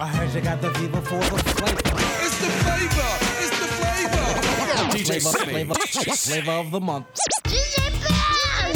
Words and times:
I 0.00 0.06
heard 0.06 0.34
you 0.34 0.40
got 0.40 0.62
the 0.62 0.72
fever 0.72 1.02
for 1.02 1.18
the 1.18 1.38
flavor. 1.60 1.80
It's 2.24 2.38
the 2.40 2.48
flavor. 2.64 3.10
It's 3.36 3.58
the 3.60 3.66
flavor. 3.76 4.96
DJ 4.96 5.20
flavor, 5.20 5.74
flavor, 5.74 6.16
flavor 6.16 6.52
of 6.52 6.70
the 6.70 6.80
month. 6.80 7.06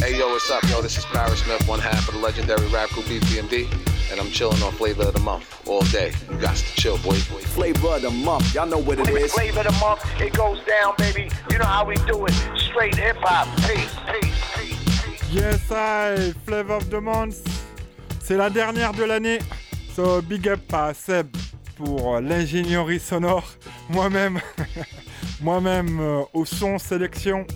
Hey 0.03 0.19
yo, 0.19 0.29
what's 0.29 0.51
up? 0.51 0.63
Yo, 0.65 0.83
this 0.83 0.99
is 0.99 1.07
Paris 1.07 1.43
Smith, 1.43 1.67
one 1.67 1.81
half 1.81 2.07
of 2.09 2.15
the 2.15 2.21
legendary 2.21 2.67
rap 2.67 2.91
group 2.91 3.07
BPMD, 3.07 3.73
and 4.13 4.21
I'm 4.21 4.29
chilling 4.33 4.63
on 4.63 4.73
Flavor 4.73 5.05
of 5.05 5.15
the 5.15 5.21
Month 5.21 5.67
all 5.67 5.81
day. 5.85 6.13
You 6.31 6.37
got 6.37 6.57
to 6.57 6.75
chill, 6.75 6.99
boy. 6.99 7.13
Boy. 7.13 7.41
Flavor 7.57 7.95
of 7.95 8.03
the 8.03 8.11
month, 8.11 8.55
y'all 8.55 8.67
know 8.67 8.77
what 8.77 8.99
it 8.99 9.09
is. 9.09 9.33
Flavor 9.33 9.61
of 9.61 9.67
the 9.67 9.73
month, 9.81 10.05
it 10.21 10.35
goes 10.35 10.63
down, 10.67 10.93
baby. 10.99 11.31
You 11.51 11.57
know 11.57 11.65
how 11.65 11.87
we 11.87 11.95
do 12.05 12.27
it. 12.27 12.35
Straight 12.55 12.97
hip 12.97 13.17
hop. 13.21 13.49
Peace, 13.67 13.97
peace, 14.13 14.45
peace, 14.57 15.03
peace. 15.07 15.33
Yes, 15.33 15.73
I, 15.73 16.35
Flavor 16.45 16.75
of 16.75 16.91
the 16.91 17.01
Month. 17.01 17.49
C'est 18.21 18.37
la 18.37 18.51
dernière 18.51 18.93
de 18.93 19.05
l'année. 19.05 19.39
So, 19.95 20.21
big 20.23 20.49
up 20.49 20.61
à 20.73 20.93
Seb 20.93 21.29
pour 21.77 22.21
l'ingénierie 22.21 22.99
sonore. 22.99 23.45
Moi-même, 23.91 24.41
moi-même 25.41 25.99
euh, 26.01 26.23
au 26.33 26.45
son 26.45 26.79
sélection. 26.79 27.47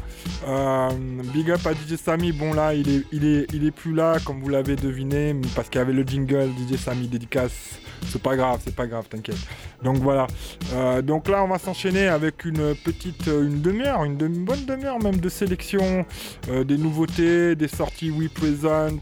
Euh, 0.46 0.88
big 1.34 1.50
up 1.50 1.66
à 1.66 1.72
DJ 1.72 1.96
Samy. 1.96 2.30
Bon 2.32 2.52
là, 2.52 2.74
il 2.74 2.88
est, 2.88 3.02
il 3.12 3.24
est, 3.24 3.46
il 3.52 3.66
est 3.66 3.70
plus 3.72 3.92
là, 3.94 4.18
comme 4.24 4.40
vous 4.40 4.48
l'avez 4.48 4.76
deviné, 4.76 5.34
parce 5.56 5.68
qu'il 5.68 5.80
y 5.80 5.82
avait 5.82 5.92
le 5.92 6.02
jingle 6.04 6.50
DJ 6.50 6.76
Samy 6.76 7.08
dédicace. 7.08 7.80
C'est 8.06 8.22
pas 8.22 8.36
grave, 8.36 8.60
c'est 8.64 8.74
pas 8.74 8.86
grave, 8.86 9.06
t'inquiète. 9.08 9.38
Donc 9.82 9.96
voilà. 9.96 10.28
Euh, 10.74 11.02
donc 11.02 11.28
là, 11.28 11.42
on 11.42 11.48
va 11.48 11.58
s'enchaîner 11.58 12.06
avec 12.06 12.44
une 12.44 12.74
petite, 12.76 13.26
une 13.26 13.60
demi-heure, 13.60 14.04
une, 14.04 14.16
demi- 14.16 14.44
bonne 14.44 14.64
demi-heure 14.64 15.02
même 15.02 15.16
de 15.18 15.28
sélection, 15.28 16.06
des 16.46 16.78
nouveautés, 16.78 17.56
des 17.56 17.68
sorties 17.68 18.12
We 18.12 18.28
Present. 18.28 19.00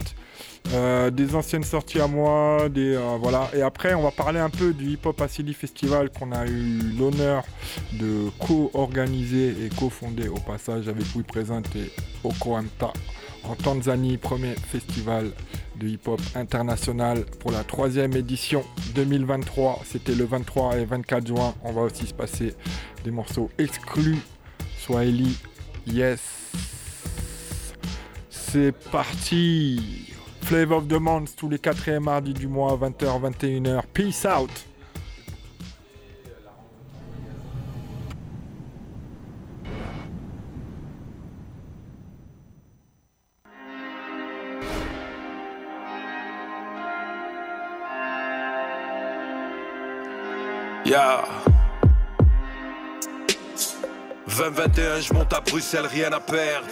Euh, 0.72 1.10
des 1.10 1.34
anciennes 1.34 1.62
sorties 1.62 2.00
à 2.00 2.08
moi, 2.08 2.68
des 2.68 2.94
euh, 2.94 3.16
voilà. 3.20 3.48
Et 3.54 3.62
après, 3.62 3.94
on 3.94 4.02
va 4.02 4.10
parler 4.10 4.40
un 4.40 4.50
peu 4.50 4.72
du 4.72 4.92
Hip 4.92 5.00
Hop 5.04 5.20
Acili 5.20 5.54
Festival 5.54 6.10
qu'on 6.10 6.32
a 6.32 6.46
eu 6.46 6.78
l'honneur 6.98 7.44
de 7.92 8.30
co-organiser 8.40 9.50
et 9.64 9.68
co-fonder 9.78 10.28
au 10.28 10.38
passage 10.40 10.88
avec 10.88 11.04
Present 11.26 11.62
et 11.76 11.90
Okoanta 12.24 12.92
en 13.48 13.54
Tanzanie, 13.54 14.16
premier 14.16 14.54
festival 14.54 15.30
de 15.76 15.88
hip-hop 15.88 16.20
international 16.34 17.24
pour 17.38 17.52
la 17.52 17.64
troisième 17.64 18.14
édition 18.14 18.64
2023. 18.94 19.82
C'était 19.84 20.14
le 20.14 20.24
23 20.24 20.78
et 20.78 20.84
24 20.84 21.26
juin. 21.26 21.54
On 21.62 21.72
va 21.72 21.82
aussi 21.82 22.06
se 22.06 22.14
passer 22.14 22.54
des 23.04 23.10
morceaux 23.10 23.50
exclus. 23.58 24.18
Swahili, 24.78 25.38
yes. 25.86 26.20
C'est 28.30 28.72
parti 28.90 30.15
Flavor 30.46 30.76
of 30.76 30.86
the 30.86 31.00
Month 31.00 31.34
tous 31.36 31.48
les 31.48 31.58
4 31.58 31.98
mardis 31.98 32.32
du 32.32 32.46
mois, 32.46 32.78
20h, 32.80 33.20
21h. 33.20 33.82
Peace 33.92 34.24
out 34.24 34.48
Ya 50.84 51.24
2021, 54.28 55.00
je 55.00 55.12
monte 55.12 55.32
à 55.32 55.40
Bruxelles, 55.40 55.86
rien 55.86 56.12
à 56.12 56.20
perdre. 56.20 56.68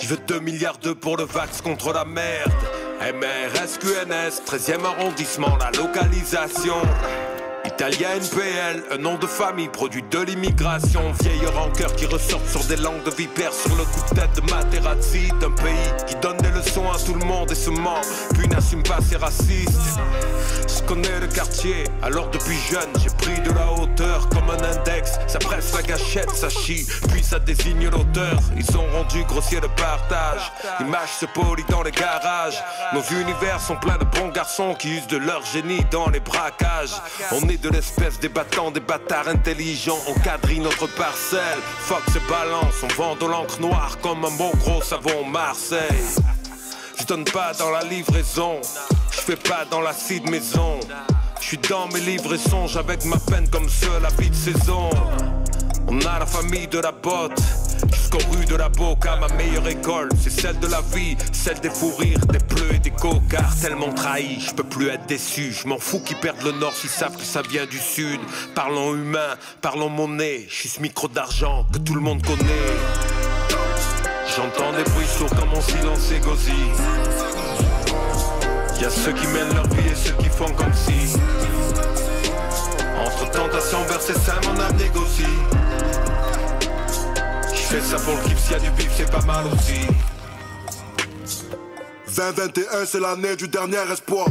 Je 0.00 0.06
veux 0.06 0.18
2 0.28 0.40
milliards 0.40 0.78
d'euros 0.78 0.94
pour 0.94 1.16
le 1.16 1.24
vax 1.24 1.60
contre 1.60 1.92
la 1.92 2.04
merde. 2.04 2.52
MRS, 3.00 3.78
QNS, 3.80 4.42
13e 4.46 4.84
arrondissement, 4.84 5.56
la 5.58 5.70
localisation. 5.72 6.76
Italien 7.64 8.08
NPL, 8.16 8.84
un 8.92 8.98
nom 8.98 9.16
de 9.16 9.26
famille, 9.26 9.68
produit 9.68 10.02
de 10.10 10.20
l'immigration. 10.20 11.12
Vieille 11.20 11.46
rancœur 11.46 11.94
qui 11.96 12.06
ressortent 12.06 12.48
sur 12.48 12.64
des 12.64 12.76
langues 12.76 13.02
de 13.04 13.10
vipère 13.10 13.52
sur 13.52 13.74
le 13.76 13.84
coup 13.84 14.00
de 14.10 14.20
tête 14.20 14.34
de 14.36 14.50
Materazzi. 14.50 15.28
D'un 15.40 15.50
pays 15.50 16.06
qui 16.06 16.14
donne 16.16 16.37
des 16.58 16.68
leçons 16.70 16.90
à 16.90 16.98
tout 16.98 17.14
le 17.14 17.24
monde 17.24 17.50
et 17.50 17.54
se 17.54 17.70
ment, 17.70 18.00
puis 18.34 18.48
n'assume 18.48 18.82
pas 18.82 18.98
ses 19.00 19.16
racistes. 19.16 19.98
Je 20.66 20.82
connais 20.84 21.20
le 21.20 21.26
quartier, 21.26 21.84
alors 22.02 22.30
depuis 22.30 22.56
jeune 22.70 22.88
j'ai 22.98 23.10
pris 23.10 23.40
de 23.40 23.52
la 23.52 23.72
hauteur 23.72 24.28
comme 24.28 24.48
un 24.50 24.62
index. 24.62 25.18
Ça 25.26 25.38
presse 25.38 25.74
la 25.74 25.82
gâchette, 25.82 26.30
ça 26.30 26.48
chie, 26.48 26.86
puis 27.10 27.22
ça 27.22 27.38
désigne 27.38 27.88
l'auteur. 27.88 28.38
Ils 28.56 28.76
ont 28.76 28.86
rendu 28.92 29.22
grossier 29.24 29.60
le 29.60 29.68
partage. 29.68 30.52
L'image 30.80 31.10
se 31.20 31.26
polie 31.26 31.64
dans 31.68 31.82
les 31.82 31.90
garages. 31.90 32.62
Nos 32.94 33.02
univers 33.02 33.60
sont 33.60 33.76
pleins 33.76 33.98
de 33.98 34.04
bons 34.04 34.28
garçons 34.28 34.74
qui 34.74 34.96
usent 34.96 35.06
de 35.06 35.18
leur 35.18 35.44
génie 35.44 35.84
dans 35.90 36.08
les 36.08 36.20
braquages. 36.20 36.94
On 37.32 37.48
est 37.48 37.62
de 37.62 37.68
l'espèce 37.68 38.18
des 38.20 38.28
battants, 38.28 38.70
des 38.70 38.80
bâtards 38.80 39.28
intelligents. 39.28 39.98
On 40.08 40.14
quadrille 40.20 40.60
notre 40.60 40.86
parcelle. 40.86 41.58
Fox 41.80 42.16
et 42.16 42.30
balance, 42.30 42.74
on 42.82 42.88
vend 42.94 43.16
de 43.16 43.26
l'encre 43.26 43.60
noire 43.60 43.98
comme 44.02 44.24
un 44.24 44.36
bon 44.36 44.50
gros 44.56 44.82
savon 44.82 45.24
Marseille. 45.26 45.78
Je 47.08 47.14
donne 47.14 47.24
pas 47.24 47.54
dans 47.58 47.70
la 47.70 47.82
livraison, 47.84 48.60
je 49.10 49.20
fais 49.20 49.36
pas 49.36 49.64
dans 49.70 49.80
l'acide 49.80 50.28
maison. 50.28 50.78
Je 51.40 51.46
suis 51.46 51.56
dans 51.56 51.88
mes 51.88 52.00
livres 52.00 52.34
et 52.34 52.38
songes 52.38 52.76
avec 52.76 53.02
ma 53.06 53.16
peine 53.16 53.48
comme 53.48 53.66
seul 53.66 54.04
habit 54.04 54.28
de 54.28 54.34
saison. 54.34 54.90
On 55.86 55.98
a 56.00 56.18
la 56.18 56.26
famille 56.26 56.66
de 56.66 56.78
la 56.78 56.92
botte, 56.92 57.40
jusqu'aux 57.90 58.18
rues 58.30 58.44
de 58.44 58.56
la 58.56 58.68
boca. 58.68 59.16
Ma 59.16 59.28
meilleure 59.28 59.66
école, 59.68 60.10
c'est 60.20 60.28
celle 60.28 60.58
de 60.58 60.66
la 60.66 60.82
vie, 60.82 61.16
celle 61.32 61.58
des 61.60 61.70
fous 61.70 61.94
rires, 61.96 62.26
des 62.26 62.40
bleus 62.40 62.74
et 62.74 62.78
des 62.78 62.90
cocards. 62.90 63.58
Tellement 63.58 63.94
trahi, 63.94 64.40
je 64.40 64.52
peux 64.52 64.64
plus 64.64 64.88
être 64.88 65.06
déçu. 65.06 65.50
Je 65.50 65.66
m'en 65.66 65.78
fous 65.78 66.00
qu'ils 66.00 66.18
perdent 66.18 66.42
le 66.42 66.52
nord 66.52 66.74
s'ils 66.74 66.90
savent 66.90 67.16
que 67.16 67.24
ça 67.24 67.40
vient 67.40 67.64
du 67.64 67.78
sud. 67.78 68.20
Parlons 68.54 68.94
humain, 68.94 69.36
parlons 69.62 69.88
monnaie. 69.88 70.44
Je 70.50 70.54
suis 70.54 70.68
ce 70.68 70.82
micro 70.82 71.08
d'argent 71.08 71.64
que 71.72 71.78
tout 71.78 71.94
le 71.94 72.02
monde 72.02 72.22
connaît. 72.22 73.27
J'entends 74.38 74.70
des 74.70 74.84
bruits 74.84 75.04
sourds 75.04 75.30
quand 75.30 75.46
mon 75.46 75.60
silence 75.60 76.12
gauzy. 76.22 76.52
Y'a 78.80 78.88
ceux 78.88 79.12
qui 79.12 79.26
mènent 79.26 79.52
leur 79.52 79.66
vie 79.66 79.88
et 79.90 79.96
ceux 79.96 80.12
qui 80.12 80.28
font 80.28 80.52
comme 80.52 80.72
si. 80.72 81.18
Entre 83.04 83.30
tentation 83.32 83.82
vers 83.86 84.00
ses 84.00 84.14
seins, 84.14 84.40
mon 84.44 84.60
âme 84.60 84.76
négocie. 84.76 85.24
J'fais 87.52 87.80
ça 87.80 87.96
pour 87.96 88.14
le 88.14 88.22
kiff, 88.28 88.38
s'il 88.38 88.52
y 88.52 88.54
a 88.54 88.58
du 88.60 88.70
bif, 88.70 88.92
c'est 88.96 89.10
pas 89.10 89.22
mal 89.22 89.44
aussi. 89.46 89.80
2021, 92.16 92.86
c'est 92.86 93.00
l'année 93.00 93.34
du 93.34 93.48
dernier 93.48 93.82
espoir. 93.92 94.28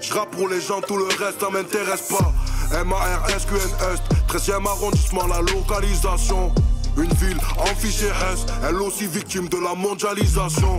J'rappe 0.00 0.32
pour 0.32 0.48
les 0.48 0.60
gens, 0.60 0.80
tout 0.80 0.96
le 0.96 1.04
reste, 1.04 1.38
ça 1.38 1.48
m'intéresse 1.48 2.08
pas. 2.08 2.32
M-A-R-S-Q-N-Est, 2.76 4.02
13e 4.28 4.66
arrondissement, 4.66 5.28
la 5.28 5.40
localisation. 5.42 6.52
Une 6.96 7.12
ville 7.14 7.38
en 7.58 7.66
fichier 7.76 8.08
S, 8.32 8.46
elle 8.66 8.76
aussi 8.76 9.06
victime 9.06 9.48
de 9.48 9.56
la 9.56 9.74
mondialisation. 9.74 10.78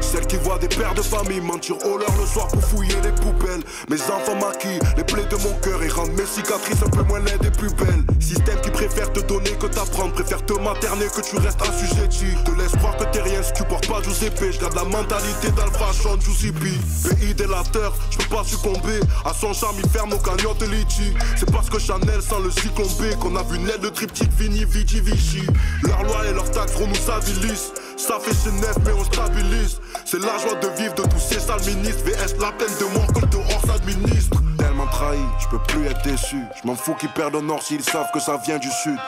Celle 0.00 0.26
qui 0.26 0.36
voit 0.36 0.58
des 0.58 0.68
pères 0.68 0.94
de 0.94 1.02
famille 1.02 1.40
mentir 1.40 1.76
au 1.86 1.98
leur 1.98 2.14
le 2.20 2.26
soir 2.26 2.48
pour 2.48 2.62
fouiller 2.64 2.96
les 3.02 3.12
poubelles. 3.12 3.62
Mes 3.88 4.00
enfants 4.02 4.34
maquillent 4.40 4.80
les 4.96 5.04
plaies 5.04 5.26
de 5.30 5.36
mon 5.36 5.54
cœur 5.60 5.82
et 5.82 5.88
rendent 5.88 6.12
mes 6.12 6.26
cicatrices 6.26 6.82
un 6.84 6.90
peu 6.90 7.02
moins 7.04 7.20
laides 7.20 7.44
et 7.44 7.50
plus 7.50 7.72
belles. 7.74 8.04
Système 8.20 8.60
qui 8.60 8.70
préfère 8.70 9.12
te 9.12 9.20
donner 9.20 9.50
que 9.52 9.66
t'apprendre, 9.66 10.12
préfère 10.12 10.44
te 10.44 10.54
materner 10.54 11.06
que 11.06 11.20
tu 11.20 11.36
restes 11.38 11.62
assujetti. 11.62 12.26
Te 12.44 12.50
laisse 12.60 12.72
croire 12.72 12.96
que 12.96 13.04
t'es 13.04 13.22
rien 13.22 13.42
si 13.42 13.52
tu 13.52 13.62
portes 13.64 13.88
pas 13.88 14.02
Giuseppe. 14.02 14.52
J'garde 14.52 14.74
la 14.74 14.84
mentalité 14.84 15.50
d'Alpha 15.52 15.92
Sean 15.92 16.18
Giuseppe. 16.20 16.74
Pays 17.08 17.34
délateur, 17.34 17.94
je 18.10 18.18
peux 18.18 18.36
pas 18.36 18.44
succomber 18.44 19.00
à 19.24 19.32
son 19.32 19.52
charme, 19.52 19.76
il 19.82 19.88
ferme 19.88 20.10
nos 20.10 20.18
cagnottes 20.18 20.58
de 20.58 20.66
litchi. 20.66 21.14
C'est 21.36 21.50
parce 21.50 21.70
que 21.70 21.78
Chanel 21.78 22.20
sans 22.20 22.40
le 22.40 22.50
cyclone 22.50 22.82
qu'on 23.20 23.36
a 23.36 23.42
vu 23.42 23.58
naître 23.58 23.82
le 23.82 23.90
triptyque 23.90 24.32
Vini 24.38 24.64
Vici 24.64 25.00
Vichy. 25.00 25.42
Leurs 25.82 26.02
lois 26.04 26.26
et 26.28 26.32
leurs 26.32 26.50
taxes 26.50 26.74
nous 26.78 27.10
avilissent. 27.12 27.72
Ça 27.96 28.18
fait 28.20 28.32
chez 28.32 28.50
mais 28.84 28.92
on 28.92 29.04
stabilise. 29.04 29.80
C'est 30.04 30.20
la 30.20 30.38
joie 30.38 30.54
de 30.54 30.68
vivre 30.80 30.94
de 30.94 31.02
tous 31.02 31.18
ces 31.18 31.40
sales 31.40 31.64
ministres. 31.64 32.04
VS 32.04 32.40
la 32.40 32.52
peine 32.52 32.74
de 32.80 32.84
mort 32.94 33.12
comme 33.12 33.28
dehors 33.30 33.62
s'administre. 33.66 34.38
Tellement 34.58 34.86
trahi, 34.86 35.18
je 35.40 35.48
peux 35.48 35.62
plus 35.68 35.86
être 35.86 36.02
déçu. 36.02 36.38
Je 36.60 36.66
m'en 36.66 36.74
fous 36.74 36.94
qu'ils 36.94 37.10
perdent 37.10 37.36
au 37.36 37.42
nord 37.42 37.62
s'ils 37.62 37.84
savent 37.84 38.10
que 38.12 38.20
ça 38.20 38.40
vient 38.44 38.58
du 38.58 38.70
sud. 38.82 38.98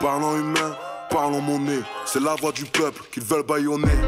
Parlons 0.00 0.36
humain, 0.36 0.76
parlons 1.10 1.40
monnaie. 1.40 1.82
C'est 2.04 2.22
la 2.22 2.34
voix 2.34 2.52
du 2.52 2.64
peuple 2.64 3.02
qu'ils 3.12 3.24
veulent 3.24 3.46
baïonner. 3.46 3.98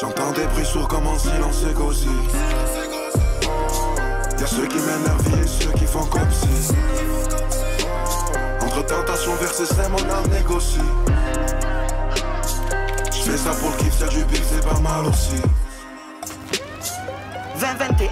J'entends 0.00 0.32
des 0.32 0.44
bruits 0.46 0.66
sourds 0.66 0.88
comme 0.88 1.06
en 1.06 1.18
silence 1.18 1.62
égosie. 1.70 2.08
Y'a 4.40 4.46
ceux 4.46 4.66
qui 4.66 4.78
vie 4.78 5.42
et 5.42 5.46
ceux 5.46 5.70
qui 5.72 5.86
font 5.86 6.04
comme 6.06 6.30
si. 6.32 6.74
Entre 8.76 8.86
tentation 8.86 9.34
vers 9.36 9.54
ses 9.54 9.66
seins, 9.66 9.88
mon 9.88 10.28
négocie. 10.34 10.80
J'fais 13.12 13.36
ça 13.36 13.50
pour 13.50 13.70
le 13.70 13.76
kiff, 13.76 13.94
c'est 13.96 14.08
du 14.08 14.24
c'est 14.50 14.68
pas 14.68 14.80
mal 14.80 15.06
aussi. 15.06 15.40
2021, 17.60 18.10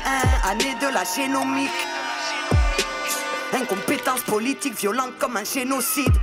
année 0.49 0.77
de 0.81 0.95
la 0.95 1.03
génomique. 1.03 1.71
Incompétence 3.53 4.21
politique 4.21 4.79
violente 4.79 5.19
comme 5.19 5.37
un 5.37 5.43
génocide. 5.43 6.15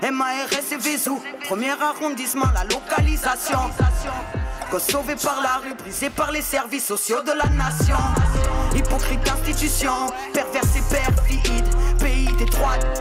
MARS 0.00 0.72
et 0.72 0.76
Vézou, 0.76 1.20
premier 1.48 1.72
arrondissement, 1.72 2.46
la 2.54 2.62
localisation. 2.72 3.58
sauvé 4.78 5.16
par 5.16 5.42
la 5.42 5.56
rue, 5.56 5.74
brisé 5.74 6.08
par 6.08 6.30
les 6.30 6.42
services 6.42 6.86
sociaux 6.86 7.22
de 7.22 7.32
la 7.32 7.46
nation. 7.46 7.96
Hypocrite 8.76 9.28
institution, 9.28 10.06
perverse 10.32 10.76
et 10.76 10.94
perfide. 10.94 11.64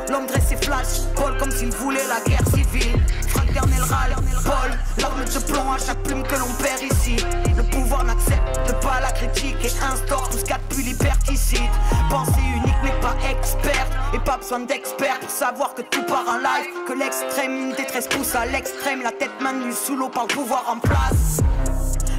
L'homme 0.10 0.25
dressé 0.25 0.56
flash, 0.57 1.01
Paul 1.16 1.38
comme 1.38 1.51
s'il 1.51 1.69
voulait 1.69 2.07
la 2.07 2.19
guerre 2.28 2.45
civile. 2.54 3.00
Fraternel 3.28 3.81
râle, 3.81 4.16
Paul, 4.44 4.72
l'arme 5.00 5.25
de 5.25 5.39
plomb 5.51 5.72
à 5.72 5.78
chaque 5.78 6.01
plume 6.04 6.24
que 6.24 6.36
l'on 6.36 6.51
perd 6.62 6.81
ici. 6.81 7.18
Le 7.56 7.63
pouvoir 7.63 8.04
n'accepte 8.04 8.74
pas 8.81 9.00
la 9.00 9.12
critique 9.12 9.57
et 9.63 9.72
instaure 9.84 10.30
tout 10.30 10.38
ce 10.39 10.45
qu'a 10.45 10.60
pu 10.69 10.81
liberticide. 10.81 11.69
Pensée 12.10 12.42
unique 12.56 12.75
mais 12.84 13.00
pas 13.01 13.16
experte, 13.30 13.92
et 14.13 14.19
pas 14.19 14.38
besoin 14.38 14.60
d'expert 14.62 15.19
pour 15.19 15.30
savoir 15.30 15.74
que 15.75 15.81
tout 15.84 16.04
part 16.04 16.25
en 16.28 16.38
live. 16.38 16.74
Que 16.88 16.94
l'extrême 16.94 17.74
détresse 17.75 18.07
pousse 18.07 18.34
à 18.36 18.45
l'extrême, 18.45 19.01
la 19.04 19.12
tête 19.12 19.42
maintenue 19.42 19.74
sous 19.74 19.95
l'eau 19.95 20.10
par 20.10 20.24
le 20.28 20.34
pouvoir 20.34 20.66
en 20.68 20.80
place. 20.80 21.42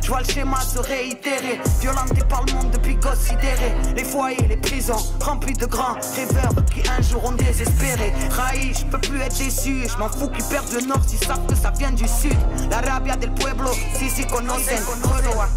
Je 0.09 0.11
vois 0.11 0.23
le 0.23 0.33
schéma 0.33 0.59
se 0.63 0.79
réitérer, 0.79 1.61
violenté 1.83 2.23
par 2.31 2.43
le 2.47 2.55
monde 2.55 2.71
depuis 2.71 2.95
gosse 2.95 3.19
sidéré. 3.19 3.75
Les 3.95 4.05
foyers, 4.05 4.49
les 4.49 4.57
prisons, 4.57 5.05
remplis 5.21 5.53
de 5.53 5.67
grands 5.67 5.99
rêveurs 6.17 6.65
qui 6.73 6.81
un 6.89 7.03
jour 7.03 7.27
ont 7.27 7.33
désespéré. 7.33 8.15
Raï, 8.31 8.73
je 8.73 8.87
peux 8.87 8.97
plus 8.97 9.21
être 9.21 9.37
déçu, 9.37 9.87
je 9.87 9.99
m'en 9.99 10.09
fous 10.09 10.31
qu'ils 10.31 10.45
perdent 10.45 10.73
le 10.73 10.81
nord 10.87 11.03
s'ils 11.07 11.23
savent 11.23 11.47
que 11.47 11.55
ça 11.55 11.73
vient 11.79 11.91
du 11.91 12.09
sud. 12.09 12.39
La 12.71 12.79
rabia 12.79 13.17
del 13.17 13.35
pueblo, 13.35 13.71
si 13.97 14.09
si 14.09 14.27
conocen, 14.27 14.79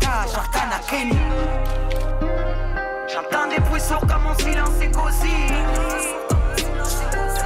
Sharkana, 0.01 0.81
Kenny. 0.89 1.17
J'entends 3.07 3.47
des 3.47 3.61
bruits 3.61 3.79
sourds 3.79 4.05
comme 4.05 4.23
mon 4.23 4.37
silence 4.37 4.81
est 4.81 4.91
cosy. 4.91 5.31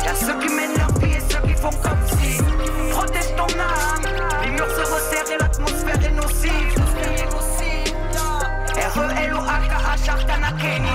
Y'a 0.03 0.15
ceux 0.15 0.39
qui 0.39 0.51
mènent 0.51 0.75
leur 0.75 0.91
vie 0.97 1.17
et 1.17 1.31
ceux 1.31 1.47
qui 1.47 1.53
font 1.53 1.69
comme 1.69 2.01
si. 2.19 2.41
Protège 2.89 3.35
ton 3.37 3.59
âme, 3.59 4.41
les 4.43 4.49
murs 4.49 4.71
se 4.71 4.91
resserrent 4.91 5.31
et 5.31 5.37
l'atmosphère 5.37 6.03
est 6.03 6.11
nocive. 6.11 6.74
R-E-L-O-A-K-A, 8.97 9.93
Sharkana, 10.05 10.51
Kenny. 10.57 10.87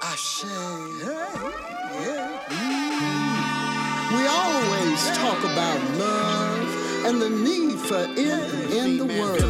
Ah, 0.00 0.16
we 4.14 4.22
always 4.28 5.00
talk 5.18 5.40
about 5.42 5.80
love 5.98 6.68
and 7.06 7.20
the 7.20 7.30
need 7.30 7.78
for 7.80 8.06
it 8.16 8.72
in 8.72 8.98
the 8.98 9.06
world. 9.18 9.42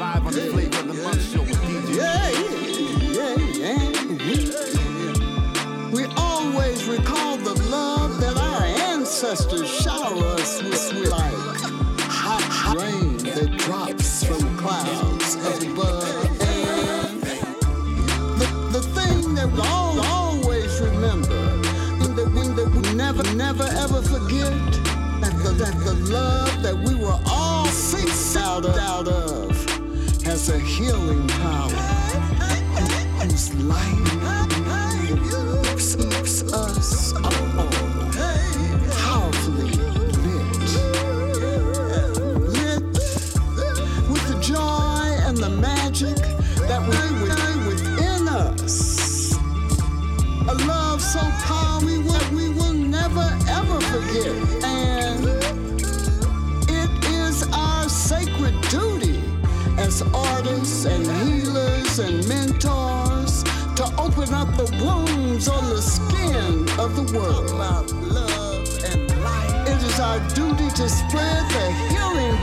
Live 0.00 0.26
on 0.26 0.32
the 0.32 0.40
mm-hmm. 0.40 0.52
flavor 0.52 0.80
of 0.80 0.86
the 0.88 0.94
month 1.04 1.22
show 1.22 1.42
with 1.42 1.60
DJ. 1.62 1.96
Yeah, 3.14 3.36
yeah, 3.62 3.86
yeah. 4.24 4.50
We 5.92 6.02
always 6.16 6.84
recall 6.88 7.36
the 7.36 7.54
love 7.70 8.20
that 8.20 8.36
our 8.36 8.64
ancestors 8.90 9.68
shower 9.70 10.16
us 10.34 10.62
with 10.62 11.08
like 11.08 11.60
hot 12.10 12.76
rain 12.76 12.99
that 13.40 13.56
drops 13.58 14.24
from 14.24 14.56
clouds 14.58 15.36
above. 15.36 16.40
And 16.42 17.22
the, 18.38 18.46
the 18.72 18.82
thing 18.94 19.34
that 19.34 19.50
we 19.50 19.60
all 19.60 19.98
always 20.00 20.80
remember, 20.80 21.34
and 22.04 22.16
that 22.16 22.30
we, 22.34 22.48
that 22.48 22.70
we 22.74 22.94
never, 22.94 23.22
never 23.34 23.64
ever 23.64 24.02
forget, 24.02 24.52
that 25.22 25.32
the, 25.42 25.52
that 25.52 25.74
the 25.84 25.94
love 26.12 26.62
that 26.62 26.76
we 26.76 26.94
were 26.94 27.18
all 27.26 27.66
seeked 27.66 28.36
out 28.36 28.66
of, 28.66 28.76
out 28.76 29.08
of 29.08 29.50
has 30.22 30.50
a 30.50 30.58
healing 30.58 31.26
power 31.28 31.70
whose 33.20 33.54
light 33.54 34.10
keeps, 35.64 35.96
keeps 35.96 36.52
us 36.52 37.14
all 37.14 37.89
artists 60.80 60.86
and 60.86 61.06
healers 61.28 61.98
and 61.98 62.28
mentors 62.28 63.42
to 63.74 63.84
open 63.98 64.32
up 64.34 64.48
the 64.56 64.64
wounds 64.82 65.48
on 65.48 65.64
the 65.70 65.80
skin 65.80 66.68
of 66.78 66.96
the 66.96 67.02
world. 67.16 67.50
It 69.66 69.82
is 69.82 70.00
our 70.00 70.18
duty 70.34 70.68
to 70.76 70.88
spread 70.88 71.50
the 71.50 71.72
healing 71.88 72.36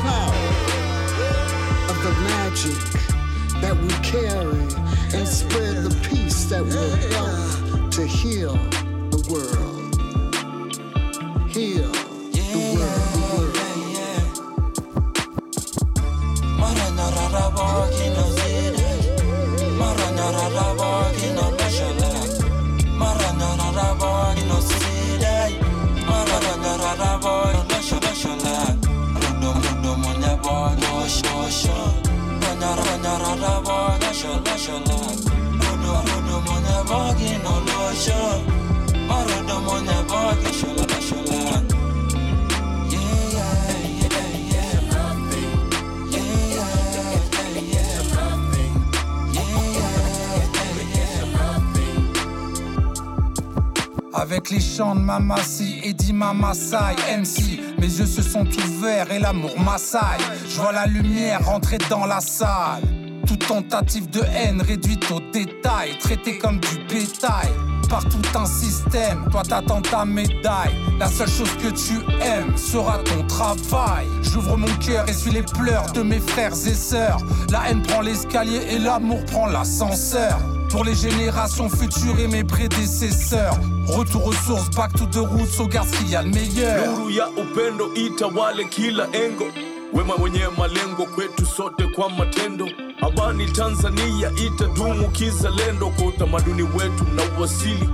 de 55.07 55.13
Mamassi 55.13 55.79
et 55.83 55.93
dit 55.93 56.11
Mamasai 56.11 56.95
MC 57.17 57.59
Mes 57.79 57.87
yeux 57.87 58.05
se 58.05 58.21
sont 58.21 58.45
ouverts 58.45 59.09
et 59.11 59.19
l'amour 59.19 59.57
m'assaille 59.59 60.19
Je 60.49 60.59
vois 60.59 60.73
la 60.73 60.85
lumière 60.85 61.45
rentrer 61.45 61.77
dans 61.89 62.05
la 62.05 62.19
salle 62.19 62.83
Toute 63.25 63.47
tentative 63.47 64.09
de 64.09 64.21
haine 64.35 64.61
réduite 64.61 65.09
au 65.11 65.21
détail 65.31 65.97
Traité 65.99 66.37
comme 66.37 66.59
du 66.59 66.77
bétail 66.93 67.49
par 67.89 68.03
tout 68.03 68.37
un 68.37 68.45
système, 68.45 69.29
toi 69.31 69.43
t'attends 69.47 69.81
ta 69.81 70.03
médaille. 70.03 70.75
La 70.99 71.07
seule 71.07 71.29
chose 71.29 71.55
que 71.55 71.69
tu 71.69 71.93
aimes 72.21 72.57
sera 72.57 72.97
ton 72.97 73.25
travail. 73.27 74.05
J'ouvre 74.23 74.57
mon 74.57 74.67
cœur 74.85 75.07
et 75.07 75.13
suis 75.13 75.31
les 75.31 75.43
pleurs 75.43 75.89
de 75.93 76.01
mes 76.01 76.19
frères 76.19 76.51
et 76.51 76.73
sœurs. 76.73 77.19
La 77.49 77.69
haine 77.69 77.81
prend 77.83 78.01
l'escalier 78.01 78.59
et 78.71 78.77
l'amour 78.77 79.23
prend 79.23 79.45
l'ascenseur. 79.45 80.37
Pour 80.69 80.83
les 80.83 80.95
générations 80.95 81.69
futures 81.69 82.19
et 82.19 82.27
mes 82.27 82.43
prédécesseurs. 82.43 83.57
Retour 83.87 84.27
aux 84.27 84.33
sources, 84.33 84.69
back 84.71 84.91
to 84.93 85.05
the 85.05 85.25
roots, 85.25 85.59
au 85.59 85.67
garde 85.67 85.89
qu'il 85.89 86.09
y 86.09 86.15
a 86.15 86.21
le 86.21 86.29
meilleur. 86.29 86.87
Nuru 86.97 87.11
ya 87.11 87.27
upendo 87.29 87.93
itawale 87.95 88.65
kila 88.65 89.03
engo, 89.13 89.45
wema 89.93 90.13
wenye 90.15 90.39
malengo 90.57 91.05
kwetu 91.05 91.45
sote 91.45 91.83
kwa 91.95 92.09
matendo. 92.09 92.67
abani 93.01 93.45
Tanzania 93.45 94.31
itadumu 94.45 95.09
kizalendo, 95.09 95.89
kwa 95.89 96.05
utamaduni 96.05 96.61
wetu 96.63 97.03
na 97.15 97.23
uwasili 97.37 97.89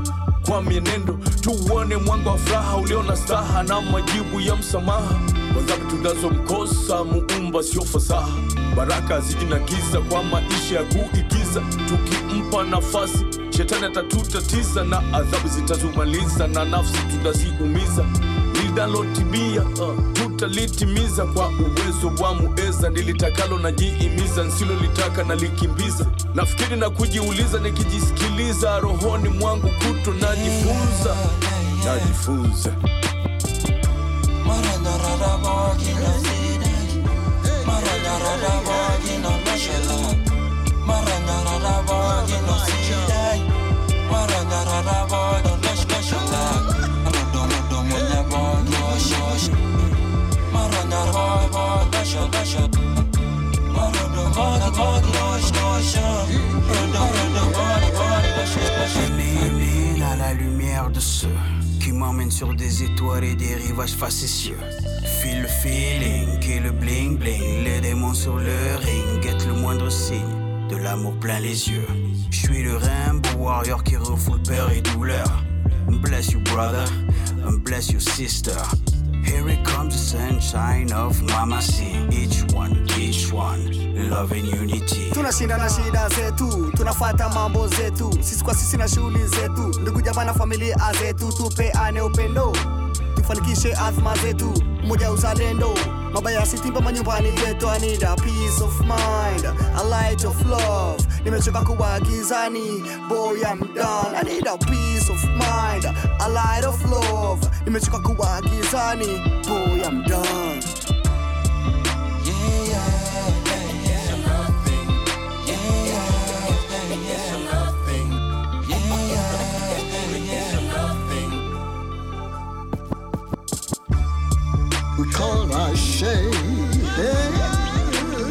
kwa 0.45 0.61
mienendo. 0.63 1.17
Tuone 1.41 1.97
mwanga 1.97 2.29
wa 2.29 2.37
furaha 2.37 2.77
ulio 2.77 3.03
na 3.03 3.15
staha 3.15 3.63
na 3.63 3.81
majibu 3.81 4.41
ya 4.41 4.55
msamaha 4.55 5.19
kwa 5.53 5.77
tunazomkosa 5.89 7.03
muumba, 7.03 7.63
sio 7.63 7.81
fasaha. 7.85 8.29
Baraka 8.75 9.19
ziji 9.21 9.45
kwa 10.09 10.23
maisha 10.23 10.75
ya 10.75 10.83
kuigiza, 10.83 11.42
tukimpa 11.61 12.63
nafasi 12.63 13.25
shetani 13.57 13.85
atatutatiza 13.85 14.83
na 14.83 14.97
adhabu 15.13 15.47
zitatumaliza 15.47 16.47
na 16.47 16.65
nafsi 16.65 16.97
tutaziumiza 17.11 18.05
Linalotibia 18.63 19.61
uh, 19.61 20.13
tutalitimiza 20.13 21.25
kwa 21.25 21.47
uwezo 21.49 22.23
wa 22.23 22.33
mueza 22.35 22.89
nilitakalo 22.89 23.59
najiimiza 23.59 24.43
nsilolitaka 24.43 25.23
nalikimbiza 25.23 26.05
nafikiri 26.35 26.75
na 26.75 26.89
kujiuliza 26.89 27.59
nikijisikiliza 27.59 28.79
rohoni 28.79 29.29
mwangu 29.29 29.67
kuto 29.69 30.13
najifunza. 30.13 31.15
Najifunza 31.85 32.71
m'emmène 62.03 62.31
sur 62.31 62.53
des 62.53 62.83
étoiles 62.83 63.23
et 63.23 63.35
des 63.35 63.55
rivages 63.55 63.93
facétieux. 63.93 64.57
Feel 65.21 65.41
le 65.43 65.47
feeling, 65.47 66.37
qui 66.41 66.59
le 66.59 66.71
bling 66.71 67.17
bling, 67.17 67.63
les 67.63 67.79
démons 67.79 68.13
sur 68.13 68.35
le 68.35 68.57
ring, 68.85 69.21
guette 69.21 69.47
le 69.47 69.53
moindre 69.53 69.89
signe, 69.89 70.67
de 70.69 70.75
l'amour 70.75 71.13
plein 71.21 71.39
les 71.39 71.69
yeux. 71.69 71.87
Je 72.29 72.39
suis 72.39 72.61
le 72.61 72.75
Rainbow 72.75 73.29
Warrior 73.39 73.83
qui 73.85 73.95
refoule 73.95 74.41
peur 74.43 74.69
et 74.71 74.81
douleur. 74.81 75.43
Bless 75.87 76.31
you 76.33 76.41
brother, 76.41 76.85
bless 77.63 77.89
you 77.89 78.01
sister. 78.01 78.59
Here 79.23 79.47
it 79.47 79.63
comes 79.63 79.93
the 79.93 80.17
sunshine 80.17 80.91
of 80.91 81.21
Mama 81.21 81.61
C. 81.61 81.85
Each 82.11 82.43
one, 82.53 82.85
each 82.99 83.31
one, 83.31 83.71
love 83.93 84.31
and 84.31 84.47
unity. 84.47 85.11
tunashinda 85.11 85.57
na 85.57 85.69
shida 85.69 86.09
zetu 86.09 86.71
tunafuata 86.77 87.29
mambo 87.29 87.67
zetu. 87.67 88.17
Sisi 88.21 88.43
kwa 88.43 88.53
sisi 88.55 88.77
na 88.77 88.87
shughuli 88.87 89.27
zetu. 89.27 89.79
Ndugu 89.81 90.01
jamaa 90.01 90.23
na 90.23 90.33
familia 90.33 90.77
zetu 90.99 91.31
tupeane 91.31 92.01
upendo. 92.01 92.53
Tufanikishe 93.15 93.73
azma 93.73 94.17
zetu 94.17 94.63
moja 94.83 95.11
uzalendo. 95.11 95.69
Mabaya 96.13 96.39
yasitimba 96.39 96.81
manyumbani 96.81 97.27
yetu 97.47 97.69
I 97.69 97.79
need 97.79 98.03
a 98.03 98.15
peace 98.15 98.61
of 98.63 98.79
mind 98.81 99.45
a 99.75 99.83
light 99.83 100.25
of 100.25 100.45
love. 100.45 101.03
Nimechoka 101.25 101.61
kuwa 101.61 101.99
gizani 101.99 102.83
boy 103.09 103.39
I'm 103.41 103.59
done. 103.73 104.15
I 104.15 104.23
need 104.23 104.47
a 104.47 104.57
peace 104.57 105.09
of 105.09 105.23
mind 105.23 105.85
a 106.19 106.29
light 106.29 106.65
of 106.65 106.85
love. 106.91 107.47
Nimechoka 107.65 107.99
kuwa 107.99 108.41
gizani 108.41 109.07
boy 109.47 109.81
I'm 109.87 110.03
done 110.03 110.62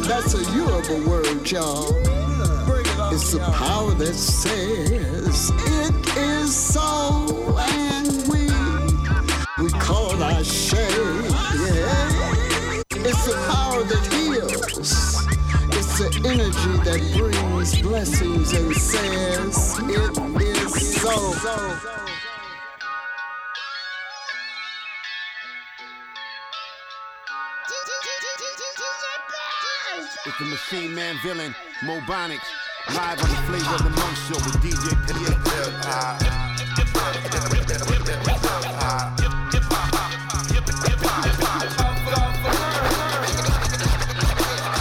That's 0.05 0.33
a 0.33 0.43
Yoruba 0.55 1.09
word, 1.09 1.49
y'all. 1.49 1.95
It's 3.13 3.31
the 3.31 3.39
power 3.39 3.93
that 3.95 4.13
says 4.13 5.51
it 5.55 6.17
is 6.17 6.53
so, 6.55 7.55
and 7.57 8.07
we 8.27 8.49
we 9.63 9.69
call 9.79 10.21
our. 10.21 10.41
Yeah. 10.41 10.43
It's 13.05 13.25
the 13.25 13.33
power 13.47 13.83
that 13.83 14.05
heals. 14.13 14.91
It's 15.71 15.97
the 15.99 16.07
energy 16.27 16.77
that 16.83 16.99
brings 17.17 17.81
blessings 17.81 18.51
and 18.53 18.75
says 18.75 19.79
it 19.83 20.17
is 20.41 21.01
so. 21.01 22.02
Man 30.41 31.15
villain, 31.21 31.53
on 31.87 32.01
the 32.01 32.07
of 32.89 33.83
the 33.83 33.89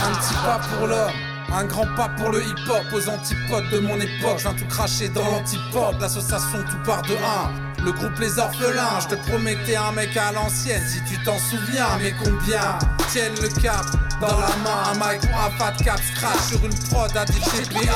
Un 0.01 0.15
petit 0.15 0.35
pas 0.43 0.59
pour 0.59 0.87
l'homme. 0.87 1.11
Un 1.55 1.65
grand 1.67 1.87
pas 1.97 2.09
pour 2.17 2.31
le 2.31 2.43
hip-hop, 2.43 2.87
aux 2.95 3.09
antipodes 3.11 3.69
de 3.71 3.79
mon 3.81 3.97
époque. 4.01 4.39
Je 4.39 4.49
viens 4.49 4.55
tout 4.55 4.67
cracher 4.69 5.11
dans 5.11 5.25
l'antipode, 5.25 6.01
l'association 6.01 6.65
tout 6.71 6.83
part 6.87 7.03
de 7.03 7.13
un. 7.13 7.72
Le 7.85 7.91
groupe 7.93 8.19
Les 8.21 8.39
Orphelins, 8.39 9.01
je 9.01 9.09
te 9.09 9.15
promets 9.29 9.57
que 9.57 9.67
t'es 9.67 9.77
un 9.77 9.91
mec 9.91 10.17
à 10.17 10.31
l'ancienne, 10.31 10.83
si 10.89 11.03
tu 11.03 11.21
t'en 11.25 11.37
souviens. 11.39 11.89
Mais 12.01 12.15
combien 12.23 12.79
tiennent 13.11 13.35
le 13.41 13.49
cap 13.61 13.85
dans 14.21 14.39
la 14.39 14.55
main, 14.63 14.93
un 14.93 14.95
mic 14.95 15.21
ou 15.25 15.37
un 15.37 15.51
fat 15.59 15.75
cap 15.83 15.99
scratch 16.01 16.41
sur 16.51 16.65
une 16.65 16.79
prod 16.89 17.11
à 17.17 17.25
PH. 17.25 17.91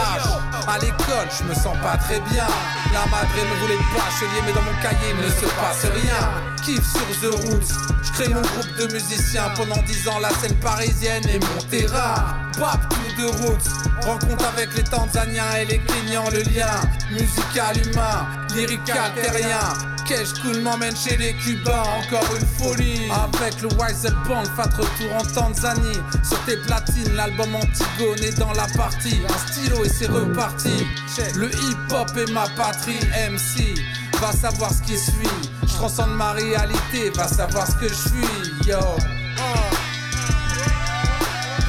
À 0.67 0.79
l'école, 0.79 1.29
je 1.39 1.45
me 1.45 1.55
sens 1.55 1.77
pas 1.81 1.97
très 1.99 2.19
bien. 2.33 2.49
La 2.93 3.07
madre 3.07 3.31
ne 3.37 3.61
voulait 3.61 3.79
pas 3.95 4.05
bachelier, 4.07 4.43
mais 4.45 4.53
dans 4.53 4.63
mon 4.63 4.75
cahier, 4.83 5.15
il 5.15 5.25
ne 5.25 5.31
se 5.31 5.47
passe 5.55 5.85
rien. 5.85 6.31
Kiff 6.65 6.83
sur 6.83 7.07
The 7.21 7.33
Roots, 7.45 7.73
je 8.03 8.13
crée 8.13 8.29
mon 8.29 8.41
groupe 8.41 8.77
de 8.77 8.93
musiciens 8.93 9.51
pendant 9.55 9.81
10 9.83 10.09
ans, 10.09 10.19
la 10.19 10.31
scène 10.31 10.57
parisienne 10.57 11.23
est 11.29 11.39
mon 11.39 11.63
terrain. 11.71 12.15
Bap 12.59 12.81
tout 12.89 13.23
de 13.23 13.29
Roots, 13.29 13.69
rencontre 14.03 14.47
avec 14.47 14.75
les 14.75 14.83
Tanzaniens 14.83 15.55
et 15.61 15.65
les 15.67 15.79
Kenyans, 15.79 16.29
le 16.33 16.41
lien 16.41 16.81
musical 17.13 17.77
humain, 17.87 18.27
lyrical 18.57 19.13
terrien. 19.15 19.73
Cash 20.09 20.33
Kun 20.41 20.61
m'emmène 20.63 20.97
chez 20.97 21.17
les 21.17 21.35
Cubains, 21.35 21.83
encore 21.83 22.29
une 22.37 22.47
folie. 22.47 23.11
Avec 23.11 23.61
le 23.61 23.69
Wise 23.75 24.07
Band, 24.27 24.45
fat 24.57 24.71
retour 24.77 25.13
en 25.15 25.25
Tanzanie. 25.35 26.01
Sur 26.23 26.39
tes 26.45 26.57
platines, 26.59 27.15
l'album 27.15 27.55
Antigone 27.57 28.23
est 28.23 28.39
dans 28.39 28.53
la 28.53 28.67
partie. 28.77 29.21
Un 29.29 29.39
stylo 29.49 29.85
et 29.85 29.89
c'est 29.89 30.07
reparti. 30.07 30.87
Le 31.35 31.51
hip 31.51 31.93
hop 31.93 32.17
est 32.17 32.31
ma 32.33 32.47
patrie, 32.57 33.01
MC. 33.31 33.75
Va 34.21 34.33
savoir 34.33 34.71
ce 34.73 34.83
qui 34.83 34.97
suit. 34.97 35.29
Je 35.63 35.75
transcende 35.75 36.15
ma 36.17 36.33
réalité, 36.33 37.11
va 37.11 37.29
savoir 37.29 37.67
ce 37.67 37.75
que 37.75 37.89
je 37.89 37.95
suis. 37.95 38.65
Yo. 38.67 38.79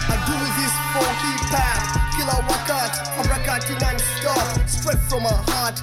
I 0.09 0.15
do 0.25 0.37
this 0.55 0.73
for 0.93 1.09
hip 1.23 1.51
hop. 1.51 1.97
Killer 2.15 2.41
wakat, 2.47 2.93
I'm 3.17 3.27
non-stop. 3.79 4.45
Straight 4.67 4.99
from 5.09 5.23
my 5.23 5.33
heart, 5.51 5.81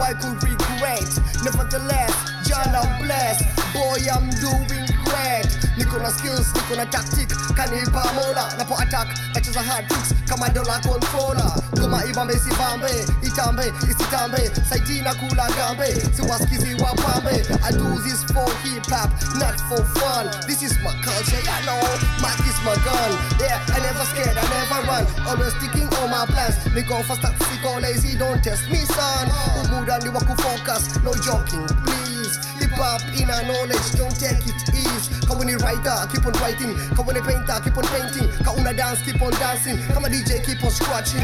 wife 0.00 0.18
could 0.20 0.42
regret. 0.42 1.04
Nevertheless, 1.44 2.14
John, 2.48 2.74
I'm 2.74 3.02
blessed. 3.04 3.44
Boy, 3.74 3.98
I'm 4.10 4.30
doing 4.40 4.86
great. 5.04 5.49
Niko 5.90 6.02
na 6.02 6.10
skills, 6.10 6.46
niko 6.54 6.76
na 6.76 6.86
tactic. 6.86 7.28
Kanipa 7.58 8.14
mola, 8.14 8.46
napo 8.56 8.74
attack. 8.78 9.08
Nacheza 9.34 9.60
hard 9.60 9.88
tricks, 9.88 10.14
kama 10.28 10.46
dola 10.54 10.78
controller. 10.86 11.50
Goma 11.74 12.04
ibambe 12.06 12.38
sibambe, 12.38 12.86
itambe, 13.26 13.72
isitambe. 13.90 14.38
Saiti 14.70 15.02
na 15.02 15.12
kula 15.14 15.50
gambe, 15.50 15.90
siwasikizi 16.14 16.74
wapambe. 16.78 17.42
I 17.66 17.72
do 17.72 17.98
this 18.06 18.22
for 18.30 18.46
hip 18.62 18.86
hop, 18.86 19.10
not 19.34 19.58
for 19.66 19.82
fun. 19.98 20.30
This 20.46 20.62
is 20.62 20.78
my 20.78 20.94
culture, 21.02 21.42
yeah, 21.42 21.58
know. 21.66 21.82
Mac 22.22 22.38
is 22.46 22.58
my 22.62 22.78
gun. 22.86 23.10
Yeah, 23.42 23.58
I 23.74 23.80
never 23.82 24.04
scared, 24.14 24.38
I 24.38 24.46
never 24.46 24.86
run. 24.86 25.06
Always 25.26 25.54
sticking 25.58 25.88
on 25.98 26.10
my 26.10 26.24
plans. 26.26 26.54
Go 26.86 27.02
fast, 27.02 27.22
taxi, 27.22 27.58
go 27.64 27.78
lazy, 27.82 28.16
don't 28.16 28.38
test 28.44 28.70
me, 28.70 28.78
son. 28.78 29.26
Umuda 29.66 29.98
ni 29.98 30.10
focus, 30.38 31.02
no 31.02 31.12
joking, 31.18 31.66
please. 31.82 32.38
Hip 32.62 32.70
hop 32.78 33.02
in 33.18 33.28
a 33.28 33.42
knowledge, 33.42 33.90
don't 33.98 34.14
take 34.14 34.46
it 34.46 34.54
easy. 34.70 34.99
Come 35.30 35.38
when 35.38 35.56
writer, 35.58 36.08
keep 36.12 36.26
on 36.26 36.32
writing. 36.42 36.74
Come 36.96 37.06
when 37.06 37.14
painter, 37.22 37.60
keep 37.62 37.76
on 37.76 37.84
painting. 37.84 38.28
Come 38.42 38.64
when 38.64 38.74
dance, 38.74 39.00
keep 39.02 39.22
on 39.22 39.30
dancing. 39.30 39.78
Come 39.94 40.04
on 40.04 40.10
DJ, 40.10 40.44
keep 40.44 40.64
on 40.64 40.70
scratching. 40.72 41.20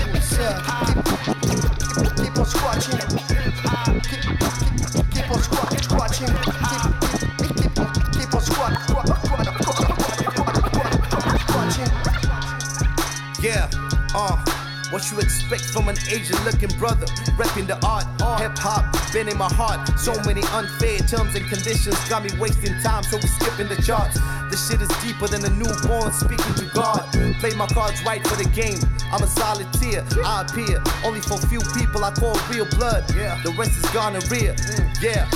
Keep, 1.42 1.58
keep 2.14 2.38
on 2.38 2.46
scratching. 2.46 2.98
Keep, 4.06 4.22
keep, 5.10 5.28
on 5.28 5.42
scratch, 5.42 5.82
scratching. 5.82 6.28
Scratching. 11.48 11.90
Yeah, 13.42 13.68
uh, 14.14 14.55
what 14.97 15.12
you 15.12 15.19
expect 15.21 15.61
from 15.76 15.91
an 15.91 15.97
Asian 16.09 16.43
looking 16.49 16.73
brother? 16.79 17.05
Repping 17.37 17.67
the 17.67 17.76
art, 17.85 18.09
hip 18.41 18.57
hop, 18.57 18.88
been 19.12 19.29
in 19.29 19.37
my 19.37 19.53
heart. 19.53 19.87
So 20.00 20.17
many 20.25 20.41
unfair 20.57 20.97
terms 21.05 21.37
and 21.37 21.45
conditions 21.53 22.00
got 22.09 22.25
me 22.25 22.31
wasting 22.41 22.73
time, 22.81 23.03
so 23.03 23.19
we 23.21 23.29
skipping 23.29 23.69
the 23.69 23.76
charts. 23.85 24.17
This 24.49 24.65
shit 24.65 24.81
is 24.81 24.88
deeper 25.05 25.29
than 25.29 25.45
a 25.45 25.53
newborn 25.53 26.09
speaking 26.17 26.55
to 26.57 26.65
God. 26.73 27.05
Play 27.45 27.53
my 27.61 27.67
cards 27.76 28.00
right 28.09 28.26
for 28.26 28.41
the 28.41 28.49
game. 28.57 28.81
I'm 29.12 29.21
a 29.21 29.29
solitaire, 29.29 30.00
I 30.25 30.49
appear 30.49 30.81
only 31.05 31.21
for 31.21 31.37
few 31.45 31.61
people 31.76 32.00
I 32.03 32.12
call 32.17 32.33
real 32.49 32.65
blood. 32.81 33.05
Yeah, 33.12 33.37
the 33.45 33.53
rest 33.53 33.76
is 33.76 33.85
gonorrhea. 33.93 34.57
Mm. 34.57 35.03
Yeah. 35.05 35.29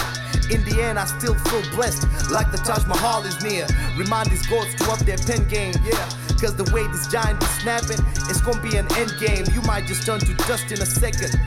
In 0.48 0.64
the 0.64 0.82
end, 0.82 0.98
I 0.98 1.04
still 1.04 1.34
feel 1.34 1.62
blessed, 1.76 2.08
like 2.32 2.50
the 2.50 2.58
Taj 2.58 2.86
Mahal 2.86 3.22
is 3.24 3.36
near. 3.44 3.66
Remind 3.98 4.30
these 4.30 4.46
gods 4.46 4.74
to 4.76 4.90
up 4.90 4.98
their 5.00 5.18
pen 5.18 5.46
game, 5.48 5.74
yeah. 5.84 6.08
Cause 6.40 6.56
the 6.56 6.64
way 6.72 6.86
this 6.88 7.06
giant 7.06 7.42
is 7.42 7.50
snapping, 7.60 8.00
it's 8.30 8.40
gonna 8.40 8.62
be 8.62 8.76
an 8.78 8.86
end 8.96 9.12
game. 9.20 9.44
You 9.52 9.60
might 9.62 9.84
just 9.86 10.06
turn 10.06 10.20
to 10.20 10.34
dust 10.48 10.72
in 10.72 10.80
a 10.80 10.86
second. 10.86 11.38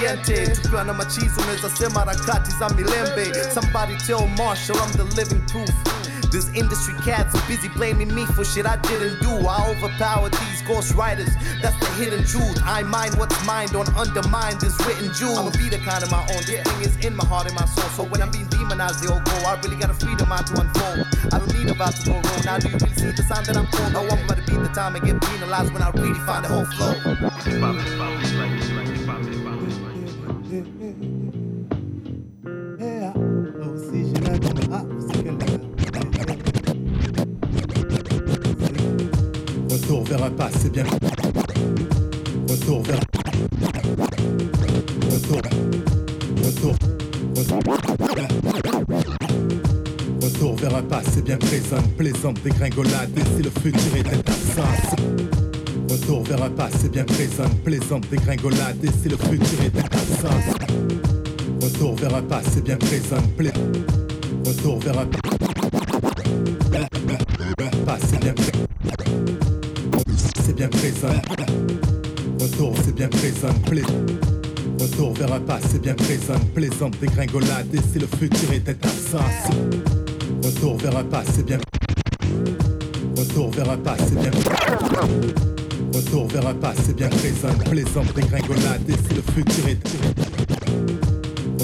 Niente, 0.00 0.46
tukiwa 0.48 0.84
na 0.84 0.92
machizo 0.92 1.40
unaweza 1.40 1.70
sema 1.70 2.00
harakati 2.00 2.50
za 2.58 2.68
milembe. 2.68 3.32
Somebody 3.54 3.96
tell 4.06 4.26
Marshall 4.38 4.76
I'm 4.76 4.92
the 4.92 5.04
living 5.16 5.40
proof. 5.46 5.70
This 6.32 6.48
industry 6.56 6.94
cats 7.04 7.34
are 7.34 7.46
busy 7.46 7.68
blaming 7.68 8.08
me 8.14 8.24
for 8.24 8.42
shit 8.42 8.64
I 8.64 8.76
didn't 8.78 9.20
do. 9.20 9.28
I 9.28 9.68
overpower 9.68 10.30
these 10.30 10.62
ghost 10.62 10.94
writers. 10.94 11.28
That's 11.60 11.78
the 11.78 11.84
hidden 12.00 12.24
truth. 12.24 12.58
I 12.64 12.82
mind 12.84 13.18
what's 13.18 13.36
mine, 13.44 13.68
don't 13.68 13.94
undermine 13.94 14.56
this 14.58 14.74
written 14.86 15.12
jewel. 15.12 15.36
I'ma 15.36 15.50
be 15.50 15.68
the 15.68 15.76
kind 15.84 16.02
of 16.02 16.10
my 16.10 16.22
own. 16.32 16.42
This 16.48 16.64
thing 16.64 16.80
is 16.80 16.96
in 17.04 17.14
my 17.14 17.26
heart 17.26 17.48
and 17.48 17.54
my 17.54 17.66
soul. 17.66 17.84
So 17.90 18.04
when 18.04 18.22
I'm 18.22 18.30
being 18.30 18.46
demonized, 18.46 19.04
they 19.04 19.12
all 19.12 19.20
go. 19.20 19.32
I 19.44 19.60
really 19.62 19.76
got 19.76 19.90
a 19.90 19.94
freedom 19.94 20.26
mind 20.26 20.46
to 20.46 20.60
unfold. 20.62 21.06
I 21.34 21.38
don't 21.38 21.52
need 21.52 21.68
a 21.68 21.74
vibe 21.74 22.00
to 22.00 22.06
go 22.08 22.16
wrong. 22.16 22.44
Now 22.46 22.56
do 22.56 22.68
you 22.70 22.78
really 22.80 22.94
see 22.96 23.12
the 23.12 23.22
sign 23.28 23.44
that 23.44 23.56
I'm 23.58 23.66
told? 23.66 23.92
No, 23.92 24.00
I'm 24.08 24.24
about 24.24 24.38
to 24.38 24.44
beat 24.48 24.56
the 24.56 24.72
time 24.72 24.96
and 24.96 25.04
get 25.04 25.20
penalized 25.20 25.70
when 25.74 25.82
I 25.82 25.90
really 25.90 26.18
find 26.24 26.46
the 26.46 26.48
whole 26.48 26.64
flow. 26.64 26.96
Retour 39.92 40.04
vers 40.08 40.24
un 40.24 40.30
passé 40.30 40.70
bien. 40.70 40.84
Retour 42.48 42.82
vers. 42.82 43.00
Retour. 45.10 45.42
Retour. 46.42 46.74
Retour 50.22 50.56
vers 50.56 50.76
un 50.76 50.82
passé 50.82 51.20
bien 51.20 51.36
présent, 51.36 51.82
plaisante 51.98 52.42
dégringolade, 52.42 53.10
et 53.18 53.36
si 53.36 53.42
le 53.42 53.50
futur 53.50 53.96
était 53.96 54.16
absent. 54.16 54.96
Retour 55.90 56.22
vers 56.22 56.42
un 56.42 56.50
passé 56.50 56.88
bien 56.88 57.04
présent, 57.04 57.50
plaisante 57.62 58.08
dégringolade, 58.10 58.82
et 58.82 58.90
si 59.02 59.10
le 59.10 59.18
futur 59.18 59.62
était 59.62 59.84
absent. 59.84 60.40
Retour 61.60 61.96
vers 61.96 62.14
un 62.14 62.22
passé 62.22 62.62
bien 62.62 62.78
présent, 62.78 63.22
pla... 63.36 63.50
Retour 64.46 64.78
vers 64.78 64.98
un 65.00 65.06
passé 65.06 65.31
Retour, 72.40 72.74
c'est 72.84 72.94
bien 72.94 73.08
présent, 73.08 73.52
pla... 73.66 73.82
Retour 74.80 75.12
vers 75.14 75.32
un 75.32 75.40
passé 75.40 75.78
bien 75.80 75.94
présent, 75.94 76.38
plaisante 76.54 76.98
dégringolade, 77.00 77.74
et 77.74 77.80
si 77.92 77.98
le 77.98 78.06
futur 78.06 78.52
était 78.52 78.70
absent. 78.70 79.18
Retour 80.44 80.76
vers 80.78 80.96
un 80.96 81.04
passé 81.04 81.42
bien. 81.42 81.58
Retour 83.16 83.50
vers 83.50 83.70
un 83.70 83.78
passé 83.78 84.14
bien. 84.14 84.30
Retour 85.94 86.28
vers 86.28 86.46
un 86.46 86.54
passé 86.54 86.94
bien 86.94 87.08
présent, 87.08 87.54
plaisante 87.68 88.14
dégringolade, 88.14 88.88
et 88.88 88.92
si 88.92 89.14
le 89.14 89.22
futur 89.32 89.68
était. 89.68 90.31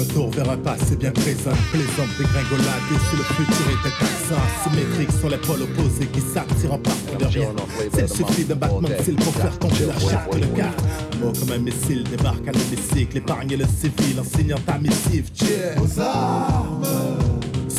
Retour 0.09 0.31
vers 0.31 0.49
un 0.49 0.57
passé 0.57 0.95
bien 0.95 1.11
présent, 1.11 1.51
plaisante 1.71 2.09
dégringolade, 2.17 2.81
et 2.91 2.99
si 3.09 3.15
le 3.15 3.23
futur 3.23 3.65
était 3.69 3.95
absent. 4.01 4.41
Symétrique 4.63 5.11
sur 5.19 5.29
les 5.29 5.37
pôles 5.37 5.61
opposés 5.61 6.07
qui 6.07 6.19
s'attirent 6.21 6.73
en 6.73 6.79
profondeur. 6.79 7.55
S'il 7.93 8.09
suffit 8.09 8.43
d'un 8.45 8.55
battement 8.55 8.81
de 8.81 9.23
pour 9.23 9.35
faire 9.35 9.59
tomber 9.59 9.85
la 9.85 9.99
charte, 9.99 10.39
gars. 10.55 10.71
Un 11.13 11.25
mot 11.25 11.33
comme 11.39 11.51
un 11.51 11.59
missile 11.59 12.03
débarque 12.03 12.47
à 12.47 12.51
l'hémicycle, 12.51 13.17
épargne 13.17 13.55
le 13.55 13.65
civil 13.65 14.19
en 14.19 14.23
signant 14.23 14.59
ta 14.65 14.79
missive. 14.79 15.29
Cheers. 15.35 15.75
Aux 15.79 15.99
armes. 15.99 17.28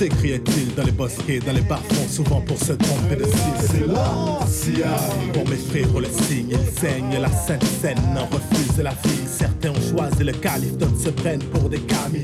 S'écriait-il 0.01 0.75
dans 0.75 0.85
les 0.85 0.93
bosquets, 0.93 1.41
dans 1.41 1.53
les 1.53 1.61
bas-fonds, 1.61 2.09
souvent 2.09 2.41
pour 2.41 2.57
se 2.57 2.73
tromper 2.73 3.17
de 3.17 3.85
l'ancien. 3.85 4.97
Pour 5.35 5.47
mes 5.47 5.57
frères, 5.57 6.01
le 6.01 6.07
signe, 6.07 6.53
ils 6.53 6.81
saignent 6.81 7.21
la 7.21 7.31
sainte 7.31 7.63
scène, 7.83 7.99
en 8.17 8.25
refuse 8.35 8.83
la 8.83 8.93
fille. 8.93 9.27
Certains 9.27 9.69
ont 9.69 9.91
choisi 9.91 10.25
le 10.25 10.33
calife, 10.33 10.79
d'autres 10.79 10.99
se 10.99 11.11
prennent 11.11 11.43
pour 11.43 11.69
des 11.69 11.81
camis. 11.81 12.23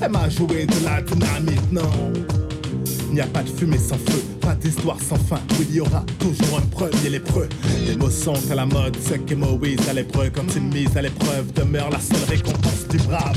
Elle 0.00 0.12
m'a 0.12 0.28
joué 0.28 0.66
de 0.66 0.84
la 0.84 1.02
dynamite, 1.02 1.72
non. 1.72 2.12
Il 3.08 3.14
n'y 3.14 3.20
a 3.20 3.26
pas 3.26 3.42
de 3.42 3.48
fumée 3.48 3.78
sans 3.78 3.98
feu, 3.98 4.22
pas 4.40 4.54
d'histoire 4.54 5.00
sans 5.00 5.16
fin. 5.16 5.40
Oui, 5.58 5.66
il 5.70 5.74
y 5.74 5.80
aura 5.80 6.04
toujours 6.20 6.58
un 6.58 6.66
premier 6.66 7.10
lépreux. 7.10 7.48
Les 7.88 7.96
mots 7.96 8.08
sont 8.08 8.38
à 8.52 8.54
la 8.54 8.66
mode, 8.66 8.96
ce 9.04 9.14
que 9.14 9.34
Moïse 9.34 9.80
à 9.88 9.94
l'épreuve. 9.94 10.30
Quand 10.30 10.54
une 10.54 10.72
mise 10.72 10.96
à 10.96 11.02
l'épreuve 11.02 11.52
demeure 11.54 11.90
la 11.90 11.98
seule 11.98 12.22
récompense 12.28 12.86
du 12.88 12.98
brave. 12.98 13.36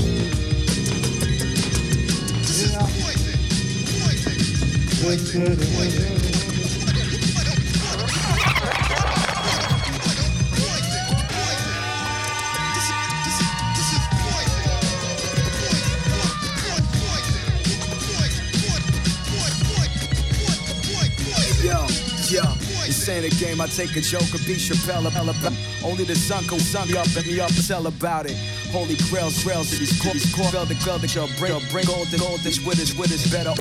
This 5.10 5.34
ain't 23.10 23.26
a 23.26 23.30
game. 23.44 23.62
I 23.62 23.66
take 23.66 23.96
a 23.96 24.02
joke 24.02 24.22
or 24.22 24.38
be 24.46 24.58
Chappelle 24.58 25.08
Only 25.84 26.04
the 26.04 26.14
sun 26.14 26.44
can 26.44 26.60
sun 26.60 26.88
me 26.88 26.98
up 26.98 27.08
and 27.18 27.26
me 27.26 27.40
up 27.40 27.50
and 27.50 27.68
tell 27.68 27.88
about 27.88 28.28
it. 28.28 28.38
Holy 28.72 28.96
grails, 29.10 29.44
grails, 29.44 29.72
these 29.72 30.00
corpses, 30.00 30.32
core, 30.36 30.52
bell, 30.52 30.66
the 30.66 30.76
girl 30.86 31.00
that 31.00 31.16
you'll 31.16 31.30
bring, 31.40 31.60
bring 31.72 31.86
gold, 31.86 32.10
the 32.10 32.20
gold, 32.20 32.42
this 32.42 32.64
with 32.64 32.80
us, 32.80 32.94
with 32.94 33.12
us 33.12 33.26
better. 33.32 33.59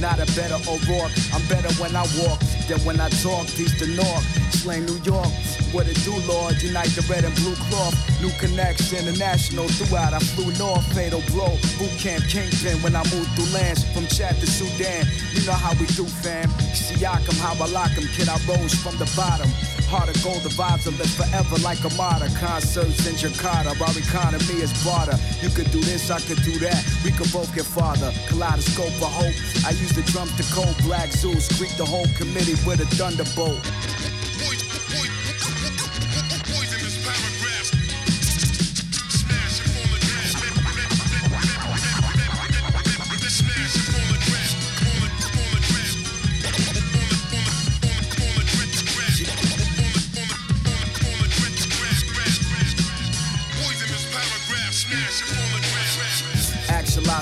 Not 0.00 0.18
a 0.18 0.24
better 0.32 0.56
O'Rourke. 0.64 1.12
I'm 1.34 1.44
better 1.46 1.68
when 1.76 1.94
I 1.94 2.08
walk 2.24 2.40
than 2.68 2.80
when 2.88 2.98
I 3.00 3.10
talk. 3.20 3.44
East 3.60 3.78
to 3.80 3.86
North, 3.86 4.24
Slain 4.50 4.86
New 4.86 4.96
York. 5.04 5.28
What 5.72 5.86
it 5.88 6.00
do, 6.04 6.16
Lord? 6.26 6.56
Unite 6.62 6.88
the 6.96 7.04
red 7.04 7.24
and 7.24 7.34
blue 7.36 7.54
cloth. 7.68 7.94
New 8.22 8.32
connects, 8.40 8.92
international 8.94 9.68
throughout. 9.68 10.14
I 10.14 10.18
flew 10.20 10.52
north, 10.56 10.86
fatal 10.94 11.22
blow. 11.28 11.52
Boot 11.76 11.92
camp, 12.00 12.24
kingpin 12.28 12.80
when 12.82 12.96
I 12.96 13.04
moved 13.12 13.28
through 13.36 13.52
lands 13.52 13.84
from 13.92 14.06
Chad 14.06 14.40
to 14.40 14.46
Sudan. 14.46 15.04
You 15.34 15.44
know 15.44 15.52
how 15.52 15.72
we 15.78 15.84
do, 15.92 16.06
fam. 16.06 16.48
Siakam, 16.72 17.36
how 17.38 17.52
I 17.62 17.68
lock 17.68 17.92
'em. 17.92 18.08
Kid, 18.16 18.28
I 18.28 18.40
rose 18.48 18.74
from 18.74 18.96
the 18.96 19.08
bottom. 19.14 19.52
Heart 19.90 20.14
of 20.14 20.22
gold, 20.22 20.42
the 20.44 20.50
vibes 20.50 20.86
will 20.86 20.94
live 21.02 21.10
forever 21.10 21.58
like 21.66 21.82
a 21.82 21.92
martyr. 21.96 22.30
Concerts 22.38 23.10
in 23.10 23.14
Jakarta, 23.18 23.74
our 23.74 23.98
economy 23.98 24.62
is 24.62 24.70
barter. 24.84 25.18
You 25.42 25.50
could 25.50 25.68
do 25.72 25.80
this, 25.80 26.12
I 26.12 26.20
could 26.20 26.40
do 26.44 26.60
that. 26.60 26.78
We 27.04 27.10
could 27.10 27.32
both 27.32 27.52
get 27.56 27.64
farther. 27.66 28.12
Kaleidoscope 28.28 28.94
of 29.02 29.10
hope. 29.10 29.34
I 29.66 29.70
use 29.70 29.90
the 29.90 30.02
drums 30.02 30.30
to 30.36 30.46
cold 30.54 30.76
black 30.84 31.10
Zeus. 31.10 31.50
Greet 31.58 31.76
the 31.76 31.84
whole 31.84 32.06
committee 32.14 32.54
with 32.64 32.78
a 32.78 32.86
thunderbolt. 32.94 33.58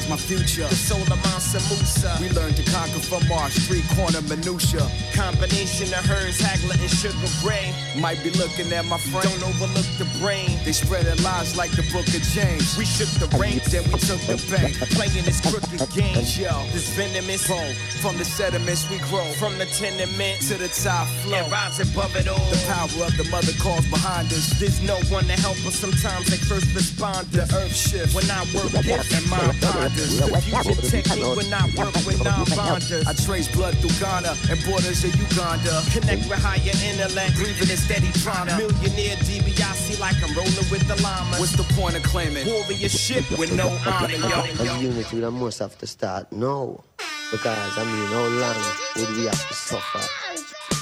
My 0.09 0.17
future. 0.17 0.67
The 0.67 0.75
soul 0.75 1.03
of 1.03 1.21
Mansa 1.25 1.61
Musa. 1.69 2.17
We 2.21 2.31
learned 2.31 2.57
to 2.57 2.65
conquer 2.71 3.01
from 3.01 3.31
our 3.31 3.51
street 3.51 3.85
corner 3.95 4.23
minutia. 4.23 4.89
Combination 5.13 5.93
of 5.93 6.05
hers, 6.07 6.41
Hagler, 6.41 6.81
and 6.81 6.91
Sugar 6.91 7.29
Ray. 7.47 7.73
Might 8.01 8.23
be 8.23 8.31
looking 8.31 8.73
at 8.73 8.85
my 8.87 8.99
friend. 9.11 9.25
Don't 9.29 9.45
overlook 9.51 9.89
the 9.99 10.09
brain. 10.21 10.59
They 10.65 10.73
spread 10.73 11.05
their 11.07 11.17
lies 11.25 11.57
like 11.57 11.71
the 11.73 11.83
book 11.93 12.07
of 12.09 12.23
James. 12.35 12.77
We 12.77 12.85
shook 12.85 13.09
the 13.23 13.29
ranks, 13.39 13.73
then 13.73 13.85
we 13.93 13.99
took 13.99 14.21
the 14.29 14.37
bank. 14.51 14.77
Playing 14.97 15.25
this 15.25 15.41
crooked 15.41 15.81
game. 15.95 16.17
Yo, 16.37 16.53
This 16.73 16.89
venomous 16.95 17.47
Boom. 17.49 17.73
From 18.03 18.17
the 18.19 18.25
sediments 18.25 18.89
we 18.91 18.99
grow. 19.11 19.25
from 19.41 19.57
the 19.59 19.67
tenement 19.67 20.41
to 20.49 20.55
the 20.59 20.69
top 20.69 21.07
floor. 21.25 21.43
and 21.43 21.51
rise 21.53 21.81
above 21.81 22.15
it 22.17 22.29
all. 22.29 22.39
The 22.51 22.61
power 22.69 23.07
of 23.07 23.15
the 23.17 23.25
mother 23.31 23.53
calls 23.59 23.87
behind 23.89 24.29
us. 24.33 24.59
There's 24.61 24.81
no 24.83 24.97
one 25.11 25.25
to 25.25 25.37
help 25.41 25.57
us. 25.67 25.75
Sometimes 25.77 26.27
they 26.31 26.37
first 26.37 26.69
respond. 26.75 27.27
The 27.33 27.43
earth 27.57 27.75
shifts. 27.75 28.15
When 28.15 28.29
I 28.31 28.45
work 28.55 28.71
with 28.73 28.87
and 28.89 29.27
mind 29.31 29.57
ponders. 29.63 30.19
the 30.21 30.41
fusion 30.43 30.77
technique 30.91 31.37
when 31.37 31.51
I 31.53 31.65
work 31.77 31.95
with 32.07 32.23
non-bonders. 32.23 33.07
I 33.07 33.13
trace 33.15 33.49
blood 33.55 33.75
through 33.79 33.97
Ghana 33.99 34.35
and 34.51 34.59
borders 34.67 35.03
of 35.05 35.15
Uganda. 35.17 35.83
Connect 35.93 36.29
with 36.29 36.39
higher 36.43 36.75
intellect, 36.85 37.35
breathing 37.37 37.71
a 37.71 37.77
steady 37.77 38.11
prana. 38.23 38.57
Millionaire 38.59 38.98
DBIC 38.99 40.01
like 40.01 40.17
I'm 40.23 40.35
rolling 40.35 40.55
with 40.71 40.87
the 40.89 41.01
llamas. 41.03 41.39
What's 41.39 41.57
the 41.57 41.75
point 41.75 41.97
of 41.97 42.03
claiming? 42.03 42.47
Warrior 42.47 42.89
shit 42.89 43.29
with 43.39 43.53
no 43.55 43.69
honor, 43.87 44.15
yo. 44.15 44.43
And 44.43 44.83
unity 44.83 45.21
that 45.21 45.31
must 45.31 45.59
have 45.61 45.79
to 45.79 45.87
start 45.87 46.31
now. 46.33 46.83
Because 47.31 47.79
I 47.79 47.85
mean, 47.85 48.07
how 48.07 48.27
long 48.27 48.57
would 48.97 49.17
we 49.17 49.25
have 49.27 49.49
to 49.49 49.55
suffer 49.55 50.01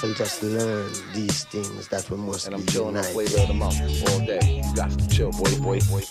to 0.01 0.13
just 0.13 0.43
learn 0.43 0.91
these 1.13 1.43
things 1.45 1.87
that 1.87 2.09
we 2.09 2.17
must 2.17 2.45
And 2.45 2.55
I'm 2.55 2.61
be 2.61 2.71
chilling 2.71 2.97
on 2.97 3.03
flavor 3.03 3.41
of 3.41 3.47
the 3.47 3.53
month 3.53 3.79
all 4.09 4.19
day. 4.25 4.61
You 4.63 4.75
got 4.75 4.91
to 4.91 5.07
chill, 5.09 5.31
boy, 5.31 5.57
boy, 5.59 5.79
boy. 5.89 6.01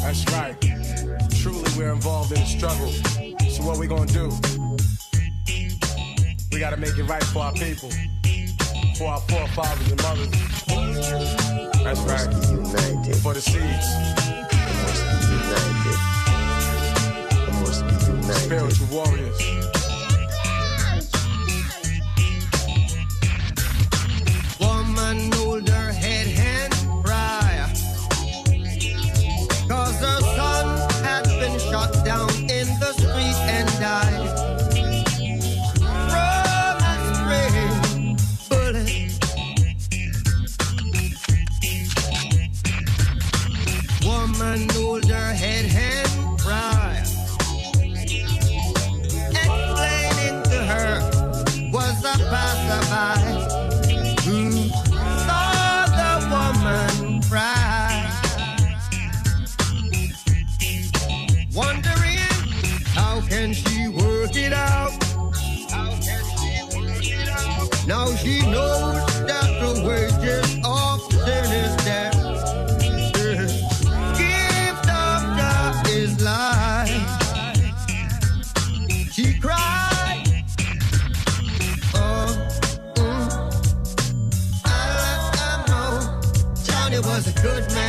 That's 0.00 0.24
right. 0.32 0.56
Truly, 1.40 1.64
we're 1.76 1.92
involved 1.92 2.32
in 2.32 2.40
the 2.40 2.46
struggle. 2.46 2.90
So 3.50 3.64
what 3.64 3.78
we 3.78 3.86
gonna 3.86 4.06
do? 4.06 4.30
We 6.52 6.60
gotta 6.60 6.76
make 6.76 6.98
it 6.98 7.04
right 7.04 7.24
for 7.24 7.44
our 7.44 7.52
people, 7.52 7.90
for 9.00 9.08
our 9.08 9.20
forefathers 9.20 9.90
and 9.92 10.02
mothers. 10.02 10.28
That's 11.82 12.00
right. 12.00 12.28
United. 12.50 13.16
For 13.16 13.32
the 13.32 13.40
seeds, 13.40 13.86
United. 15.38 15.98
We 17.46 17.52
must 17.60 17.80
be 17.88 17.94
united. 18.12 18.44
spiritual 18.44 18.88
warriors. 18.92 19.40
Woman 24.60 25.32
hold 25.32 25.66
her 25.66 25.92
head 25.92 26.19
Now 67.90 68.06
she 68.14 68.38
knows 68.42 68.94
that 69.26 69.50
the 69.60 69.82
wages 69.84 70.58
of 70.64 71.00
sin 71.10 71.44
is 71.50 71.74
death. 71.84 72.14
Gift 74.16 74.86
of 74.88 75.20
God 75.36 75.88
is 75.88 76.22
life. 76.22 77.10
She 79.12 79.40
cried. 79.40 80.22
Oh. 81.96 82.30
I, 84.64 84.70
I 85.34 85.64
know 85.66 86.20
Johnny 86.62 87.00
was 87.00 87.26
a 87.26 87.42
good 87.42 87.74
man. 87.74 87.79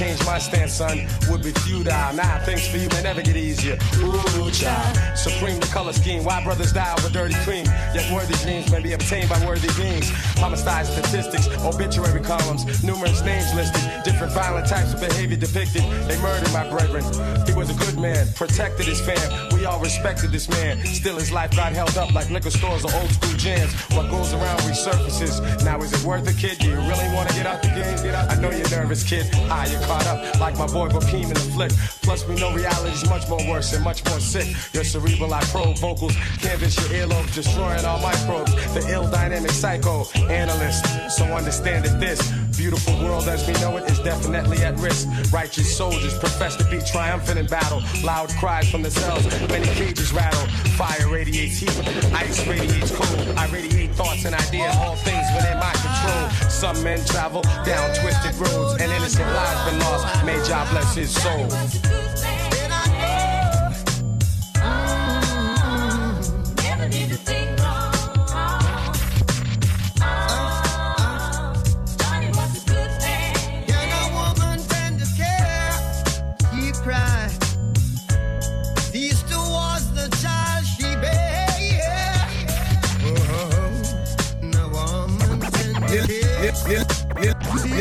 Change 0.00 0.24
my 0.24 0.38
stance, 0.38 0.72
son, 0.72 1.06
would 1.28 1.42
be 1.42 1.52
futile. 1.60 2.14
Nah, 2.14 2.38
things 2.38 2.66
for 2.66 2.78
you 2.78 2.88
may 2.88 3.02
never 3.02 3.20
get 3.20 3.36
easier. 3.36 3.76
Ooh, 4.00 4.50
child. 4.50 4.96
Supreme 5.14 5.60
the 5.60 5.66
color 5.66 5.92
scheme. 5.92 6.24
Why 6.24 6.42
brothers 6.42 6.72
die 6.72 6.94
with 7.02 7.12
dirty 7.12 7.34
cream? 7.44 7.66
Yet 7.92 8.10
worthy 8.10 8.32
dreams 8.42 8.72
may 8.72 8.80
be 8.80 8.94
obtained 8.94 9.28
by 9.28 9.44
worthy 9.44 9.68
beings. 9.76 10.08
Homicide 10.40 10.86
statistics, 10.86 11.48
obituary 11.68 12.22
columns, 12.22 12.82
numerous 12.82 13.20
names 13.22 13.52
listed, 13.54 13.82
different 14.02 14.32
violent 14.32 14.66
types 14.66 14.94
of 14.94 15.00
behavior 15.00 15.36
depicted. 15.36 15.82
They 16.08 16.16
murdered 16.22 16.50
my 16.50 16.66
brethren. 16.70 17.04
He 17.44 17.52
was 17.52 17.68
a 17.68 17.76
good 17.84 18.00
man, 18.00 18.26
protected 18.34 18.86
his 18.86 19.02
fam. 19.02 19.50
We 19.52 19.59
all 19.70 19.80
respected 19.80 20.32
this 20.32 20.48
man. 20.48 20.84
Still, 20.84 21.16
his 21.16 21.30
life 21.30 21.54
got 21.54 21.72
held 21.72 21.96
up 21.96 22.12
like 22.12 22.28
liquor 22.30 22.50
stores 22.50 22.84
or 22.84 22.92
old 22.94 23.10
school 23.10 23.36
jams. 23.36 23.72
What 23.94 24.10
goes 24.10 24.32
around 24.32 24.58
resurfaces. 24.60 25.64
Now, 25.64 25.78
is 25.80 25.92
it 25.92 26.02
worth 26.04 26.26
it, 26.28 26.36
kid? 26.36 26.58
Do 26.58 26.68
you 26.68 26.76
really 26.76 27.08
want 27.14 27.28
to 27.28 27.34
get 27.34 27.46
out 27.46 27.62
the 27.62 27.68
game? 27.68 27.96
Get 28.02 28.14
out 28.14 28.30
I 28.30 28.40
know 28.40 28.50
you're 28.50 28.68
nervous, 28.70 29.02
kid. 29.08 29.26
Ah, 29.48 29.66
you're 29.70 29.80
caught 29.82 30.06
up 30.06 30.40
like 30.40 30.56
my 30.58 30.66
boy 30.66 30.88
Bokeem 30.88 31.24
in 31.24 31.34
the 31.34 31.46
flick. 31.54 31.72
Plus, 32.02 32.26
we 32.26 32.34
know 32.34 32.52
reality's 32.52 33.08
much 33.08 33.28
more 33.28 33.42
worse 33.48 33.72
and 33.72 33.84
much 33.84 34.04
more 34.06 34.18
sick. 34.18 34.48
Your 34.74 34.84
cerebral, 34.84 35.32
I 35.32 35.42
probe 35.44 35.78
vocals, 35.78 36.16
canvas 36.38 36.76
your 36.76 37.06
earlobes, 37.06 37.32
destroying 37.34 37.84
all 37.84 38.00
microbes. 38.00 38.52
The 38.74 38.84
ill 38.90 39.08
dynamic 39.10 39.52
psycho 39.52 40.04
analyst. 40.28 40.84
So 41.16 41.24
understand 41.24 41.84
that 41.84 42.00
this 42.00 42.20
beautiful 42.60 42.92
world 43.02 43.26
as 43.26 43.46
we 43.46 43.54
know 43.54 43.78
it 43.78 43.90
is 43.90 43.98
definitely 44.00 44.58
at 44.58 44.78
risk. 44.80 45.08
Righteous 45.32 45.74
soldiers 45.74 46.12
profess 46.18 46.56
to 46.56 46.64
be 46.64 46.78
triumphant 46.92 47.38
in 47.38 47.46
battle. 47.46 47.80
Loud 48.04 48.28
cries 48.38 48.70
from 48.70 48.82
the 48.82 48.90
cells, 48.90 49.24
many 49.48 49.66
cages 49.68 50.12
rattle. 50.12 50.46
Fire 50.76 51.08
radiates 51.08 51.56
heat, 51.56 51.74
ice 52.12 52.46
radiates 52.46 52.94
cold. 52.94 53.38
I 53.38 53.46
radiate 53.46 53.92
thoughts 53.92 54.26
and 54.26 54.34
ideas, 54.34 54.76
all 54.76 54.96
things 54.96 55.26
within 55.34 55.56
my 55.56 55.72
control. 55.72 56.50
Some 56.50 56.82
men 56.84 57.02
travel 57.06 57.40
down 57.64 57.94
twisted 57.94 58.34
roads, 58.34 58.72
and 58.82 58.92
innocent 58.92 59.26
lives 59.26 59.70
been 59.70 59.80
lost. 59.80 60.24
May 60.26 60.36
God 60.46 60.70
bless 60.70 60.94
his 60.94 61.10
soul. 61.10 61.99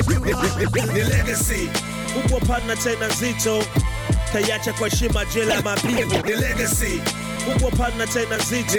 Ni 0.07 1.03
legacy. 1.03 1.69
Kubwa 2.13 2.39
pana 2.39 2.75
tena 2.75 3.07
nzito. 3.07 3.63
Taiacha 4.33 4.73
kwa 4.73 4.89
heshima 4.89 5.25
jela 5.25 5.53
ya 5.55 5.61
mapigo 5.61 6.21
ni 6.25 6.35
legacy. 6.35 7.01
Kubwa 7.45 7.71
pana 7.71 8.07
tena 8.07 8.37
nzito. 8.37 8.77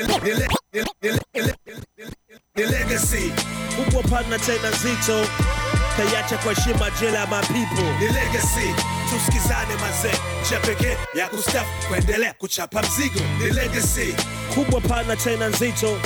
Ni 2.56 2.64
legacy. 2.66 3.32
Kubwa 3.76 4.02
pana 4.02 4.38
tena 4.38 4.70
nzito. 4.70 5.26
Taiacha 5.96 6.38
kwa 6.38 6.54
heshima 6.54 6.90
jela 7.00 7.18
ya 7.18 7.26
mapipo. 7.26 7.82
Ni 8.00 8.06
legacy. 8.06 8.74
Tusikizane 9.10 9.74
mazee 9.80 10.18
njia 10.46 10.60
pekee 10.60 10.96
ya 11.14 11.28
kustafu 11.28 11.88
kuendelea 11.88 12.32
kuchapa 12.32 12.82
mzigo. 12.82 13.20
Ni 13.38 13.50
legacy. 13.50 14.14
Kubwa 14.54 14.80
pana 14.80 15.16
tena 15.16 15.48
nzito 15.48 15.98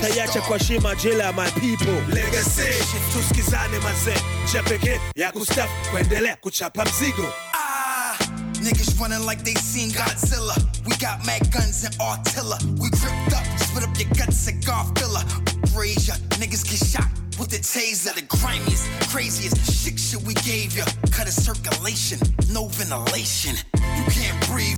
taiacha 0.00 0.40
kwa 0.40 0.58
heshima 0.58 0.94
jela 0.94 1.24
ya 1.24 1.32
mapipo 1.32 1.90
legacy 2.08 2.84
tusikizane 3.12 3.78
mazee 3.78 4.20
njia 4.44 4.62
pekee 4.62 5.00
ya 5.16 5.32
kustafu 5.32 5.90
kuendelea 5.90 6.36
kuchapa 6.36 6.84
mzigo 6.84 7.32
ah, 7.54 8.16
Niggas 8.62 8.96
running 9.00 9.26
like 9.26 9.42
they 9.42 9.54
seen 9.56 9.90
Godzilla. 9.90 10.54
We 10.86 10.94
got 10.98 11.26
mad 11.26 11.50
guns 11.50 11.82
and 11.84 11.94
artilla. 11.98 12.58
We 12.78 12.90
gripped 12.90 13.32
up, 13.34 13.44
split 13.58 13.82
up 13.84 13.98
your 13.98 14.08
guts, 14.10 14.36
cigar 14.36 14.86
filler. 14.94 15.24
Raise 15.76 16.06
ya, 16.08 16.14
niggas 16.38 16.62
get 16.62 16.78
shot 16.88 17.08
with 17.40 17.50
the 17.50 17.58
taser. 17.58 18.14
The 18.14 18.22
grimiest, 18.22 18.86
craziest 19.10 19.56
shit 19.72 19.98
shit 19.98 20.22
we 20.22 20.34
gave 20.34 20.76
ya. 20.76 20.84
Cut 21.10 21.26
a 21.26 21.32
circulation, 21.32 22.20
no 22.52 22.68
ventilation. 22.68 23.56
You 23.74 24.04
can't 24.12 24.46
breathe. 24.48 24.76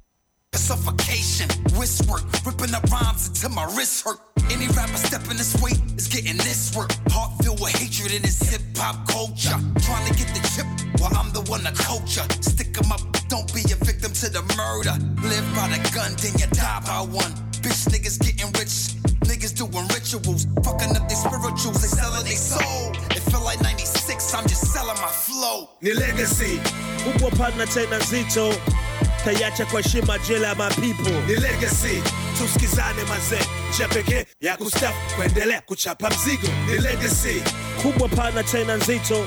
Suffocation, 0.58 1.48
wrist 1.74 2.06
work, 2.08 2.22
ripping 2.46 2.74
up 2.74 2.84
rhymes 2.90 3.28
until 3.28 3.50
my 3.50 3.64
wrist 3.76 4.04
hurt. 4.04 4.18
Any 4.50 4.66
rapper 4.68 4.96
stepping 4.96 5.36
this 5.36 5.54
way 5.60 5.72
is 5.96 6.08
getting 6.08 6.36
this 6.38 6.74
work. 6.76 6.90
Heart 7.10 7.42
filled 7.42 7.60
with 7.60 7.72
hatred 7.76 8.14
in 8.14 8.22
this 8.22 8.40
hip 8.40 8.62
hop 8.76 9.06
culture. 9.08 9.58
Trying 9.84 10.06
to 10.08 10.14
get 10.14 10.28
the 10.32 10.40
chip 10.54 10.66
while 11.00 11.12
I'm 11.16 11.32
the 11.32 11.42
one 11.50 11.62
to 11.62 11.70
ya. 12.06 12.24
Stick 12.40 12.76
'em 12.78 12.92
up, 12.92 13.02
don't 13.28 13.52
be 13.52 13.60
a 13.72 13.76
victim 13.84 14.12
to 14.12 14.30
the 14.30 14.42
murder. 14.56 14.96
Live 15.28 15.46
by 15.54 15.68
the 15.68 15.80
gun, 15.92 16.14
then 16.22 16.32
you 16.38 16.46
die 16.56 16.80
by 16.86 17.00
one. 17.00 17.32
Bitch 17.60 17.84
niggas 17.92 18.18
getting 18.18 18.50
rich. 18.58 18.94
Niggas 19.28 19.54
doing 19.56 19.86
rituals, 19.88 20.46
fucking 20.64 20.96
up 20.96 21.08
their 21.08 21.16
spirituals, 21.16 21.80
they 21.82 21.88
selling 21.88 22.24
their 22.24 22.36
soul. 22.36 22.92
It 23.10 23.22
feel 23.30 23.42
like 23.42 23.60
96, 23.60 24.34
I'm 24.34 24.46
just 24.46 24.72
selling 24.72 25.00
my 25.00 25.08
flow. 25.08 25.70
ni 25.80 25.92
legacy 25.92 26.60
nzito 28.00 28.54
taiacha 29.24 29.66
kwa 29.66 29.80
heshima 29.80 30.18
jela 30.18 30.48
ya 30.48 30.54
mapipo 30.54 31.10
ni 31.26 31.34
legacy. 31.34 32.02
Tusikizane 32.38 33.02
mazee 33.08 33.44
njia 33.74 33.88
pekee 33.88 34.24
ya 34.40 34.56
kustafu 34.56 35.16
kuendelea 35.16 35.60
kuchapa 35.60 36.10
mzigo. 36.10 36.48
Ni 36.66 36.78
legacy. 36.78 37.42
Kubwa 37.82 38.08
pana 38.08 38.42
China 38.44 38.76
nzito 38.76 39.26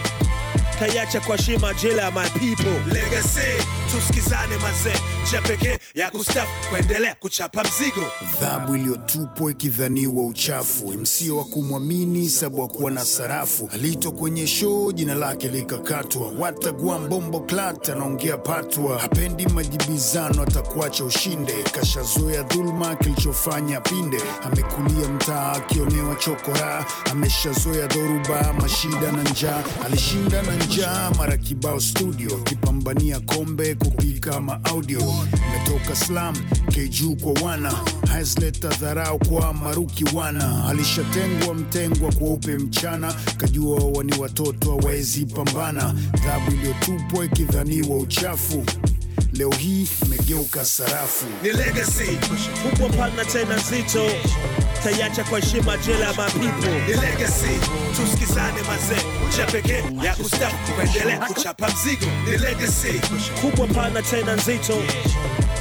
taiacha 0.80 1.20
kwa 1.20 1.38
shima 1.38 1.74
jela 1.74 2.02
ya 2.04 2.12
my 2.12 2.30
people. 2.30 2.94
Legacy 2.94 3.64
tusikizane 3.92 4.58
mazee 4.58 5.00
njia 5.28 5.42
pekee 5.42 5.78
ya 5.96 6.12
kustafu 6.12 6.70
kuendelea 6.70 7.16
kuchapa 7.16 7.64
mzigo. 7.64 8.08
Dhahabu 8.42 8.76
iliyotupwa 8.76 9.52
ikidhaniwa 9.52 10.26
uchafu. 10.26 10.88
Msio 10.94 11.38
wa 11.38 11.44
kumwamini 11.46 12.30
sabu 12.30 12.62
wa 12.62 12.68
kuwa 12.68 12.92
na 12.92 13.06
sarafu. 13.06 13.70
Alito 13.74 14.12
kwenye 14.12 14.48
shoo 14.48 14.92
jina 14.92 15.16
lake 15.16 15.48
likakatwa. 15.48 16.32
Watagua 16.40 17.00
mbombo 17.00 17.40
klat 17.40 17.90
anaongea 17.90 18.38
patwa. 18.38 19.00
Hapendi 19.00 19.46
majibizano 19.46 20.42
atakuacha 20.44 21.04
ushinde. 21.04 21.54
Kashazoea 21.72 22.44
dhuluma 22.44 22.96
kilichofanya 22.96 23.82
pinde. 23.82 24.18
Amekulia 24.44 25.10
mtaa 25.10 25.52
akionewa 25.52 26.16
chokora. 26.16 26.86
Ameshazoea 27.12 27.88
dhoruba 27.88 28.54
mashida 28.54 29.12
na 29.12 29.24
njaa. 29.30 29.64
Alishinda 29.86 30.42
na 30.42 30.56
njaa 30.56 30.67
mara 31.18 31.38
kibao 31.38 31.80
studio 31.80 32.38
kipambania 32.38 33.20
kombe 33.20 33.76
kupika 33.76 34.42
maaudio 34.42 35.02
metoka 35.54 35.96
slam 35.96 36.36
keju 36.72 37.16
kwa 37.16 37.34
wana. 37.48 37.74
Hasleta 38.08 38.68
dharau 38.70 39.20
kwa 39.20 39.54
maruki 39.54 40.06
wana. 40.16 40.66
Alishatengwa 40.70 41.54
mtengwa 41.56 42.12
kwa 42.14 42.28
upe 42.30 42.58
mchana. 42.58 43.14
Kajua 43.38 43.76
wani 43.96 44.14
watoto 44.20 44.72
awezi 44.72 45.26
pambana. 45.26 45.94
Dhabu 46.26 46.52
iliyotupwa 46.52 47.26
ikidhaniwa 47.26 47.98
uchafu. 47.98 48.64
Leo 49.34 49.52
hii 49.52 49.88
imegeuka 50.06 50.66
sarafu. 50.66 51.26
Ni 51.44 51.50
legacy. 51.52 52.18
Kubwa 52.70 52.90
pana 52.90 53.26
tena 53.26 53.56
nzito 53.56 54.06
taiacha 54.84 55.24
kwa 55.24 55.40
heshima 55.40 55.78
jela 55.78 56.06
ya 56.06 56.14
mapipo 56.14 56.68
ni 56.88 56.94
legacy. 56.94 57.60
Tusikizane 57.96 58.62
mazee 58.62 59.02
njia 59.28 59.46
pekee 59.46 59.84
ya 60.06 60.16
kustafu 60.16 60.74
kuendelea 60.76 61.20
kuchapa 61.20 61.68
mzigo. 61.70 62.06
Ni 62.26 62.38
legacy. 62.38 62.94
Kubwa 63.42 63.68
pana 63.68 64.02
tena 64.02 64.36
nzito. 64.36 64.74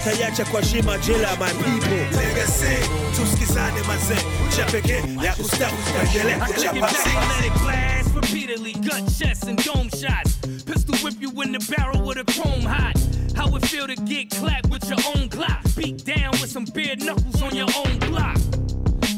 Taiacha 0.04 0.44
kwa 0.44 0.60
heshima 0.60 0.98
jela 0.98 1.28
ya 1.30 1.36
mapipo 1.36 1.94
legacy. 2.16 2.88
Tusikizane 3.16 3.82
mazee 3.82 4.22
njia 4.48 4.64
pekee 4.64 5.02
ya 5.24 5.34
kustafu 5.34 5.76
kuendelea 5.92 6.38
kuchapa 6.38 6.74
mzigo. 6.74 7.20
Magnetic 7.20 7.62
blast, 7.62 8.14
repeatedly. 8.14 8.72
Gunshots 8.72 9.42
and 9.48 9.64
dome 9.64 9.90
shots. 9.90 10.36
Pistol 10.64 10.96
whip 11.04 11.22
you 11.22 11.42
in 11.42 11.52
the 11.52 11.74
barrel 11.76 12.02
with 12.06 12.18
a 12.18 12.24
chrome 12.24 12.62
hot. 12.62 12.96
How 13.36 13.54
it 13.56 13.66
feel 13.66 13.86
to 13.86 13.94
get 13.96 14.30
clapped 14.30 14.70
with 14.70 14.84
your 14.88 14.98
own 15.14 15.28
Glock? 15.28 15.76
Beat 15.76 16.04
down 16.04 16.30
with 16.40 16.50
some 16.50 16.64
bare 16.64 16.96
knuckles 16.96 17.42
on 17.42 17.54
your 17.54 17.68
own 17.76 17.98
block. 17.98 18.38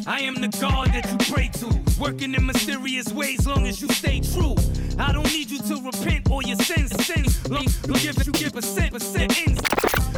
I 0.09 0.21
am 0.21 0.37
the 0.37 0.49
God 0.59 0.89
that 0.95 1.05
you 1.05 1.19
pray 1.31 1.49
to. 1.61 2.01
Working 2.01 2.35
in 2.35 2.47
mysterious 2.47 3.13
ways, 3.13 3.47
long 3.47 3.67
as 3.67 3.83
you 3.83 3.89
stay 3.89 4.21
true. 4.21 4.55
I 4.99 5.13
don't 5.13 5.31
need 5.31 5.51
you 5.51 5.59
to 5.59 5.83
repent 5.85 6.31
or 6.31 6.43
your 6.43 6.57
sins, 6.57 6.93
sins. 7.05 7.47
Long, 7.51 7.67
long 7.87 7.99
give 7.99 8.17
you 8.27 8.33
give 8.33 8.57
a 8.57 8.63
cent, 8.63 8.95
percent 8.95 9.39
ins. 9.39 9.59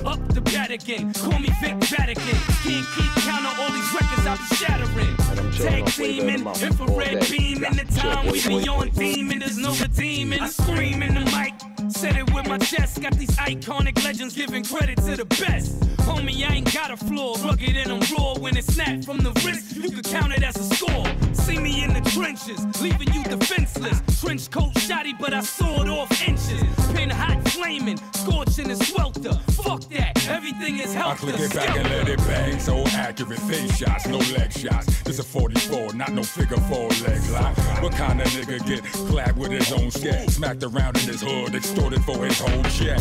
Up 0.06 0.20
the 0.28 0.42
bat 0.42 0.70
again, 0.70 1.12
call 1.14 1.40
me 1.40 1.48
Vic 1.60 1.74
Vatican. 1.90 2.38
Can't 2.62 2.86
keep 2.94 3.10
count 3.24 3.44
on 3.44 3.58
all 3.58 3.72
these 3.72 3.92
records 3.92 4.26
I 4.28 4.36
be 4.36 4.54
shattering. 4.54 5.16
Tag 5.58 5.86
teaming, 5.86 6.46
infrared 6.46 7.28
beam 7.28 7.64
in 7.64 7.76
the 7.76 7.84
time 7.92 8.26
we 8.30 8.46
be 8.46 8.68
on 8.68 8.90
and 8.96 9.42
there's 9.42 9.58
no 9.58 9.74
redeeming. 9.74 10.38
I 10.38 10.50
scream 10.50 11.02
in 11.02 11.14
the 11.14 11.24
mic, 11.36 11.54
said 11.92 12.16
it 12.16 12.32
with 12.32 12.46
my 12.48 12.58
chest. 12.58 13.00
Got 13.00 13.14
these 13.14 13.30
iconic 13.36 14.02
legends 14.04 14.34
giving 14.34 14.64
credit 14.64 14.98
to 14.98 15.16
the 15.16 15.24
best. 15.24 15.80
Homie, 15.98 16.48
I 16.48 16.54
ain't 16.54 16.72
got 16.72 16.90
a 16.90 16.96
flaw, 16.96 17.36
rugged 17.44 17.76
and 17.76 17.92
I'm 17.92 18.00
raw. 18.16 18.34
When 18.34 18.56
it's 18.56 18.74
snapped 18.74 19.04
from 19.04 19.18
the 19.18 19.32
wrist, 19.44 19.76
you 19.76 19.90
can 19.90 20.02
count 20.02 20.32
it 20.32 20.42
as 20.42 20.56
a 20.56 20.74
score. 20.74 21.29
See 21.50 21.58
me 21.58 21.82
in 21.82 21.92
the 21.92 22.00
trenches, 22.12 22.64
leaving 22.80 23.12
you 23.12 23.24
defenseless. 23.24 24.00
Trench 24.20 24.48
coat 24.52 24.78
shoddy, 24.78 25.14
but 25.14 25.34
I 25.34 25.40
sawed 25.40 25.88
off 25.88 26.08
inches. 26.22 26.62
Pin 26.94 27.10
hot 27.10 27.42
flaming, 27.48 27.98
scorching 28.14 28.68
the 28.68 28.76
swelter. 28.76 29.32
Fuck 29.64 29.80
that, 29.90 30.28
everything 30.28 30.78
is 30.78 30.94
I 30.94 31.16
click 31.16 31.40
it 31.40 31.52
back 31.52 31.76
and 31.76 31.88
let 31.88 32.08
it 32.08 32.18
bang. 32.18 32.60
So 32.60 32.84
accurate 32.86 33.40
face 33.40 33.76
shots, 33.76 34.06
no 34.06 34.18
leg 34.18 34.52
shots. 34.52 35.02
This 35.02 35.18
a 35.18 35.24
44, 35.24 35.92
not 35.94 36.12
no 36.12 36.22
figure 36.22 36.56
four 36.56 36.88
leg 37.04 37.20
lock. 37.32 37.58
What 37.82 37.94
kind 37.94 38.20
of 38.20 38.28
nigga 38.28 38.64
get 38.64 38.84
clapped 39.08 39.36
with 39.36 39.50
his 39.50 39.72
own 39.72 39.90
scat? 39.90 40.30
Smacked 40.30 40.62
around 40.62 40.98
in 40.98 41.08
his 41.08 41.20
hood, 41.20 41.56
extorted 41.56 42.04
for 42.04 42.24
his 42.26 42.38
whole 42.38 42.62
check. 42.62 43.00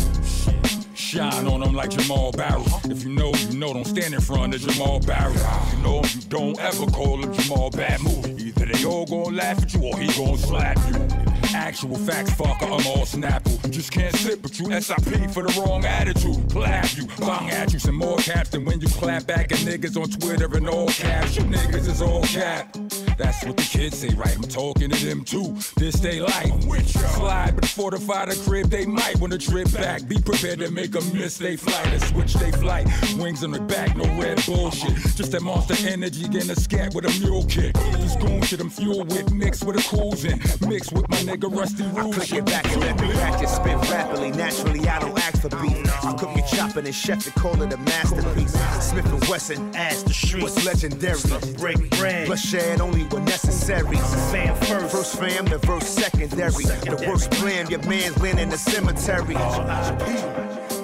Shine 1.10 1.48
on 1.48 1.63
him 1.63 1.74
like 1.74 1.89
Jamal 1.89 2.32
Barrow. 2.32 2.63
If 2.84 3.04
you 3.04 3.10
know, 3.10 3.34
you 3.34 3.58
know, 3.58 3.74
don't 3.74 3.88
stand 3.88 4.13
in 4.13 4.22
front 4.22 4.54
of 4.54 4.62
Jamal 4.62 5.00
Barrow. 5.00 5.34
If 5.34 5.74
you 5.74 5.80
know, 5.82 6.04
you 6.04 6.22
don't 6.30 6.60
ever 6.60 6.86
call 6.86 7.24
him 7.24 7.34
Jamal 7.34 7.72
Bad 7.72 8.04
Move. 8.04 8.39
Either 8.39 8.65
they 8.67 8.86
all 8.86 9.08
gonna 9.08 9.36
laugh 9.36 9.60
at 9.60 9.74
you 9.74 9.82
or 9.86 9.98
he 9.98 10.06
gonna 10.13 10.38
slap 10.38 10.78
you. 10.88 11.30
Actual 11.56 11.95
facts, 11.98 12.30
fucker, 12.36 12.65
I'm 12.65 12.86
all 12.86 13.08
snapple. 13.08 13.63
You 13.65 13.72
just 13.72 13.91
can't 13.91 14.15
sit, 14.17 14.43
but 14.43 14.60
you 14.60 14.65
SIP 14.80 15.32
for 15.32 15.41
the 15.41 15.60
wrong 15.60 15.84
attitude. 15.84 16.48
Clap 16.52 16.95
you, 16.95 17.08
bang 17.19 17.50
at 17.50 17.74
you, 17.74 17.80
some 17.80 17.95
more 17.95 18.17
caps 18.17 18.50
than 18.50 18.63
when 18.65 18.80
you 18.80 18.88
clap 18.88 19.26
back 19.26 19.52
at 19.52 19.58
niggas 19.60 20.00
on 20.00 20.12
Twitter 20.12 20.45
and 20.56 20.69
all 20.69 20.89
caps. 20.89 21.36
You 21.38 21.41
niggas 21.45 21.88
is 21.88 22.04
all 22.04 22.22
cap. 22.22 22.76
That's 23.19 23.43
what 23.43 23.58
the 23.58 23.63
kids 23.63 23.97
say, 23.97 24.08
right? 24.15 24.34
I'm 24.34 24.43
talking 24.43 24.89
to 24.89 25.05
them 25.05 25.25
too. 25.25 25.53
This 25.75 25.99
they 25.99 26.21
like. 26.21 26.53
Slide, 26.86 27.53
but 27.55 27.65
fortify 27.65 28.25
the 28.25 28.36
crib, 28.45 28.69
they 28.69 28.86
might 28.86 29.19
want 29.19 29.34
to 29.34 29.39
trip 29.39 29.69
back. 29.73 30.08
Be 30.08 30.17
prepared 30.21 30.60
to 30.60 30.71
make 30.71 30.95
a 30.95 31.01
miss 31.13 31.38
they 31.38 31.58
flight 31.58 31.88
and 31.88 32.01
switch 32.01 32.34
they 32.36 32.51
flight. 32.51 32.88
Wings 33.17 33.43
on 33.43 33.51
the 33.51 33.60
back, 33.60 33.97
no 33.97 34.05
red 34.17 34.41
bullshit. 34.45 34.95
Just 35.17 35.34
that 35.34 35.41
monster 35.41 35.75
energy, 35.86 36.29
getting 36.29 36.49
a 36.49 36.55
scat 36.55 36.95
with 36.95 37.05
a 37.05 37.19
mule 37.19 37.43
kick. 37.45 37.73
This 37.99 38.15
goon 38.15 38.41
shit 38.41 38.62
I'm 38.62 38.69
fueled 38.69 39.12
with, 39.12 39.34
mixed 39.34 39.65
with 39.65 39.75
a 39.77 39.84
cruising. 39.84 40.39
Mixed 40.69 40.93
with 40.93 41.10
my 41.10 41.17
nigga 41.17 41.53
Rusty 41.53 41.84
Rouge. 41.84 42.15
Click 42.15 42.32
it 42.32 42.45
back 42.45 42.65
and 42.71 42.79
let 42.79 42.97
the 42.97 43.05
ratchet 43.05 43.49
spit 43.49 43.75
rapidly. 43.91 44.32
Naturally, 44.32 44.88
I 44.88 44.99
don't 44.99 45.19
ask 45.19 45.41
for 45.41 45.49
beef. 45.62 46.05
I 46.05 46.13
cook 46.13 46.36
your 46.38 46.47
chopping 46.47 46.86
and 46.86 46.95
chef 46.95 47.25
to 47.25 47.32
call 47.32 47.62
it 47.62 47.73
a 47.73 47.77
masterpiece. 47.77 48.53
Smith 48.82 49.12
and 49.12 49.21
Wesson, 49.27 49.75
ass 49.75 50.03
the 50.03 50.13
street. 50.13 50.43
What's 50.43 50.65
legendary? 50.65 51.19
Break 51.58 51.89
bread. 51.97 52.27
Bloodshed 52.27 52.79
only 52.79 53.09
when 53.12 53.26
necessary. 53.26 53.98
Fam 54.32 54.56
first. 54.56 54.95
First 54.95 55.19
fam, 55.19 55.45
the 55.45 55.58
verse 55.60 55.88
secondary. 55.88 56.52
The 56.52 57.06
worst 57.08 57.32
plan, 57.32 57.69
your 57.69 57.82
man's 57.84 58.17
land 58.22 58.39
in 58.39 58.50
the 58.50 58.58
cemetery. 58.58 59.36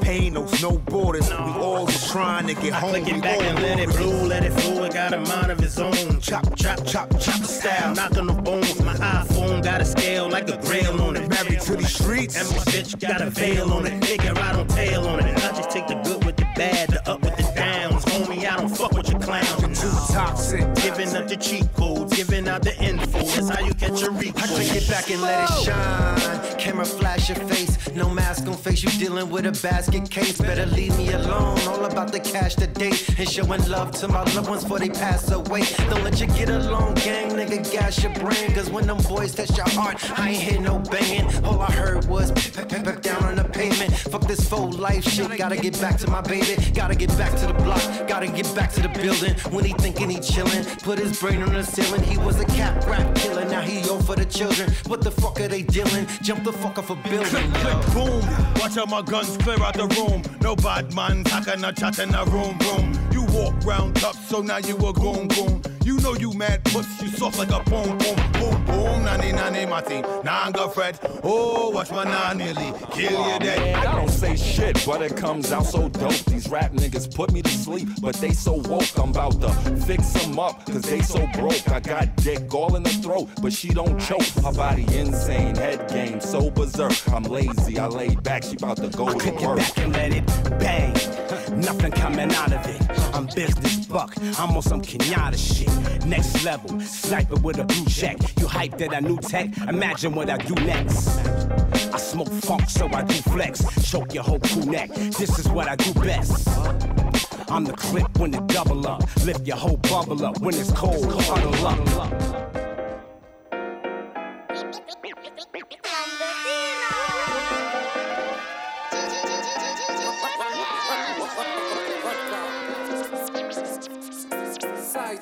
Pain 0.02 0.34
knows 0.34 0.62
no 0.62 0.78
borders. 0.78 1.30
We 1.30 1.36
all 1.36 1.88
just 1.88 2.12
trying 2.12 2.46
to 2.48 2.54
get 2.54 2.74
home. 2.74 2.92
Click 2.92 3.08
it 3.08 3.22
back 3.24 3.42
and 3.42 3.60
let 3.62 3.80
it 3.80 3.90
blow, 3.90 4.24
let 4.28 4.44
it 4.44 4.52
flow. 4.52 4.84
It 4.84 4.94
got 4.94 5.14
a 5.14 5.20
mind 5.20 5.52
of 5.52 5.60
its 5.64 5.80
own. 5.80 6.20
Chop, 6.20 6.56
chop, 6.56 6.86
chop, 6.86 7.10
chop 7.20 7.40
the 7.40 7.48
style, 7.48 7.96
knocking 7.96 8.28
the 8.28 8.34
bones. 8.34 8.80
My 8.84 8.94
iPhone 8.94 9.64
got 9.64 9.82
a 9.82 9.86
scale 9.86 10.30
like 10.30 10.48
a 10.50 10.58
grail 10.58 11.02
on 11.02 11.16
it. 11.16 11.28
Married 11.28 11.62
to 11.62 11.76
these 11.76 11.96
streets, 11.96 12.36
and 12.40 12.48
my 12.50 12.64
bitch 12.72 13.00
got 13.00 13.22
a 13.22 13.30
veil 13.32 13.74
on 13.74 13.88
it. 13.88 14.20
Can 14.20 14.36
ride 14.36 14.56
on 14.56 14.68
tail 14.68 15.08
on 15.08 15.20
it. 15.20 15.36
I 15.44 15.52
just 15.56 15.72
take 15.72 15.88
the 15.88 15.96
good 15.96 16.24
with 16.24 16.38
the 16.38 16.48
bad, 16.56 16.90
the 16.90 17.10
up 17.10 17.22
with 17.24 17.36
the 17.36 17.52
downs. 17.56 18.06
Homie, 18.06 18.46
I 18.50 18.58
don't 18.58 18.70
fuck 18.70 18.92
with 18.94 19.10
your 19.10 19.15
clowns. 19.26 19.62
You're 19.62 19.92
too 19.92 20.14
toxic. 20.14 20.64
Giving 20.76 21.16
up 21.16 21.28
the 21.28 21.36
cheat 21.36 21.68
codes, 21.74 22.16
giving 22.16 22.48
out 22.48 22.62
the 22.64 22.76
info. 22.82 23.20
That's 23.20 23.50
how 23.50 23.66
you 23.66 23.74
catch 23.74 24.02
a 24.04 24.12
reach. 24.12 24.36
I 24.38 24.48
click 24.48 24.76
it 24.76 24.88
back 24.88 25.10
and 25.10 25.22
let 25.22 25.50
it 25.50 25.64
shine. 25.64 26.60
Camera 26.60 26.86
flash 26.86 27.30
your 27.30 27.38
face, 27.48 27.78
no 27.94 28.10
mask 28.10 28.48
on 28.48 28.54
face. 28.54 28.84
You 28.84 28.90
dealing 28.92 29.30
with 29.30 29.46
a 29.46 29.52
basket 29.68 30.10
case. 30.10 30.40
Better 30.40 30.66
leave 30.66 30.96
me 30.98 31.12
alone. 31.14 31.60
All 31.68 31.86
about 31.86 32.12
the 32.12 32.20
cash 32.20 32.56
today 32.56 32.94
and 33.18 33.28
showing 33.28 33.68
love 33.68 33.92
to 34.00 34.08
my 34.08 34.24
loved 34.34 34.50
ones 34.50 34.64
before 34.64 34.80
they 34.80 34.90
pass 34.90 35.32
away. 35.32 35.64
Don't 35.90 36.04
let 36.04 36.20
you 36.22 36.28
get 36.28 36.50
along, 36.50 36.96
gang. 36.96 37.32
Nigga, 37.32 37.60
gas 37.72 38.02
your 38.04 38.14
brain. 38.14 38.54
Cause 38.54 38.70
when 38.70 38.88
them 38.88 38.98
boys 39.10 39.34
touch 39.34 39.56
your 39.58 39.70
heart, 39.70 39.98
I 40.20 40.30
ain't 40.30 40.42
hear 40.42 40.62
no 40.62 40.80
banging. 40.80 41.28
All 41.44 41.60
I 41.62 41.72
heard 41.72 42.06
was 42.06 42.32
pep 42.32 43.02
down 43.02 43.24
on 43.24 43.36
the 43.36 43.44
pavement. 43.44 43.94
Fuck 43.94 44.28
this 44.28 44.48
full 44.48 44.72
life 44.72 45.04
shit. 45.04 45.38
Gotta 45.38 45.58
get 45.58 45.80
back 45.82 45.98
to 46.00 46.10
my 46.10 46.22
baby. 46.22 46.56
Gotta 46.74 46.96
get 46.96 47.10
back 47.18 47.34
to 47.40 47.48
the 47.48 47.54
block. 47.54 47.82
Gotta 48.08 48.28
get 48.28 48.54
back 48.56 48.72
to 48.74 48.82
the 48.82 48.90
building. 48.90 49.15
When 49.52 49.64
he 49.64 49.74
thinking 49.74 50.10
he 50.10 50.18
chillin', 50.18 50.84
put 50.84 51.00
his 51.00 51.20
brain 51.20 51.42
on 51.42 51.54
the 51.54 51.64
ceiling. 51.64 52.04
He 52.04 52.18
was 52.18 52.40
a 52.40 52.46
cat 52.46 52.84
rap 52.86 53.16
killer. 53.16 53.46
Now 53.46 53.62
he 53.62 53.88
all 53.90 54.02
for 54.02 54.16
the 54.16 54.26
children. 54.26 54.72
What 54.88 55.02
the 55.02 55.12
fuck 55.12 55.40
are 55.40 55.48
they 55.48 55.62
dealing? 55.62 56.08
Jump 56.22 56.44
the 56.44 56.52
fuck 56.54 56.78
off 56.78 56.90
a 56.90 56.96
building. 56.96 57.26
Click, 57.26 57.54
click, 57.54 57.94
boom. 57.94 58.22
Watch 58.60 58.78
out 58.78 58.90
my 58.90 59.02
guns 59.02 59.38
clear 59.38 59.62
out 59.62 59.76
the 59.76 59.88
room. 59.88 60.22
No 60.42 60.56
bad 60.56 60.94
man 60.94 61.24
talking 61.24 61.64
a 61.64 61.72
chat 61.72 62.00
in 62.00 62.14
a 62.14 62.26
room, 62.26 62.58
room. 62.60 62.94
You 63.12 63.24
walk 63.32 63.54
round 63.66 63.96
tough, 63.96 64.18
so 64.28 64.42
now 64.42 64.58
you 64.58 64.76
a 64.78 64.94
goon, 64.94 65.28
goon. 65.30 65.75
You 65.86 66.00
know 66.00 66.16
you 66.16 66.34
mad 66.34 66.64
puss, 66.64 67.00
you 67.00 67.10
soft 67.10 67.38
like 67.38 67.52
a 67.52 67.64
boom, 67.70 67.96
boom, 68.00 68.16
boom, 68.34 68.66
boom. 68.66 69.06
Nanny, 69.06 69.32
nanny, 69.32 69.68
matty. 69.68 70.02
Nanga 70.24 70.68
Fred. 70.68 71.00
Oh, 71.24 71.70
watch 71.70 71.92
my 71.92 72.04
nanny 72.04 72.52
Lee. 72.54 72.74
Kill 72.90 73.34
you 73.34 73.40
dead. 73.40 73.76
I 73.76 73.96
don't 73.96 74.10
say 74.10 74.36
shit, 74.36 74.84
but 74.84 75.04
it 75.04 75.16
comes 75.16 75.52
out 75.52 75.68
so 75.68 75.88
dope. 75.88 76.26
These 76.26 76.50
rap 76.50 76.72
niggas 76.72 77.14
put 77.14 77.32
me 77.32 77.44
to 77.44 77.50
sleep, 77.52 77.88
but 78.02 78.16
they 78.16 78.32
so 78.32 78.54
woke. 78.54 78.98
I'm 78.98 79.12
about 79.12 79.40
to 79.42 79.50
fix 79.86 80.12
them 80.14 80.40
up, 80.40 80.66
cause 80.66 80.82
they 80.82 81.02
so 81.02 81.28
broke. 81.34 81.70
I 81.70 81.82
got 81.82 82.16
dick 82.16 82.52
all 82.52 82.76
in 82.76 82.82
the 82.82 82.90
throat, 82.90 83.30
but 83.44 83.54
she 83.54 83.70
don't 83.70 84.00
choke. 84.00 84.26
Her 84.44 84.54
body 84.54 84.88
insane, 84.98 85.56
head 85.56 85.88
game 85.88 86.20
so 86.20 86.50
berserk. 86.50 86.96
I'm 87.14 87.26
lazy, 87.26 87.78
I 87.78 87.86
laid 87.86 88.24
back, 88.24 88.44
she 88.44 88.56
about 88.56 88.78
to 88.78 88.90
go 88.90 89.14
to 89.14 89.24
Kick 89.24 89.36
it 89.36 89.48
work. 89.48 89.60
back 89.60 89.78
and 89.78 89.94
let 89.94 90.14
it 90.14 90.26
bang. 90.60 90.96
Nothing 91.52 91.92
coming 91.92 92.32
out 92.34 92.52
of 92.52 92.66
it. 92.66 92.82
I'm 93.14 93.28
business 93.28 93.86
buck. 93.86 94.16
I'm 94.40 94.56
on 94.56 94.62
some 94.62 94.82
Kenyatta 94.82 95.38
shit. 95.38 96.06
Next 96.06 96.44
level. 96.44 96.80
Sniper 96.82 97.36
with 97.38 97.60
a 97.60 97.64
blue 97.64 97.86
check. 97.86 98.18
You 98.40 98.48
hype 98.48 98.78
that 98.78 98.94
I 98.94 99.00
new 99.00 99.18
tech? 99.18 99.56
Imagine 99.68 100.16
what 100.16 100.30
I 100.30 100.38
do 100.38 100.56
next. 100.66 101.20
I 101.94 101.98
smoke 101.98 102.32
funk, 102.32 102.70
so 102.70 102.88
I 102.88 103.04
do 103.04 103.14
flex. 103.16 103.64
Choke 103.90 104.14
your 104.14 104.24
whole 104.24 104.40
crew 104.40 104.66
neck. 104.66 104.90
This 104.94 105.40
is 105.40 105.48
what 105.48 105.68
I 105.68 105.76
do 105.76 105.94
best. 105.94 106.48
I'm 107.50 107.64
the 107.64 107.74
clip 107.74 108.18
when 108.18 108.34
it 108.34 108.48
double 108.48 108.88
up. 108.88 109.04
Lift 109.24 109.46
your 109.46 109.58
whole 109.58 109.78
bubble 109.78 110.26
up 110.26 110.40
when 110.40 110.56
it's 110.56 110.72
cold. 110.72 111.06
Huddle 111.22 111.68
up. 111.68 112.52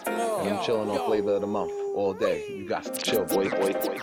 I'm 0.08 0.64
chilling 0.64 0.90
on 0.90 1.06
flavor 1.06 1.34
of 1.36 1.42
the 1.42 1.48
month 1.48 1.83
all 1.96 2.14
day. 2.14 2.44
You 2.50 2.68
got 2.68 2.84
to 2.84 3.02
chill, 3.02 3.26
boy, 3.26 3.50
boy, 3.50 3.74
boy. 3.74 3.98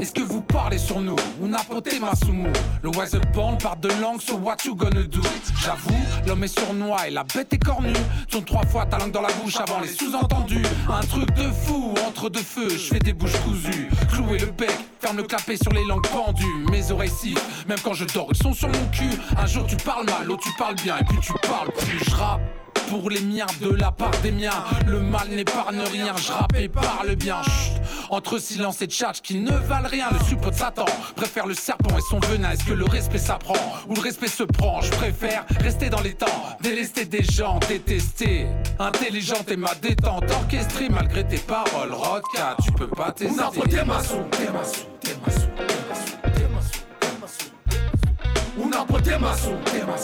Est-ce 0.00 0.12
que 0.12 0.22
vous 0.22 0.40
parlez 0.40 0.78
sur 0.78 1.00
nous? 1.00 1.16
Ou 1.40 1.48
n'apportez 1.48 1.98
ma 1.98 2.14
sumo 2.14 2.48
Le 2.82 2.90
wise 2.90 3.14
up 3.14 3.24
born 3.32 3.58
parle 3.58 3.80
de 3.80 3.88
langue 4.00 4.20
sur 4.20 4.42
what 4.42 4.56
you 4.64 4.74
gonna 4.74 5.02
do? 5.02 5.20
J'avoue, 5.62 5.94
l'homme 6.26 6.44
est 6.44 6.58
sournois 6.58 7.08
et 7.08 7.10
la 7.10 7.24
bête 7.24 7.52
est 7.52 7.58
cornue. 7.58 7.92
Tourne 8.28 8.44
trois 8.44 8.64
fois 8.66 8.86
ta 8.86 8.98
langue 8.98 9.12
dans 9.12 9.22
la 9.22 9.32
bouche 9.34 9.56
avant 9.56 9.80
les 9.80 9.88
sous-entendus. 9.88 10.64
Un 10.88 11.00
truc 11.00 11.32
de 11.34 11.50
fou, 11.50 11.94
entre 12.06 12.28
deux 12.28 12.42
feux, 12.42 12.68
je 12.68 12.94
fais 12.94 12.98
des 12.98 13.12
bouches 13.12 13.38
cousues. 13.44 13.88
Clouer 14.12 14.38
le 14.38 14.46
bec, 14.46 14.76
faire 15.00 15.14
me 15.14 15.22
clapper 15.22 15.56
sur 15.56 15.72
les 15.72 15.84
langues 15.84 16.06
pendues. 16.08 16.64
Mes 16.70 16.90
oreilles 16.90 17.10
sifflent, 17.10 17.42
même 17.68 17.78
quand 17.82 17.94
je 17.94 18.04
dors, 18.06 18.28
ils 18.30 18.36
sont 18.36 18.52
sur 18.52 18.68
mon 18.68 18.86
cul. 18.92 19.10
Un 19.36 19.46
jour 19.46 19.66
tu 19.66 19.76
parles 19.76 20.06
mal, 20.06 20.26
l'autre 20.26 20.42
tu 20.44 20.52
parles 20.56 20.76
bien 20.76 20.98
et 20.98 21.04
puis 21.04 21.18
tu 21.20 21.32
parles 21.46 21.72
plus. 21.72 22.04
Je 22.04 22.14
rappe 22.14 22.40
pour 22.88 23.10
les 23.10 23.20
miens 23.20 23.46
de 23.60 23.70
la 23.70 23.90
part 23.90 24.10
des 24.22 24.32
miens. 24.32 24.64
Le 24.86 25.00
mal 25.00 25.28
n'épargne 25.28 25.80
rien, 25.92 26.14
je 26.16 26.32
rappe 26.32 26.56
et 26.56 26.68
parle 26.68 27.14
bien. 27.16 27.42
Chut. 27.42 27.80
Entre 28.10 28.38
silence 28.38 28.80
et 28.82 28.86
tchatch 28.86 29.20
qui 29.20 29.38
ne 29.38 29.52
valent 29.52 29.88
rien, 29.88 30.08
le 30.10 30.24
suppôt 30.24 30.50
de 30.50 30.54
Satan 30.54 30.86
préfère 31.14 31.46
le 31.46 31.54
serpent 31.54 31.96
et 31.96 32.00
son 32.08 32.18
venin. 32.20 32.52
Est-ce 32.52 32.64
que 32.64 32.72
le 32.72 32.84
respect 32.84 33.18
s'apprend 33.18 33.54
ou 33.88 33.94
le 33.94 34.00
respect 34.00 34.28
se 34.28 34.44
prend? 34.44 34.80
Je 34.80 34.90
préfère 34.92 35.44
rester 35.60 35.90
dans 35.90 36.00
les 36.00 36.14
temps, 36.14 36.26
délester 36.60 37.04
des 37.04 37.22
gens, 37.22 37.58
détester. 37.68 38.46
Intelligente 38.78 39.50
et 39.50 39.56
ma 39.56 39.74
détente, 39.74 40.24
orchestrée 40.30 40.88
malgré 40.88 41.26
tes 41.26 41.38
paroles. 41.38 41.92
Rodka, 41.92 42.56
tu 42.64 42.72
peux 42.72 42.88
pas 42.88 43.12
tester. 43.12 43.36
Non, 43.36 43.50
t'es 43.50 43.84
ma 43.84 44.02
sou, 44.02 44.16
t'es 44.30 44.50
ma 44.50 44.64
sou, 44.64 44.80
t'es 45.00 45.16
ma 45.24 45.30
sou, 45.30 45.46
t'es 45.56 45.64
ma 45.88 45.94
sou, 45.94 46.16
t'es 46.22 46.48
ma 46.54 46.62
sou, 46.62 46.80
t'es 47.00 47.08
ma 47.20 47.26
sou. 47.28 48.64
Una 48.64 48.84
por 48.84 49.02
t'es 49.02 49.18
ma 49.18 49.36
sou, 49.36 49.52
t'es 49.66 49.84
ma 49.84 49.96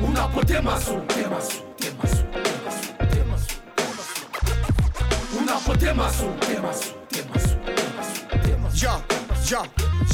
unapotema 0.00 0.80
su 0.80 0.94
tema 1.08 1.40
su 1.40 1.62
tema 1.76 2.06
su 2.06 2.22
tema 2.32 2.70
su 2.70 2.92
tema 2.98 3.38
su 3.38 3.56
tema 3.78 4.02
su 4.02 5.38
unapotema 5.42 6.10
su 6.12 6.26
tema 6.46 6.72
su 6.72 6.92
tema 7.10 7.38
su 7.40 7.56
tema 7.66 8.02
su 8.04 8.38
tema 8.42 8.70
su 8.70 8.86
Ja, 8.86 9.00
ja, 9.50 9.62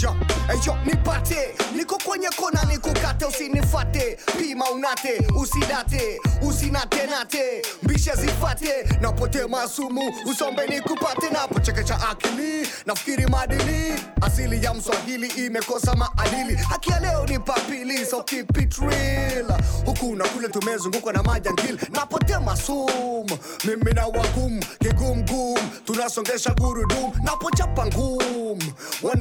ja. 0.02 0.12
Hey, 0.48 0.58
yo, 0.66 0.76
nipate. 0.84 1.54
Niko 1.76 1.98
kwenye 1.98 2.28
kona 2.28 2.62
nikukate. 2.64 3.24
Usinifate 3.24 4.18
pima 4.38 4.70
unate. 4.70 5.26
Usidate 5.36 6.20
usinate 6.42 7.06
nate. 7.06 7.62
Mbisha 7.82 8.14
zifate. 8.16 8.84
Napote 9.00 9.46
masumu, 9.46 10.12
usombe 10.30 10.66
nikupate. 10.66 11.30
Napochekecha 11.30 12.08
akili 12.10 12.68
nafikiri 12.86 13.26
madili. 13.26 13.94
Asili 14.20 14.64
ya 14.64 14.74
mswahili 14.74 15.26
imekosa 15.46 15.94
maadili. 15.94 16.54
Haki 16.56 16.90
ya 16.90 17.00
leo 17.00 17.26
ni 17.26 17.38
papili 17.38 18.06
so 18.06 18.22
keep 18.22 18.56
it 18.58 18.74
real. 18.78 19.46
Huku 19.86 20.16
na 20.16 20.24
kule 20.28 20.48
tumezungukwa 20.48 21.12
na 21.12 21.22
majangili. 21.22 21.78
Napote 21.92 22.38
masumu, 22.38 23.38
mimi 23.64 23.92
na 23.92 24.06
wakumu, 24.06 24.64
kigumgum 24.78 25.58
tunasongesha 25.84 26.50
gurudum 26.50 27.12
napochapa 27.22 27.86
ngum 27.86 28.58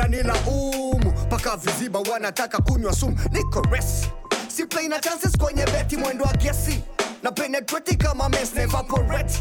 wananila 0.04 0.34
um 0.48 1.02
mpaka 1.26 1.58
viziba 1.58 2.00
wanataka 2.00 2.58
kunywa 2.58 2.94
sumu. 2.96 3.18
Niko 3.32 3.62
resi 3.72 4.08
si 4.48 4.66
play 4.66 4.88
na 4.88 5.00
chances 5.00 5.38
kwenye 5.38 5.66
beti 5.66 5.98
mwendo 5.98 6.26
wa 6.26 6.34
gesi. 6.34 6.84
Na 7.24 7.32
penetrate 7.32 7.96
kama 7.96 8.30
mes 8.30 8.54
na 8.56 8.62
evaporate 8.62 9.40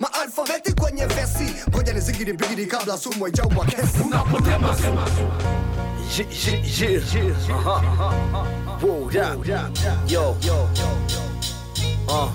maalfabeti 0.00 0.72
kwenye 0.72 1.06
vesi. 1.06 1.54
Ngoja 1.70 1.92
nizigidi 1.92 2.32
bigidi 2.32 2.66
kabla 2.66 2.98
sumu 2.98 3.24
haijaua 3.24 3.64
kesi. 3.66 4.00
Unapotema 4.06 4.76
sumu 4.76 5.00
Yeah, 6.16 6.80
yeah, 6.80 7.48
uh-huh. 7.48 8.82
Whoa, 8.82 9.10
yeah, 9.12 9.36
yo, 10.06 10.36
uh. 12.08 12.30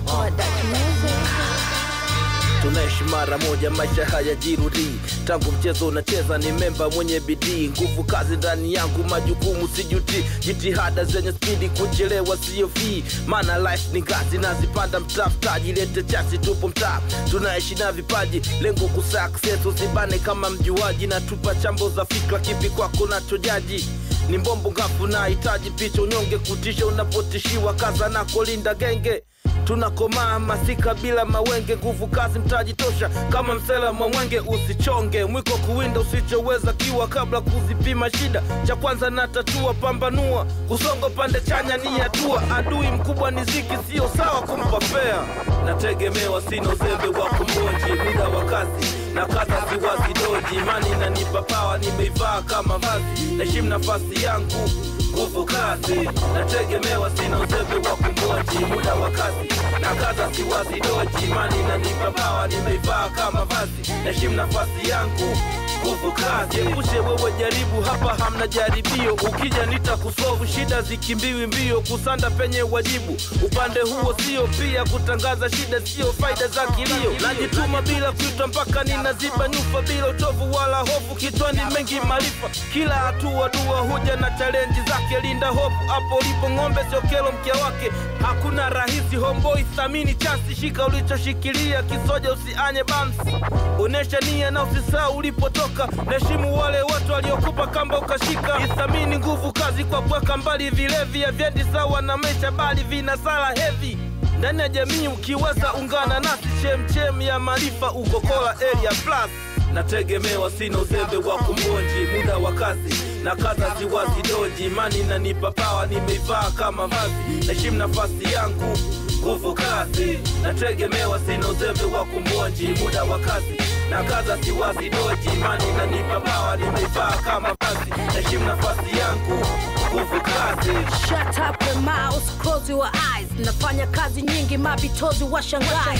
Tunaishi 2.61 3.03
mara 3.03 3.37
moja, 3.37 3.69
maisha 3.69 4.05
haya 4.05 4.35
jirudi. 4.35 4.87
Tangu 5.27 5.51
mchezo 5.51 5.87
unacheza, 5.87 6.37
ni 6.37 6.51
memba 6.51 6.89
mwenye 6.89 7.19
bidii, 7.19 7.69
nguvu 7.69 8.03
kazi 8.03 8.37
ndani 8.37 8.73
yangu, 8.73 9.03
majukumu 9.03 9.67
sijuti, 9.75 10.25
jitihada 10.39 11.03
zenye 11.03 11.31
spidi, 11.31 11.69
kuchelewa 11.69 12.37
siyo 12.37 12.69
fii, 12.73 13.03
maana 13.27 13.57
life 13.59 13.83
ni 13.93 14.01
ngazi, 14.01 14.37
nazipanda 14.37 14.99
mtafutaji, 14.99 15.73
lete 15.73 16.03
chasi, 16.03 16.37
tupo 16.37 16.67
mtaa, 16.67 17.01
tunaishi 17.31 17.75
na 17.75 17.91
vipaji, 17.91 18.41
lengo 18.61 18.87
kusuccess, 18.87 19.65
usibane 19.65 20.19
kama 20.19 20.49
mjuaji, 20.49 21.07
na 21.07 21.21
tupa 21.21 21.55
chambo 21.55 21.89
za 21.89 22.05
fikra, 22.05 22.39
kipi 22.39 22.69
kwako 22.69 23.07
nachojaji 23.07 23.85
ni 24.29 24.37
mbombo 24.37 24.71
ngafu 24.71 25.07
nahitaji 25.07 25.69
picha. 25.69 26.01
Unyonge 26.01 26.37
kutisha 26.37 26.85
unapotishiwa. 26.85 27.73
Kaza 27.73 28.09
na 28.09 28.25
kulinda 28.25 28.73
genge 28.73 29.23
tunakomaa 29.69 30.39
masika 30.39 30.93
bila 30.93 31.25
mawenge 31.25 31.77
nguvu 31.77 32.07
kazi 32.07 32.39
mtaji 32.39 32.73
tosha 32.73 33.09
kama 33.09 33.53
msela 33.55 33.93
mwamwenge 33.93 34.39
usichonge. 34.39 35.25
Mwiko 35.25 35.57
kuwinda 35.57 35.99
usichoweza 35.99 36.73
kiwa 36.73 37.07
kabla 37.07 37.41
kuzipima 37.41 38.09
shida. 38.09 38.43
Cha 38.67 38.75
kwanza 38.75 39.09
natatua 39.09 39.73
pambanua. 39.73 40.45
Kusonga 40.67 41.09
pande 41.09 41.41
chanya 41.41 41.77
ni 41.77 41.99
hatua. 41.99 42.43
Adui 42.57 42.87
mkubwa 42.87 43.31
ni 43.31 43.43
ziki 43.43 43.77
sio 43.91 44.09
sawa 44.17 44.41
kumpa 44.41 44.79
fea 44.79 45.21
nategemewa 45.65 46.41
sina 46.41 46.69
uzembe 46.69 47.19
wa 47.19 47.29
kumbonji 47.29 47.91
muda 48.05 48.27
wa 48.37 48.45
kazi 48.45 48.95
na 49.13 49.25
kaza 49.25 49.63
ziwazidoji 49.69 50.57
mani 50.65 50.87
imani 50.87 50.99
nanipa 50.99 51.41
pawa 51.41 51.77
nimeivaa 51.77 52.41
kama 52.41 52.77
vazi. 52.77 53.31
Naheshimu 53.37 53.69
nafasi 53.69 54.23
yangu 54.23 54.69
nguvu 55.11 55.45
kazi 55.45 56.09
nategemewa 56.33 57.11
sina 57.17 57.39
uzembe 57.39 57.89
wa 57.89 57.95
kumbonji 57.95 58.65
muda 58.65 58.93
wa 58.95 59.11
kazi 59.11 59.49
na 59.81 59.95
kaza 59.95 60.33
siwazi 60.35 60.79
doji 60.79 61.25
imani 61.25 61.63
na 61.63 61.77
nipabawa 61.77 62.47
nimeivaa 62.47 63.09
kama 63.09 63.45
vazi 63.45 63.91
heshimu 64.03 64.35
nafasi 64.35 64.89
yangu 64.89 65.37
nguvu 65.85 66.11
kazi 66.11 66.59
epushe 66.59 66.99
wewe 66.99 67.31
jaribu 67.39 67.81
hapa 67.81 68.23
hamna 68.23 68.47
jaribio. 68.47 69.13
Ukija 69.13 69.65
nitakusovu 69.65 70.47
shida 70.47 70.81
zikimbiwi 70.81 71.47
mbio. 71.47 71.81
Kusanda 71.81 72.29
penye 72.29 72.61
wajibu 72.61 73.17
upande 73.45 73.79
huo 73.79 74.15
sio. 74.25 74.47
Pia 74.47 74.85
kutangaza 74.85 75.49
shida 75.49 75.81
sio 75.85 76.13
faida 76.13 76.47
za 76.47 76.67
kilio. 76.67 77.11
Najituma 77.21 77.81
bila 77.81 78.11
kuitwa 78.11 78.47
mpaka 78.47 78.83
ninaziba 78.83 79.47
nyufa. 79.47 79.81
Bila 79.81 80.07
utovu 80.09 80.55
wala 80.55 80.77
hofu 80.77 81.15
kichwani 81.17 81.59
mengi 81.73 81.99
maarifa 81.99 82.49
kila 82.73 82.95
hatua 82.95 83.49
dua 83.49 83.79
huja 83.79 84.15
na 84.15 84.31
chalenji 84.31 84.79
zake 84.87 85.08
linda 85.17 85.47
hope 85.47 85.75
hapo 85.87 86.15
ulipo 86.15 86.49
ng'ombe 86.49 86.81
sio 86.89 87.01
kelo 87.01 87.31
mkia 87.31 87.53
wake. 87.53 87.91
Hakuna 88.21 88.69
rahisi 88.69 89.15
homboi 89.15 89.63
thamini 89.75 90.13
chansi 90.15 90.55
shika 90.55 90.85
ulichoshikilia 90.85 91.83
kisoja 91.83 92.31
usianye 92.33 92.83
bamsi 92.83 93.35
onesha 93.79 94.19
nia 94.19 94.51
na 94.51 94.63
usisahau 94.63 95.17
ulipotoka. 95.17 95.87
Naheshimu 96.05 96.59
wale 96.59 96.81
watu 96.81 97.11
waliokupa 97.11 97.67
kamba 97.67 97.99
ukashika. 97.99 98.59
Ithamini 98.65 99.17
nguvu 99.17 99.53
kazi 99.53 99.83
kwa 99.83 100.01
kuweka 100.01 100.37
mbali 100.37 100.69
vilevi 100.69 101.21
havyendi 101.21 101.63
sawa 101.73 102.01
na 102.01 102.17
maisha 102.17 102.51
bali 102.51 102.83
vina 102.83 103.17
sala 103.17 103.53
hevi 103.61 103.97
ndani 104.37 104.61
ya 104.61 104.69
jamii 104.69 105.07
ukiweza 105.07 105.73
ungana 105.73 106.19
nasi. 106.19 106.47
Chemchem 106.61 107.21
ya 107.21 107.39
maarifa 107.39 107.91
ukokola 107.91 108.51
area 108.51 108.89
plus 108.89 109.29
nategemewa 109.73 110.51
sina 110.51 110.77
uzembe 110.77 111.17
wa 111.17 111.37
kumbonji 111.37 112.05
muda 112.17 112.37
wa 112.37 112.51
kazi 112.53 112.95
na 113.23 113.35
kaza 113.35 113.75
siwazi 113.79 114.21
doji 114.21 114.63
imani 114.65 115.03
nanipa 115.03 115.51
pawa 115.51 115.85
nimeivaa 115.87 116.51
kama 116.57 116.87
vazi. 116.87 117.47
Naheshimu 117.47 117.77
nafasi 117.77 118.33
yangu 118.33 118.77
nguvu 119.19 119.53
kazi. 119.53 120.19
Nategemewa 120.43 121.19
sina 121.19 121.47
uzembe 121.47 121.83
wa 121.97 122.05
kumbonji 122.05 122.67
muda 122.67 123.03
wa 123.03 123.19
kazi 123.19 123.57
na 123.89 124.03
kaza 124.03 124.43
siwazi 124.43 124.89
doji 124.89 125.29
imani 125.37 125.65
nanipa 125.77 126.19
pawa 126.19 126.57
nimeivaa 126.57 127.13
kama 127.23 127.49
vazi. 127.61 127.89
Naheshimu 128.07 128.45
nafasi 128.45 128.97
yangu 128.97 129.45
nguvu 129.91 130.21
kazi 130.21 130.71
Shut 131.07 131.39
up 131.39 131.63
your 131.65 131.81
mouth, 131.81 132.39
close 132.39 132.69
your 132.69 132.85
eyes. 132.85 133.27
Nafanya 133.39 133.87
kazi 133.87 134.21
nyingi, 134.21 134.57
mabitozi 134.57 135.23
washangae. 135.23 135.99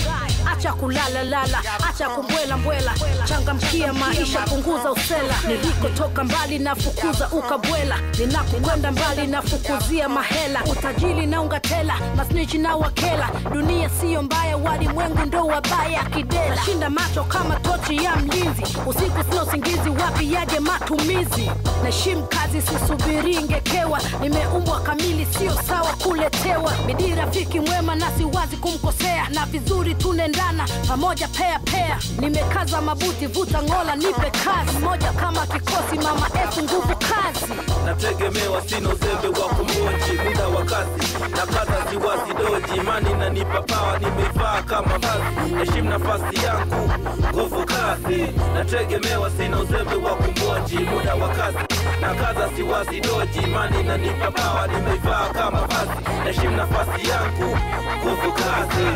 Acha 0.52 0.72
kulala 0.72 1.22
lala, 1.24 1.62
acha 1.88 2.08
kumbwela 2.08 2.56
mbwela, 2.56 2.94
changamkia 3.24 3.92
maisha, 3.92 4.38
punguza 4.40 4.90
usela. 4.92 5.34
Nilikotoka 5.48 6.24
mbali 6.24 6.58
na 6.58 6.74
fukuza 6.74 7.28
ukabwela, 7.28 7.96
ninakokwenda 8.18 8.92
mbali 8.92 9.26
na 9.26 9.42
fukuzia 9.42 10.08
mahela. 10.08 10.64
Utajiri 10.64 11.26
na 11.26 11.40
ungatela, 11.42 11.94
masnichi 12.16 12.58
na 12.58 12.76
wakela. 12.76 13.28
Dunia 13.52 13.88
siyo 14.00 14.22
mbaya, 14.22 14.56
walimwengu 14.56 15.18
ndo 15.26 15.46
wabaya 15.46 16.04
kidela. 16.04 16.62
Shinda 16.64 16.90
macho 16.90 17.24
kama 17.24 17.56
tochi 17.60 18.04
ya 18.04 18.16
mlinzi, 18.16 18.62
usiku 18.86 19.24
sio 19.32 19.42
usingizi, 19.42 19.90
wapi 19.90 20.32
yaje 20.32 20.60
matumizi. 20.60 21.50
Naheshimu 21.82 22.26
kazi, 22.26 22.62
sisubiri 22.62 23.36
ngekewa, 23.70 24.00
nimeumbwa 24.20 24.80
kamili, 24.80 25.26
sio 25.38 25.52
sawa 25.68 25.92
kuletewa. 25.92 26.72
Bidii 26.86 27.14
rafiki 27.14 27.60
mwema 27.60 27.94
na 27.94 28.10
siwazi 28.18 28.56
kumkosea, 28.56 29.28
na 29.28 29.46
vizuri 29.46 29.94
tunaendana 29.94 30.68
pamoja, 30.88 31.28
pea 31.28 31.58
pea. 31.58 31.98
Nimekaza 32.20 32.80
mabuti, 32.80 33.26
vuta 33.26 33.62
ng'ola, 33.62 33.96
nipe 33.96 34.30
kazi. 34.30 34.78
Moja 34.78 35.12
kama 35.12 35.46
kikosi, 35.46 35.96
mama 36.04 36.26
efu, 36.44 36.62
nguvu 36.62 36.96
kazi. 36.96 37.52
nategemewa 37.84 38.62
sina 38.62 38.88
uzembe 38.88 39.28
wa 39.40 39.48
kumoji, 39.48 40.12
muda 40.28 40.46
wa 40.48 40.64
kazi 40.64 41.14
na 41.30 41.46
kaza 41.46 41.90
ziwazi 41.90 42.34
doji. 42.34 42.76
Imani 42.80 43.14
nanipa 43.14 43.62
pawa 43.62 43.98
nimevaa 43.98 44.62
kama 44.62 44.98
vazi. 44.98 45.54
Heshimu 45.58 45.90
nafasi 45.90 46.44
yangu 46.46 46.90
nguvu 47.32 47.66
kazi. 47.66 48.26
Nategemewa 48.54 49.30
sina 49.30 49.60
uzembe 49.60 49.94
wa 49.94 50.14
kumoji, 50.14 50.78
muda 50.78 51.14
wa 51.14 51.28
kazi 51.28 51.58
na 52.00 52.14
kaza 52.14 52.50
siwazi 52.56 53.00
doji 53.00 53.38
imani 53.38 53.82
nanipa 53.82 54.30
pawa 54.30 54.66
nimeivaa 54.66 55.28
kama 55.32 55.60
vazi 55.66 55.92
heshimu 56.24 56.56
nafasi 56.56 57.08
yangu 57.08 57.58
nguvu 58.04 58.32
kazi 58.32 58.86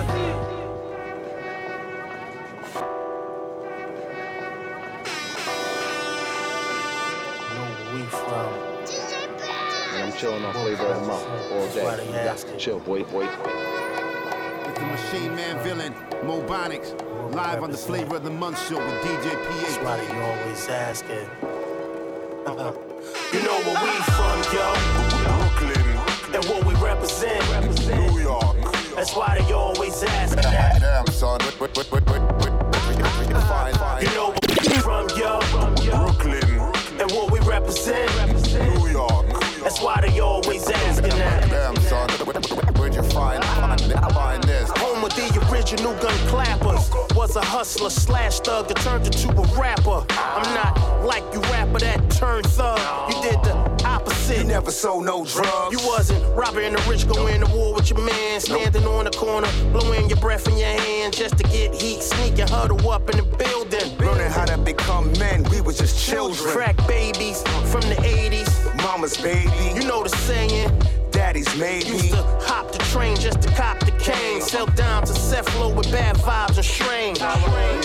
And 9.93 10.13
I'm 10.13 10.19
chilling 10.19 10.45
on 10.45 10.53
flavor 10.53 10.85
of 10.87 11.01
the 11.01 11.07
month 11.07 11.53
all 11.53 11.69
day. 11.75 12.11
Yeah, 12.11 12.37
chill, 12.59 12.81
boy, 12.81 13.05
boy. 13.05 13.27
It's 13.27 14.79
the 14.79 14.87
Machine 14.87 15.35
Man 15.37 15.63
villain, 15.63 15.95
Mobonics, 16.25 16.95
live 17.35 17.63
on 17.63 17.71
the 17.71 17.77
Flavor 17.79 18.17
of 18.17 18.25
the 18.25 18.31
Month 18.31 18.67
show 18.69 18.79
with 18.79 19.03
DJ 19.03 19.31
PH. 19.31 19.63
That's 19.63 19.79
why 19.85 20.03
you 20.03 20.21
always 20.23 20.69
asking. 20.69 21.29
You 23.33 23.43
know 23.43 23.59
where 23.63 23.79
we 23.85 23.91
from, 24.17 24.39
yo. 24.55 24.67
Brooklyn. 25.25 25.87
And 26.35 26.45
what 26.47 26.65
we 26.65 26.75
represent. 26.83 27.43
New 27.87 28.21
York. 28.21 28.57
That's 28.97 29.15
why 29.15 29.39
they 29.39 29.53
always 29.53 30.03
ask. 30.03 30.37
Damn, 30.41 31.07
son. 31.09 31.41
Wait, 31.61 31.61
wait, 31.61 31.77
wait, 31.77 31.93
wait, 31.93 32.07
wait, 32.07 32.23
wait. 32.23 32.53
Fine, 33.49 33.75
fine. 33.75 34.03
You 34.03 34.09
know 34.15 34.29
where 34.31 34.59
we 34.63 34.79
from, 34.81 35.09
yo. 35.19 35.41
Brooklyn. 35.91 36.61
And 37.01 37.11
what 37.13 37.31
we 37.31 37.41
represent. 37.41 38.11
New 38.53 38.89
York. 38.89 39.27
That's 39.63 39.81
why 39.81 40.01
they 40.01 40.21
always 40.21 40.69
asking 42.29 42.57
that. 42.57 42.65
Damn, 42.65 42.65
son. 42.65 42.75
Where'd 42.75 42.95
you 42.95 43.03
find? 43.03 43.45
your 45.71 45.93
new 45.93 46.01
gun 46.01 46.15
clappers. 46.29 46.91
Was 47.15 47.37
a 47.37 47.41
hustler 47.41 47.91
slash 47.91 48.41
thug 48.41 48.69
that 48.69 48.77
turned 48.79 49.07
into 49.07 49.29
a 49.31 49.47
rapper. 49.59 50.05
I'm 50.11 50.55
not 50.55 51.05
like 51.05 51.23
you 51.33 51.41
rapper 51.53 51.81
that 51.81 52.11
turned 52.11 52.47
thug. 52.47 52.79
You 53.09 53.23
did 53.23 53.43
the 53.43 53.55
opposite. 53.85 54.39
You 54.39 54.45
never 54.45 54.71
sold 54.71 55.05
no 55.05 55.25
drugs. 55.25 55.73
You 55.73 55.87
wasn't 55.87 56.23
robbing 56.37 56.73
the 56.73 56.83
rich, 56.89 57.09
going 57.09 57.41
to 57.41 57.51
war 57.55 57.75
with 57.75 57.91
your 57.91 58.01
man, 58.01 58.41
standing 58.41 58.85
on 58.85 59.05
the 59.05 59.11
corner, 59.11 59.49
blowing 59.73 60.09
your 60.09 60.19
breath 60.19 60.49
in 60.49 60.57
your 60.57 60.69
hand 60.69 61.15
just 61.15 61.39
to 61.39 61.45
get 61.45 61.75
heat, 61.75 62.03
sneaking, 62.03 62.49
huddle 62.49 62.91
up 62.91 63.09
in 63.11 63.17
the 63.17 63.37
building. 63.37 63.97
Learning 63.99 64.31
how 64.31 64.45
to 64.45 64.59
become 64.59 65.13
men, 65.19 65.45
we 65.51 65.61
was 65.61 65.79
just 65.79 66.05
children. 66.05 66.51
Crack 66.51 66.77
babies 66.87 67.43
from 67.71 67.83
the 67.83 67.97
80s. 67.97 68.83
Mama's 68.83 69.17
baby. 69.17 69.51
You 69.75 69.87
know 69.87 70.03
the 70.03 70.11
saying. 70.11 70.71
Daddy's 71.35 71.59
maybe. 71.59 71.89
Used 71.89 72.11
to 72.11 72.23
hop 72.43 72.71
the 72.71 72.79
train 72.79 73.17
just 73.17 73.43
to 73.43 73.51
cop 73.55 73.81
the 73.81 73.91
cane. 73.93 74.41
Sell 74.41 74.67
down 74.67 75.05
to 75.05 75.13
Cephalo 75.13 75.75
with 75.75 75.91
bad 75.91 76.15
vibes 76.17 76.57
and 76.57 76.65
strain. 76.65 77.17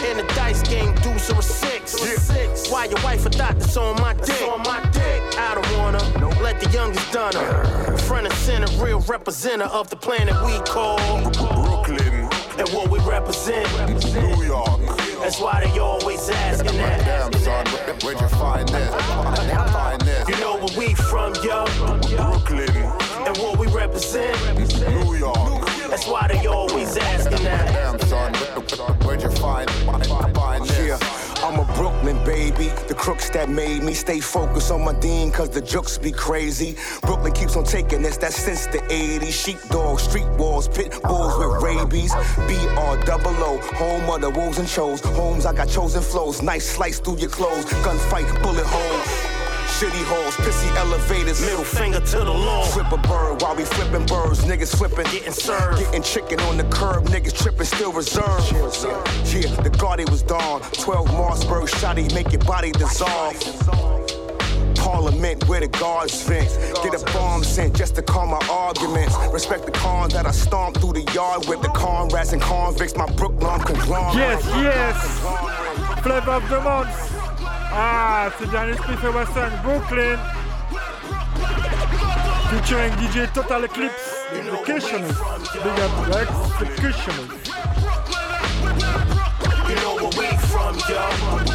In 0.09 0.17
the 0.17 0.33
dice 0.35 0.61
game, 0.61 0.93
deuce 1.01 1.31
or 1.31 1.39
a 1.39 1.41
six. 1.41 2.69
Why 2.69 2.85
your 2.85 3.01
wife 3.03 3.25
a 3.25 3.29
thought 3.29 3.57
that's 3.57 3.75
on 3.75 3.99
my 4.01 4.13
dick? 4.13 4.41
on 4.43 4.61
my 4.63 4.79
dick. 4.91 5.21
I 5.39 5.55
don't 5.55 5.77
wanna 5.79 5.97
let 6.43 6.59
the 6.59 6.69
youngest 6.69 7.11
done 7.11 7.33
her. 7.33 7.97
Front 7.97 8.27
and 8.27 8.35
center, 8.35 8.67
real 8.83 8.99
representative 9.01 9.71
of 9.71 9.89
the 9.89 9.95
planet 9.95 10.35
we 10.45 10.59
call 10.59 10.97
Brooklyn. 11.31 12.29
And 12.59 12.69
what 12.69 12.91
we 12.91 12.99
represent, 12.99 13.65
New 14.13 14.43
York. 14.43 14.79
That's 15.21 15.39
why 15.39 15.63
they 15.65 15.79
always 15.79 16.29
asking 16.29 16.77
that. 16.77 17.31
Damn, 17.31 17.33
son, 17.41 17.65
where'd 18.03 18.21
you 18.21 18.27
find 18.27 18.69
this? 18.69 18.93
Find 19.73 20.01
this. 20.01 20.29
You 20.29 20.37
know 20.37 20.57
where 20.57 20.77
we 20.77 20.93
from, 20.93 21.33
yo. 21.43 21.65
Brooklyn. 22.15 23.08
And 23.27 23.37
what 23.37 23.59
we 23.59 23.67
represent, 23.67 24.37
New 24.57 25.15
York. 25.15 25.65
That's 25.89 26.07
why 26.07 26.27
they 26.27 26.45
always 26.47 26.95
asking 26.97 27.43
that. 27.43 27.73
Damn, 27.73 27.99
son, 28.07 28.33
where'd 29.03 29.21
you 29.21 29.31
find, 29.31 29.69
find 29.69 30.65
this? 30.65 30.87
Yeah, 30.87 31.43
I'm 31.43 31.59
a 31.59 31.65
Brooklyn 31.73 32.23
baby. 32.23 32.69
The 32.87 32.95
crooks 32.95 33.29
that 33.31 33.49
made 33.49 33.83
me 33.83 33.93
stay 33.93 34.19
focused 34.19 34.71
on 34.71 34.85
my 34.85 34.93
dean, 34.93 35.31
cause 35.31 35.49
the 35.49 35.61
jokes 35.61 35.97
be 35.97 36.11
crazy. 36.11 36.77
Brooklyn 37.01 37.33
keeps 37.33 37.55
on 37.55 37.63
taking 37.63 38.01
this, 38.01 38.17
that's 38.17 38.35
since 38.35 38.67
the 38.67 38.79
80s. 38.79 39.33
Sheepdog, 39.33 39.99
street 39.99 40.29
walls, 40.37 40.67
pit 40.67 40.97
bulls 41.03 41.37
with 41.37 41.61
rabies. 41.61 42.13
BR 42.13 43.03
double 43.05 43.35
O, 43.43 43.57
home 43.75 44.09
of 44.09 44.21
the 44.21 44.29
wolves 44.29 44.59
and 44.59 44.67
chose. 44.67 45.01
Homes, 45.01 45.45
I 45.45 45.53
got 45.53 45.67
chosen 45.67 46.01
flows. 46.01 46.41
Nice 46.41 46.69
slice 46.69 46.99
through 46.99 47.17
your 47.17 47.29
clothes. 47.29 47.65
Gunfight, 47.65 48.41
bullet 48.41 48.65
holes. 48.65 49.38
Shitty 49.79 50.03
holes, 50.03 50.35
pissy 50.35 50.75
elevators. 50.75 51.39
Middle 51.39 51.63
finger 51.63 52.01
to 52.01 52.17
the 52.17 52.33
law. 52.33 52.65
Flip 52.65 52.91
a 52.91 52.97
bird 52.97 53.41
while 53.41 53.55
we 53.55 53.63
flipping 53.63 54.05
birds. 54.07 54.43
Niggas 54.43 54.75
flipping. 54.75 55.05
Getting 55.05 55.31
served. 55.31 55.79
Getting 55.79 56.03
chicken 56.03 56.37
on 56.41 56.57
the 56.57 56.65
curb. 56.65 57.05
Niggas 57.05 57.41
tripping, 57.41 57.65
still 57.65 57.93
reserved. 57.93 58.51
Yeah, 58.51 59.55
the 59.63 59.69
Guardi 59.79 60.09
was 60.11 60.21
dawn. 60.21 60.59
12 60.73 61.07
Mossberg 61.11 61.69
shotty, 61.69 62.13
make 62.13 62.29
your 62.33 62.41
body 62.41 62.73
dissolve. 62.73 63.39
Parliament 64.75 65.47
where 65.47 65.61
the 65.61 65.69
guards 65.69 66.23
vent. 66.23 66.49
Get 66.83 67.01
a 67.01 67.05
bomb 67.13 67.45
sent 67.45 67.73
just 67.73 67.95
to 67.95 68.01
calm 68.01 68.31
my 68.31 68.47
arguments. 68.51 69.15
Respect 69.31 69.65
the 69.65 69.71
cons 69.71 70.11
that 70.11 70.25
I 70.25 70.31
stomp 70.31 70.75
through 70.75 70.93
the 70.93 71.09
yard 71.13 71.47
with 71.47 71.61
the 71.61 71.69
conrats 71.69 72.33
and 72.33 72.41
convicts. 72.41 72.97
My 72.97 73.05
Brooklyn 73.13 73.61
conglomerate. 73.61 74.43
Yes, 74.43 74.45
yes 74.45 76.03
Flavor 76.03 76.31
of 76.31 76.49
the 76.49 76.59
month 76.59 77.18
Ah, 77.71 78.29
c'est 78.37 78.49
bien 78.49 78.65
l'esprit 78.65 78.95
fait 78.97 79.07
Wesson, 79.07 79.51
Brooklyn 79.63 80.17
Featuring 82.49 82.91
DJ 82.93 83.31
Total 83.33 83.65
Eclipse, 83.65 84.15
Executioners 84.35 85.13
Big 85.53 85.79
up, 85.79 85.91
Executioners 86.61 87.29
You 89.67 89.75
know 89.75 89.95
where 89.95 90.09
we 90.17 90.37
from, 90.47 90.75
yo. 90.89 91.48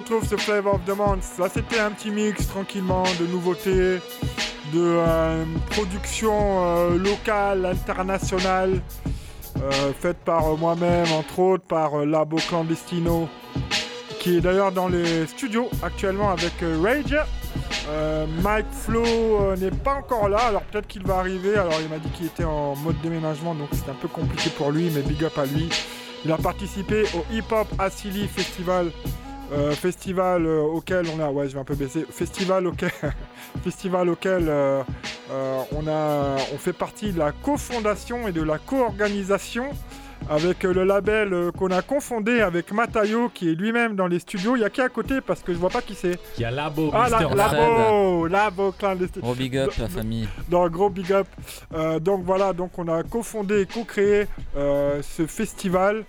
Retrouve 0.00 0.26
sur 0.26 0.40
Flavor 0.40 0.74
of 0.74 0.84
the. 0.86 1.38
Là, 1.38 1.48
c'était 1.52 1.78
un 1.78 1.90
petit 1.90 2.10
mix 2.10 2.48
tranquillement 2.48 3.04
de 3.20 3.26
nouveautés, 3.26 4.00
de 4.72 4.76
euh, 4.76 5.44
production 5.70 6.32
euh, 6.64 6.98
locale, 6.98 7.66
internationale, 7.66 8.80
euh, 9.62 9.92
faite 10.00 10.16
par 10.24 10.46
euh, 10.46 10.56
moi-même, 10.56 11.06
entre 11.12 11.38
autres, 11.38 11.64
par 11.64 12.00
euh, 12.00 12.06
Labo 12.06 12.38
Clandestino, 12.48 13.28
qui 14.18 14.38
est 14.38 14.40
d'ailleurs 14.40 14.72
dans 14.72 14.88
les 14.88 15.26
studios 15.26 15.68
actuellement 15.82 16.30
avec 16.30 16.52
Rage. 16.82 17.16
Mike 18.42 18.66
Flo 18.72 19.02
n'est 19.56 19.70
pas 19.70 19.94
encore 19.94 20.28
là, 20.28 20.38
alors 20.38 20.62
peut-être 20.62 20.86
qu'il 20.86 21.02
va 21.04 21.18
arriver. 21.18 21.56
Alors 21.56 21.74
il 21.80 21.88
m'a 21.88 21.98
dit 21.98 22.08
qu'il 22.10 22.26
était 22.26 22.44
en 22.44 22.76
mode 22.76 23.00
déménagement, 23.02 23.54
donc 23.54 23.68
c'était 23.72 23.90
un 23.90 24.00
peu 24.00 24.06
compliqué 24.06 24.48
pour 24.50 24.70
lui, 24.70 24.90
mais 24.94 25.02
big 25.02 25.24
up 25.24 25.36
à 25.36 25.44
lui. 25.44 25.68
Il 26.24 26.30
a 26.30 26.36
participé 26.36 27.02
au 27.14 27.24
Hip 27.34 27.50
Hop 27.50 27.66
Asili 27.78 28.28
Festival, 28.28 28.92
euh, 29.52 29.72
festival 29.72 30.46
euh, 30.46 30.60
auquel 30.60 31.06
on 31.14 31.20
a, 31.20 31.30
ouais, 31.30 31.48
je 31.48 31.54
vais 31.54 31.60
un 31.60 31.64
peu 31.64 31.74
baisser, 31.74 32.06
festival 32.10 32.66
auquel, 32.66 32.90
festival 33.64 34.08
auquel 34.08 34.48
euh, 34.48 34.82
euh, 35.30 35.60
on 35.72 35.86
a, 35.88 36.36
on 36.54 36.58
fait 36.58 36.72
partie 36.72 37.12
de 37.12 37.18
la 37.18 37.32
cofondation 37.32 38.28
et 38.28 38.32
de 38.32 38.42
la 38.42 38.58
co-organisation 38.58 39.70
avec 40.28 40.62
le 40.62 40.84
label 40.84 41.32
euh, 41.32 41.50
qu'on 41.50 41.70
a 41.70 41.82
confondé 41.82 42.40
avec 42.40 42.72
Matayo 42.72 43.30
qui 43.32 43.50
est 43.50 43.54
lui-même 43.54 43.96
dans 43.96 44.06
les 44.06 44.18
studios. 44.18 44.56
Il 44.56 44.60
y 44.60 44.64
a 44.64 44.70
qui 44.70 44.80
à 44.80 44.88
côté 44.88 45.20
parce 45.20 45.42
que 45.42 45.52
je 45.52 45.58
vois 45.58 45.70
pas 45.70 45.82
qui 45.82 45.94
c'est. 45.94 46.18
Il 46.38 46.42
y 46.42 46.44
a 46.44 46.50
Labo, 46.50 46.90
Ah, 46.92 47.08
la- 47.08 47.20
Mr. 47.20 47.34
Labo, 47.34 48.26
Labo 48.26 48.72
clandestin. 48.72 49.20
Gros 49.20 49.34
big 49.34 49.56
up, 49.56 49.72
la 49.78 49.88
famille. 49.88 50.28
Dans 50.48 50.68
gros 50.68 50.90
big 50.90 51.12
up. 51.12 51.26
Euh, 51.74 51.98
donc 51.98 52.22
voilà, 52.24 52.52
donc 52.52 52.78
on 52.78 52.86
a 52.88 53.02
cofondé 53.02 53.62
et 53.62 53.66
co-créé 53.66 54.26
euh, 54.56 55.00
ce 55.02 55.26
festival 55.26 56.04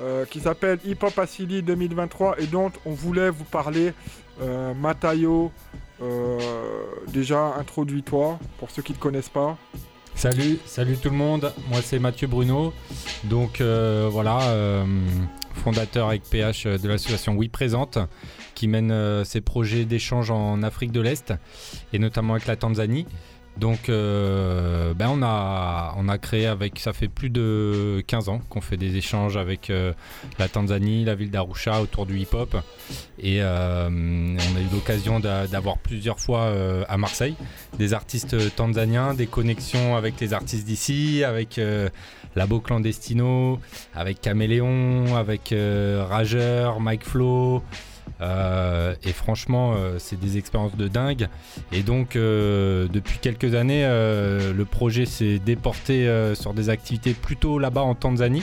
euh, 0.00 0.24
qui 0.26 0.40
s'appelle 0.40 0.78
Hip 0.84 0.98
Hop 1.02 1.18
Asili 1.18 1.62
2023 1.62 2.36
et 2.38 2.46
dont 2.46 2.70
on 2.84 2.92
voulait 2.92 3.30
vous 3.30 3.44
parler. 3.44 3.92
Euh, 4.42 4.74
Matayo, 4.74 5.50
euh, 6.02 6.38
déjà 7.08 7.54
introduis-toi 7.58 8.38
pour 8.58 8.70
ceux 8.70 8.82
qui 8.82 8.92
ne 8.92 8.98
te 8.98 9.02
connaissent 9.02 9.30
pas. 9.30 9.56
Salut, 10.16 10.58
salut 10.64 10.96
tout 10.96 11.10
le 11.10 11.16
monde. 11.16 11.52
Moi 11.68 11.82
c'est 11.82 11.98
Mathieu 11.98 12.26
Bruno. 12.26 12.72
Donc 13.24 13.60
euh, 13.60 14.08
voilà, 14.10 14.40
euh, 14.48 14.82
fondateur 15.52 16.08
avec 16.08 16.22
PH 16.22 16.64
de 16.64 16.88
l'association 16.88 17.34
Oui 17.34 17.48
Présente, 17.48 17.98
qui 18.54 18.66
mène 18.66 18.90
euh, 18.90 19.24
ses 19.24 19.42
projets 19.42 19.84
d'échange 19.84 20.30
en 20.30 20.62
Afrique 20.62 20.90
de 20.90 21.02
l'Est 21.02 21.34
et 21.92 21.98
notamment 21.98 22.32
avec 22.32 22.46
la 22.46 22.56
Tanzanie. 22.56 23.06
Donc 23.56 23.88
euh, 23.88 24.92
ben 24.94 25.08
on, 25.10 25.22
a, 25.22 25.94
on 25.96 26.08
créé 26.18 26.46
avec, 26.46 26.78
ça 26.78 26.92
fait 26.92 27.08
plus 27.08 27.30
de 27.30 28.04
15 28.06 28.28
ans 28.28 28.40
qu'on 28.50 28.60
fait 28.60 28.76
des 28.76 28.96
échanges 28.96 29.36
avec 29.38 29.70
euh, 29.70 29.92
la 30.38 30.48
Tanzanie, 30.48 31.04
la 31.04 31.14
ville 31.14 31.30
d'Arusha 31.30 31.80
autour 31.80 32.04
du 32.04 32.18
hip-hop. 32.18 32.54
Et 33.18 33.38
euh, 33.40 33.88
on 33.88 34.56
a 34.56 34.60
eu 34.60 34.66
l'occasion 34.72 35.20
d'a- 35.20 35.46
d'avoir 35.46 35.78
plusieurs 35.78 36.20
fois 36.20 36.52
à 36.88 36.96
Marseille 36.98 37.34
des 37.78 37.94
artistes 37.94 38.54
tanzaniens, 38.56 39.14
des 39.14 39.26
connexions 39.26 39.96
avec 39.96 40.20
les 40.20 40.34
artistes 40.34 40.66
d'ici, 40.66 41.24
avec 41.24 41.60
Labo 42.34 42.60
Clandestino, 42.60 43.58
avec 43.94 44.20
Caméléon, 44.20 45.16
avec 45.16 45.54
Rageur, 46.08 46.80
Mike 46.80 47.04
Flo. 47.04 47.62
Euh, 48.20 48.94
et 49.04 49.12
franchement, 49.12 49.74
euh, 49.76 49.96
c'est 49.98 50.18
des 50.18 50.38
expériences 50.38 50.76
de 50.76 50.88
dingue. 50.88 51.28
Et 51.72 51.82
donc, 51.82 52.16
euh, 52.16 52.88
depuis 52.92 53.18
quelques 53.18 53.54
années, 53.54 53.84
le 53.86 54.64
projet 54.64 55.06
s'est 55.06 55.38
déporté 55.38 56.08
sur 56.34 56.54
des 56.54 56.70
activités 56.70 57.14
plutôt 57.14 57.58
là-bas 57.58 57.82
en 57.82 57.94
Tanzanie, 57.94 58.42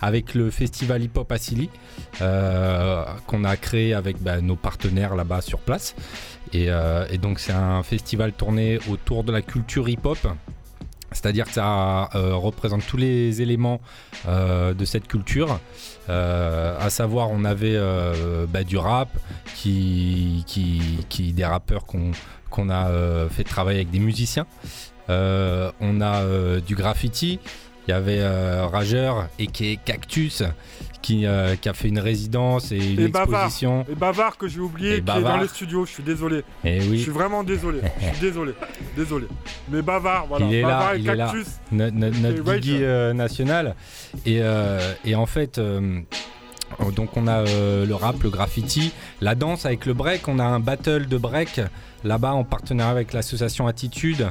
avec 0.00 0.34
le 0.34 0.50
festival 0.50 1.02
Hip 1.02 1.16
Hop 1.16 1.32
Asili, 1.32 1.70
qu'on 2.18 3.44
a 3.44 3.56
créé 3.56 3.94
avec 3.94 4.22
bah, 4.22 4.40
nos 4.40 4.56
partenaires 4.56 5.14
là-bas 5.14 5.40
sur 5.40 5.58
place. 5.58 5.94
Et, 6.52 6.68
et 7.10 7.18
donc, 7.18 7.38
c'est 7.38 7.52
un 7.52 7.82
festival 7.82 8.32
tourné 8.32 8.78
autour 8.90 9.24
de 9.24 9.32
la 9.32 9.42
culture 9.42 9.88
hip-hop. 9.88 10.18
C'est-à-dire 11.14 11.46
que 11.46 11.52
ça 11.52 12.10
euh, 12.14 12.34
représente 12.34 12.86
tous 12.86 12.98
les 12.98 13.40
éléments 13.40 13.80
euh, 14.28 14.74
de 14.74 14.84
cette 14.84 15.08
culture. 15.08 15.58
Euh, 16.10 16.76
à 16.78 16.90
savoir, 16.90 17.30
on 17.30 17.44
avait 17.44 17.78
bah, 18.48 18.64
du 18.64 18.76
rap, 18.76 19.08
qui, 19.54 20.44
des 21.18 21.44
rappeurs 21.44 21.86
qu'on 21.86 22.70
a 22.70 23.28
fait 23.30 23.44
travailler 23.44 23.78
avec 23.78 23.90
des 23.90 24.00
musiciens. 24.00 24.46
On 25.08 26.00
a 26.00 26.60
du 26.60 26.74
graffiti. 26.74 27.38
Il 27.86 27.90
y 27.90 27.94
avait 27.94 28.26
Rageur 28.66 29.28
et 29.38 29.46
Cactus 29.46 30.42
qui, 31.04 31.26
euh, 31.26 31.54
qui 31.56 31.68
a 31.68 31.74
fait 31.74 31.88
une 31.88 31.98
résidence 31.98 32.72
et 32.72 32.78
une 32.78 32.98
Et 32.98 33.08
Bavard. 33.08 33.42
exposition. 33.42 33.84
Et 33.92 33.94
Bavard 33.94 34.38
que 34.38 34.48
j'ai 34.48 34.60
oublié, 34.60 34.96
Et 34.96 35.02
qui 35.02 35.18
est 35.18 35.22
dans 35.22 35.36
le 35.36 35.46
studio. 35.46 35.84
Je 35.84 35.90
suis 35.90 36.02
désolé. 36.02 36.42
Eh 36.64 36.80
oui. 36.80 36.96
Je 36.96 37.02
suis 37.02 37.10
vraiment 37.12 37.44
désolé. 37.44 37.80
Je 38.00 38.06
suis 38.06 38.20
désolé. 38.22 38.52
Désolé. 38.96 39.26
Mais 39.70 39.82
Bavard, 39.82 40.26
voilà. 40.26 40.46
il 40.46 40.54
est 40.54 40.62
Bavard 40.62 40.80
là, 40.92 40.96
et 40.96 41.00
il 41.00 41.08
est 41.10 41.14
là, 41.14 41.26
Cactus. 41.26 41.46
No- 41.72 41.90
no- 41.90 42.08
notre 42.10 42.54
Et. 42.54 42.60
Guigui 42.60 42.78
euh, 42.80 43.12
national. 43.12 43.74
Et, 44.24 44.38
euh, 44.40 44.94
et 45.04 45.14
en 45.14 45.26
fait, 45.26 45.58
euh, 45.58 46.00
donc 46.96 47.14
on 47.18 47.26
a 47.26 47.42
le 47.44 47.92
rap, 47.94 48.22
le 48.22 48.30
graffiti, 48.30 48.90
la 49.20 49.34
danse 49.34 49.66
avec 49.66 49.84
le 49.84 49.92
break. 49.92 50.26
On 50.26 50.38
a 50.38 50.44
un 50.44 50.58
battle 50.58 51.06
de 51.06 51.18
break 51.18 51.60
là-bas 52.04 52.32
en 52.34 52.44
partenariat 52.44 52.90
avec 52.90 53.12
l'association 53.12 53.66
Attitude 53.66 54.28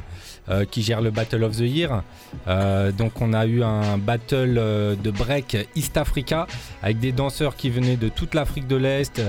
euh, 0.48 0.64
qui 0.64 0.82
gère 0.82 1.00
le 1.00 1.10
Battle 1.10 1.42
of 1.44 1.56
the 1.56 1.60
Year. 1.60 2.02
Euh, 2.48 2.92
donc 2.92 3.20
on 3.20 3.32
a 3.32 3.46
eu 3.46 3.62
un 3.62 3.98
battle 3.98 4.56
euh, 4.58 4.94
de 4.96 5.10
break 5.10 5.56
East 5.74 5.96
Africa 5.96 6.46
avec 6.82 6.98
des 6.98 7.12
danseurs 7.12 7.56
qui 7.56 7.70
venaient 7.70 7.96
de 7.96 8.08
toute 8.08 8.34
l'Afrique 8.34 8.66
de 8.66 8.76
l'Est, 8.76 9.20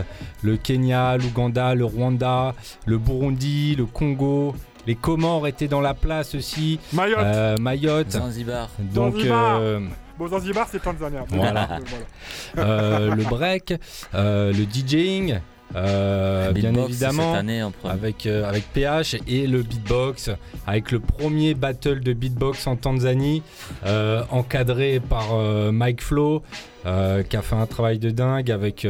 le 0.44 0.58
Kenya, 0.58 1.18
l'Ouganda, 1.18 1.76
le 1.76 1.86
Rwanda, 1.86 2.54
le 2.86 2.98
Burundi, 2.98 3.76
le 3.76 3.86
Congo. 3.86 4.56
Les 4.88 4.94
Comores 4.96 5.48
étaient 5.48 5.68
dans 5.68 5.82
la 5.82 5.96
place 5.96 6.36
aussi. 6.36 6.80
Mayotte. 6.94 7.18
Euh, 7.24 7.56
Mayotte. 7.60 8.12
Zanzibar. 8.12 8.70
Donc, 8.94 9.16
Zanzibar. 9.16 9.58
euh, 9.60 9.80
Bon, 10.18 10.28
Zanzibar, 10.28 10.68
c'est 10.72 10.80
Tanzania. 10.82 11.26
Voilà. 11.30 11.80
euh, 12.58 13.16
le 13.16 13.24
break, 13.24 13.74
euh, 14.14 14.54
le 14.54 14.66
DJing, 14.66 15.40
euh, 15.76 16.52
bien 16.52 16.74
évidemment, 16.74 17.34
cette 17.34 17.40
année 17.40 17.64
avec, 17.84 18.26
euh, 18.26 18.48
avec 18.48 18.64
PH 18.74 19.18
et 19.28 19.48
le 19.48 19.64
beatbox, 19.64 20.30
avec 20.68 20.92
le 20.92 21.00
premier 21.00 21.54
battle 21.54 22.02
de 22.02 22.14
beatbox 22.14 22.68
en 22.68 22.76
Tanzanie, 22.76 23.44
euh, 23.86 24.24
encadré 24.32 25.00
par 25.00 25.36
Mike 25.72 26.02
Flo, 26.02 26.44
qui 26.84 27.38
a 27.38 27.42
fait 27.42 27.56
un 27.56 27.66
travail 27.66 28.00
de 28.00 28.10
dingue 28.12 28.52
avec 28.52 28.88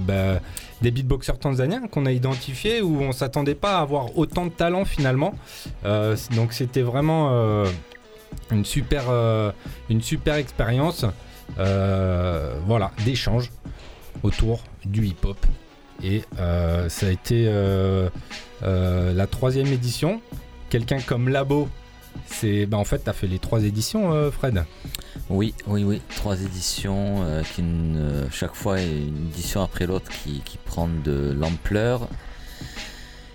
bah, 0.00 0.40
des 0.82 0.90
beatboxers 0.90 1.38
tanzaniens 1.38 1.86
qu'on 1.88 2.06
a 2.06 2.12
identifiés 2.12 2.82
où 2.82 3.00
on 3.02 3.12
s'attendait 3.12 3.54
pas 3.54 3.78
à 3.78 3.82
avoir 3.82 4.18
autant 4.18 4.46
de 4.46 4.50
talent 4.50 4.84
finalement. 4.84 5.34
Donc 5.84 6.52
c'était 6.52 6.82
vraiment 6.82 7.64
une 8.50 8.64
super, 8.64 9.04
une 9.88 10.02
super 10.02 10.34
expérience, 10.34 11.06
voilà, 11.56 12.90
d'échange 13.04 13.50
autour 14.22 14.64
du 14.84 15.06
hip-hop. 15.06 15.38
Et 16.02 16.22
euh, 16.38 16.88
ça 16.88 17.06
a 17.06 17.10
été 17.10 17.46
euh, 17.48 18.08
euh, 18.62 19.12
la 19.12 19.26
troisième 19.26 19.66
édition. 19.68 20.20
Quelqu'un 20.68 21.00
comme 21.00 21.28
Labo, 21.28 21.68
c'est, 22.26 22.66
bah, 22.66 22.78
en 22.78 22.84
fait, 22.84 22.98
t'as 22.98 23.12
fait 23.12 23.26
les 23.26 23.38
trois 23.38 23.64
éditions, 23.64 24.30
Fred. 24.30 24.64
Oui, 25.28 25.54
oui, 25.66 25.84
oui. 25.84 26.00
Trois 26.16 26.40
éditions, 26.40 27.24
chaque 28.30 28.54
fois 28.54 28.80
une 28.80 29.28
édition 29.32 29.62
après 29.62 29.86
l'autre 29.86 30.10
qui, 30.10 30.42
prend 30.64 30.88
de 30.88 31.34
l'ampleur 31.38 32.08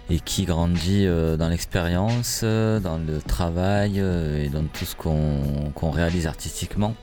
et 0.09 0.19
qui 0.19 0.45
grandit 0.45 1.05
dans 1.05 1.49
l'expérience, 1.49 2.43
dans 2.43 2.97
le 2.97 3.21
travail 3.21 3.99
et 3.99 4.49
dans 4.49 4.63
tout 4.63 4.85
ce 4.85 4.95
qu'on 4.95 5.91
réalise 5.91 6.27
artistiquement. 6.27 6.95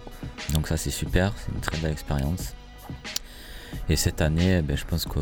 Donc 0.54 0.68
ça 0.68 0.76
c'est 0.76 0.90
super, 0.90 1.32
c'est 1.36 1.52
une 1.52 1.60
très 1.60 1.76
belle 1.78 1.92
expérience. 1.92 2.54
Et 3.88 3.96
cette 3.96 4.20
année, 4.20 4.58
eh 4.58 4.62
ben, 4.62 4.76
je 4.76 4.84
pense 4.84 5.04
que 5.04 5.18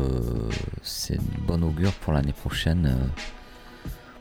c'est 0.81 1.15
une 1.15 1.45
bonne 1.45 1.63
augure 1.63 1.93
pour 1.93 2.13
l'année 2.13 2.33
prochaine 2.33 2.85
euh, 2.85 3.07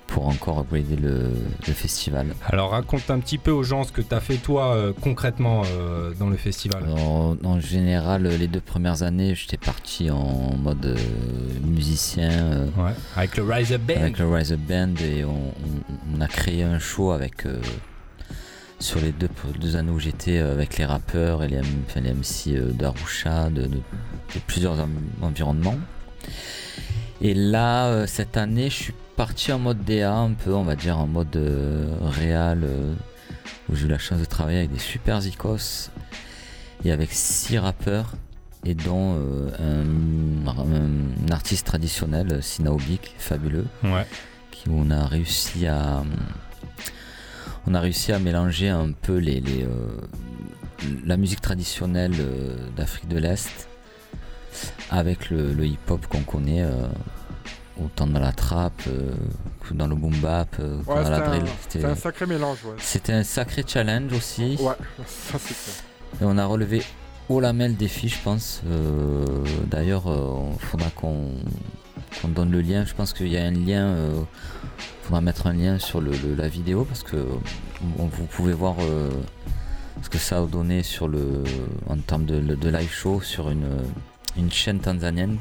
pour 0.07 0.27
encore 0.27 0.59
upgrader 0.59 0.97
le, 0.97 1.31
le 1.69 1.73
festival. 1.73 2.35
Alors 2.49 2.71
raconte 2.71 3.09
un 3.11 3.21
petit 3.21 3.39
peu 3.39 3.53
aux 3.53 3.63
gens 3.63 3.85
ce 3.85 3.93
que 3.93 4.01
t'as 4.01 4.19
fait 4.19 4.39
toi 4.39 4.75
euh, 4.75 4.93
concrètement 5.01 5.63
euh, 5.67 6.13
dans 6.19 6.29
le 6.29 6.37
festival. 6.37 6.83
Alors, 6.83 7.37
en 7.45 7.61
général, 7.61 8.25
les 8.27 8.49
deux 8.49 8.61
premières 8.61 9.05
années, 9.05 9.37
j'étais 9.37 9.57
parti 9.57 10.11
en 10.11 10.57
mode 10.57 10.85
euh, 10.85 10.97
musicien. 11.65 12.67
Ouais, 12.77 12.93
avec 13.17 13.37
le 13.37 13.45
Rise 13.45 13.73
Up 13.73 13.83
Band. 13.83 13.95
Avec 14.01 14.19
le 14.19 14.29
Rise 14.29 14.53
Up 14.53 14.61
Band 14.61 14.95
et 15.05 15.25
on, 15.25 15.31
on- 15.31 16.17
on 16.17 16.21
a 16.21 16.27
créé 16.27 16.65
un 16.65 16.81
show 16.81 17.13
avec 17.13 17.47
sur 18.81 19.01
les 19.01 19.13
deux, 19.13 19.29
deux 19.61 19.77
années 19.77 19.91
où 19.91 19.99
j'étais 20.01 20.39
euh, 20.39 20.53
avec 20.53 20.79
les 20.79 20.85
rappeurs 20.85 21.43
et 21.43 21.49
les, 21.49 21.57
M- 21.57 21.65
enfin, 21.87 22.01
les 22.01 22.13
MC 22.13 22.49
euh, 22.57 22.73
d'Arusha, 22.73 23.51
de, 23.51 23.63
de- 23.63 23.69
de 23.69 24.41
plusieurs 24.47 24.79
en- 24.81 24.89
environnements. 25.23 25.79
Et 27.21 27.35
là, 27.35 27.87
euh, 27.89 28.07
cette 28.07 28.37
année, 28.37 28.71
je 28.71 28.75
suis 28.77 28.95
parti 29.17 29.53
en 29.53 29.59
mode 29.59 29.85
DA, 29.85 30.13
un 30.15 30.33
peu, 30.33 30.55
on 30.55 30.63
va 30.65 30.77
dire 30.77 30.99
en 30.99 31.07
mode 31.07 31.37
euh, 31.37 31.95
réel, 32.03 32.61
euh, 32.65 32.95
où 33.69 33.77
j'ai 33.77 33.85
eu 33.85 33.89
la 33.89 33.99
chance 33.99 34.19
de 34.19 34.25
travailler 34.25 34.59
avec 34.61 34.73
des 34.73 34.79
super 34.79 35.21
zikos 35.21 35.91
et 36.85 36.91
avec 36.93 37.11
six 37.13 37.59
rappeurs, 37.59 38.15
et 38.65 38.75
dont 38.75 39.17
euh, 39.19 39.51
un, 40.47 41.31
artiste 41.33 41.67
traditionnel, 41.67 42.43
Sinaobi, 42.43 42.99
qui 42.99 43.11
est 43.15 43.19
fabuleux, 43.19 43.67
Ouais. 43.85 44.07
qui, 44.51 44.65
on 44.71 44.91
a 44.91 45.07
réussi 45.07 45.67
à 45.67 46.03
on 47.67 47.75
a 47.75 47.81
réussi 47.81 48.13
à 48.13 48.19
mélanger 48.19 48.69
un 48.69 48.93
peu 48.93 49.17
les, 49.19 49.41
les, 49.41 49.65
euh, 49.65 49.69
la 51.05 51.17
musique 51.17 51.41
traditionnelle 51.41 52.15
euh, 52.19 52.57
d'Afrique 52.77 53.09
de 53.09 53.19
l'Est 53.19 53.69
avec 54.91 55.31
le, 55.31 55.53
le 55.53 55.67
hip-hop 55.67 56.07
qu'on 56.07 56.23
connaît 56.23 56.63
euh, 56.63 56.87
autant 57.83 58.07
dans 58.07 58.19
la 58.19 58.33
trap 58.33 58.73
euh, 58.89 59.13
que 59.69 59.75
dans 59.75 59.87
le 59.87 59.95
boom 59.95 60.15
bap, 60.17 60.49
euh, 60.59 60.81
que 60.81 60.87
dans 60.87 61.11
la 61.11 61.21
drill. 61.21 61.45
c'était 61.69 61.85
un 61.85 61.95
sacré 61.95 62.27
mélange, 62.27 62.59
ouais. 62.65 62.75
C'était 62.79 63.13
un 63.13 63.23
sacré 63.23 63.63
challenge 63.67 64.13
aussi. 64.13 64.57
Ouais, 64.61 64.73
ça 65.07 65.39
c'est 65.39 65.55
clair. 65.55 65.75
Et 66.21 66.25
on 66.25 66.37
a 66.39 66.45
relevé 66.47 66.83
haut 67.29 67.39
la 67.41 67.53
main 67.53 67.69
le 67.69 67.75
défi, 67.75 68.09
je 68.09 68.19
pense. 68.25 68.63
Euh, 68.67 69.25
D'ailleurs, 69.71 70.03
il 70.07 70.59
faudra 70.67 70.91
qu'on 70.91 71.29
qu'on 72.21 72.29
donne 72.29 72.51
le 72.51 72.61
lien. 72.61 72.85
Je 72.85 72.95
pense 72.95 73.13
qu'il 73.13 73.29
y 73.29 73.37
a 73.37 73.45
un 73.45 73.51
lien. 73.51 73.95
Il 74.73 75.05
faudra 75.05 75.21
mettre 75.21 75.47
un 75.47 75.53
lien 75.53 75.79
sur 75.79 76.01
le, 76.01 76.11
le- 76.13 76.35
la 76.37 76.49
vidéo 76.49 76.85
parce 76.85 77.03
que 77.03 77.17
on- 77.99 78.07
vous 78.07 78.25
pouvez 78.27 78.53
voir 78.53 78.77
euh, 78.81 79.11
ce 80.03 80.09
que 80.09 80.19
ça 80.19 80.39
a 80.39 80.47
donné 80.47 80.83
sur 80.83 81.09
le, 81.09 81.43
en 81.89 81.97
termes 81.99 82.25
de, 82.25 82.41
de 82.41 82.69
live 82.69 82.91
show 82.93 83.21
sur 83.21 83.51
une, 83.51 83.67
une 84.37 84.51
chaîne 84.51 84.81
tanzanienne 84.81 85.39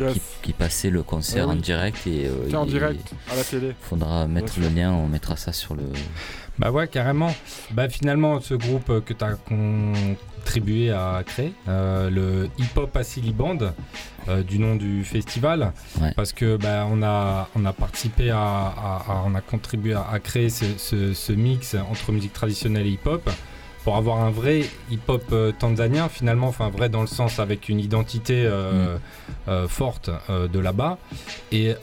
Yes. 0.00 0.14
qui, 0.14 0.20
qui 0.42 0.52
passait 0.54 0.88
le 0.88 1.02
concert 1.02 1.44
Ah 1.48 1.52
oui. 1.52 1.58
en 1.58 1.60
direct. 1.60 2.06
et 2.06 2.26
euh, 2.26 2.56
en 2.56 2.64
il- 2.64 2.70
direct, 2.70 3.12
à 3.30 3.36
la 3.36 3.44
télé. 3.44 3.74
faudra 3.82 4.26
mettre 4.26 4.58
le 4.58 4.68
lien, 4.70 4.90
on 4.90 5.06
mettra 5.06 5.36
ça 5.36 5.52
sur 5.52 5.74
le. 5.74 5.82
Bah 6.58 6.70
ouais, 6.70 6.88
carrément. 6.88 7.34
Bah 7.72 7.90
finalement, 7.90 8.40
ce 8.40 8.54
groupe 8.54 8.88
euh, 8.88 9.00
que 9.02 9.12
tu 9.12 9.22
as 9.22 9.36
contribué 10.52 10.90
à 10.90 11.22
créer, 11.24 11.54
euh, 11.66 12.10
le 12.10 12.50
Hip 12.58 12.76
Hop 12.76 12.94
Assili 12.94 13.32
Band, 13.32 13.56
euh, 14.28 14.42
du 14.42 14.58
nom 14.58 14.76
du 14.76 15.02
festival, 15.02 15.72
parce 16.14 16.34
que 16.34 16.56
bah, 16.58 16.86
on 16.90 17.02
a 17.02 17.48
on 17.56 17.64
a 17.64 17.72
participé 17.72 18.28
à, 18.30 18.38
à- 18.38 19.02
à- 19.08 19.22
on 19.26 19.34
a 19.34 19.40
contribué 19.40 19.94
à, 19.94 20.06
à 20.12 20.18
créer 20.20 20.50
ce, 20.50 20.66
ce- 20.76 21.14
ce 21.14 21.32
mix 21.32 21.74
entre 21.90 22.12
musique 22.12 22.34
traditionnelle 22.34 22.86
et 22.86 22.90
hip 22.90 23.06
hop 23.06 23.30
pour 23.84 23.96
avoir 23.96 24.18
un 24.20 24.30
vrai 24.30 24.60
hip-hop 24.92 25.24
euh, 25.32 25.50
tanzanien 25.58 26.08
finalement, 26.10 26.46
enfin 26.48 26.68
vrai 26.68 26.88
dans 26.90 27.00
le 27.00 27.08
sens 27.08 27.38
avec 27.40 27.68
une 27.70 27.80
identité 27.80 28.44
euh, 28.44 28.96
euh, 29.48 29.66
forte 29.66 30.08
de 30.28 30.58
là-bas. 30.60 30.98
Et, 31.50 31.74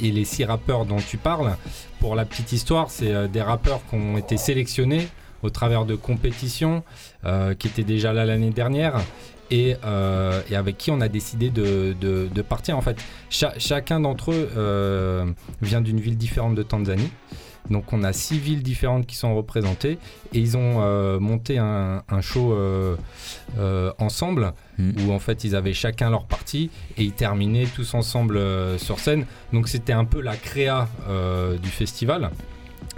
et 0.00 0.10
les 0.12 0.24
six 0.26 0.44
rappeurs 0.44 0.84
dont 0.84 0.98
tu 1.00 1.16
parles, 1.16 1.56
pour 2.00 2.14
la 2.16 2.24
petite 2.26 2.52
histoire, 2.52 2.90
c'est 2.90 3.28
des 3.28 3.42
rappeurs 3.42 3.80
qui 3.88 3.94
ont 3.96 4.16
été 4.18 4.36
sélectionnés 4.36 5.08
au 5.42 5.50
travers 5.50 5.84
de 5.84 5.94
compétitions 5.96 6.82
qui 7.54 7.68
étaient 7.68 7.84
déjà 7.84 8.12
là 8.12 8.24
l'année 8.24 8.50
dernière. 8.50 8.94
Et, 9.52 9.76
euh, 9.84 10.40
et 10.50 10.56
avec 10.56 10.76
qui 10.76 10.90
on 10.90 11.00
a 11.00 11.06
décidé 11.06 11.50
de, 11.50 11.94
de- 12.00 12.26
de 12.34 12.42
partir. 12.42 12.76
En 12.76 12.80
fait, 12.82 12.96
Cha- 13.30 13.54
chacun 13.58 14.00
d'entre 14.00 14.32
eux 14.32 14.48
euh, 14.56 15.24
vient 15.62 15.80
d'une 15.80 16.00
ville 16.00 16.16
différente 16.16 16.56
de 16.56 16.64
Tanzanie. 16.64 17.10
Donc 17.70 17.92
on 17.92 18.02
a 18.02 18.12
six 18.12 18.38
villes 18.38 18.62
différentes 18.64 19.06
qui 19.06 19.14
sont 19.16 19.34
représentées 19.36 19.98
et 20.32 20.38
ils 20.38 20.56
ont 20.56 20.82
euh, 20.82 21.18
monté 21.20 21.58
un, 21.58 22.02
un 22.08 22.20
show 22.20 22.52
euh, 22.52 22.96
euh, 23.58 23.92
ensemble 23.98 24.52
où 24.78 25.12
en 25.12 25.18
fait 25.18 25.42
ils 25.44 25.54
avaient 25.56 25.72
chacun 25.74 26.10
leur 26.10 26.26
partie 26.26 26.70
et 26.96 27.02
ils 27.04 27.12
terminaient 27.12 27.66
tous 27.66 27.94
ensemble 27.94 28.36
euh, 28.36 28.78
sur 28.78 28.98
scène. 29.00 29.26
Donc 29.52 29.66
c'était 29.68 29.92
un 29.92 30.04
peu 30.04 30.20
la 30.20 30.36
créa 30.36 30.88
euh, 31.08 31.56
du 31.58 31.68
festival. 31.68 32.30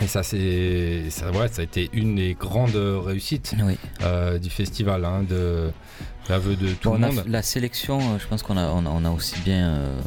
Et 0.01 0.07
ça, 0.07 0.23
c'est, 0.23 1.11
ça, 1.11 1.31
ouais, 1.33 1.49
ça 1.49 1.61
a 1.63 1.65
été 1.65 1.91
une 1.93 2.15
des 2.17 2.35
grandes 2.35 2.77
réussites 2.77 3.55
euh, 4.03 4.39
du 4.39 4.49
festival, 4.49 5.05
hein, 5.05 5.25
de 5.29 5.71
l'aveu 6.29 6.55
de 6.55 6.69
tout 6.75 6.91
Bon, 6.91 6.95
le 6.95 7.01
monde. 7.13 7.25
la 7.27 7.43
sélection, 7.43 7.99
euh, 7.99 8.19
je 8.21 8.27
pense 8.29 8.43
qu'on 8.45 8.57
a, 8.57 8.67
on 8.69 8.87
a, 8.87 8.91
on 8.91 9.05
a 9.05 9.11
aussi 9.11 9.41
bien. 9.41 9.69
euh, 9.71 10.01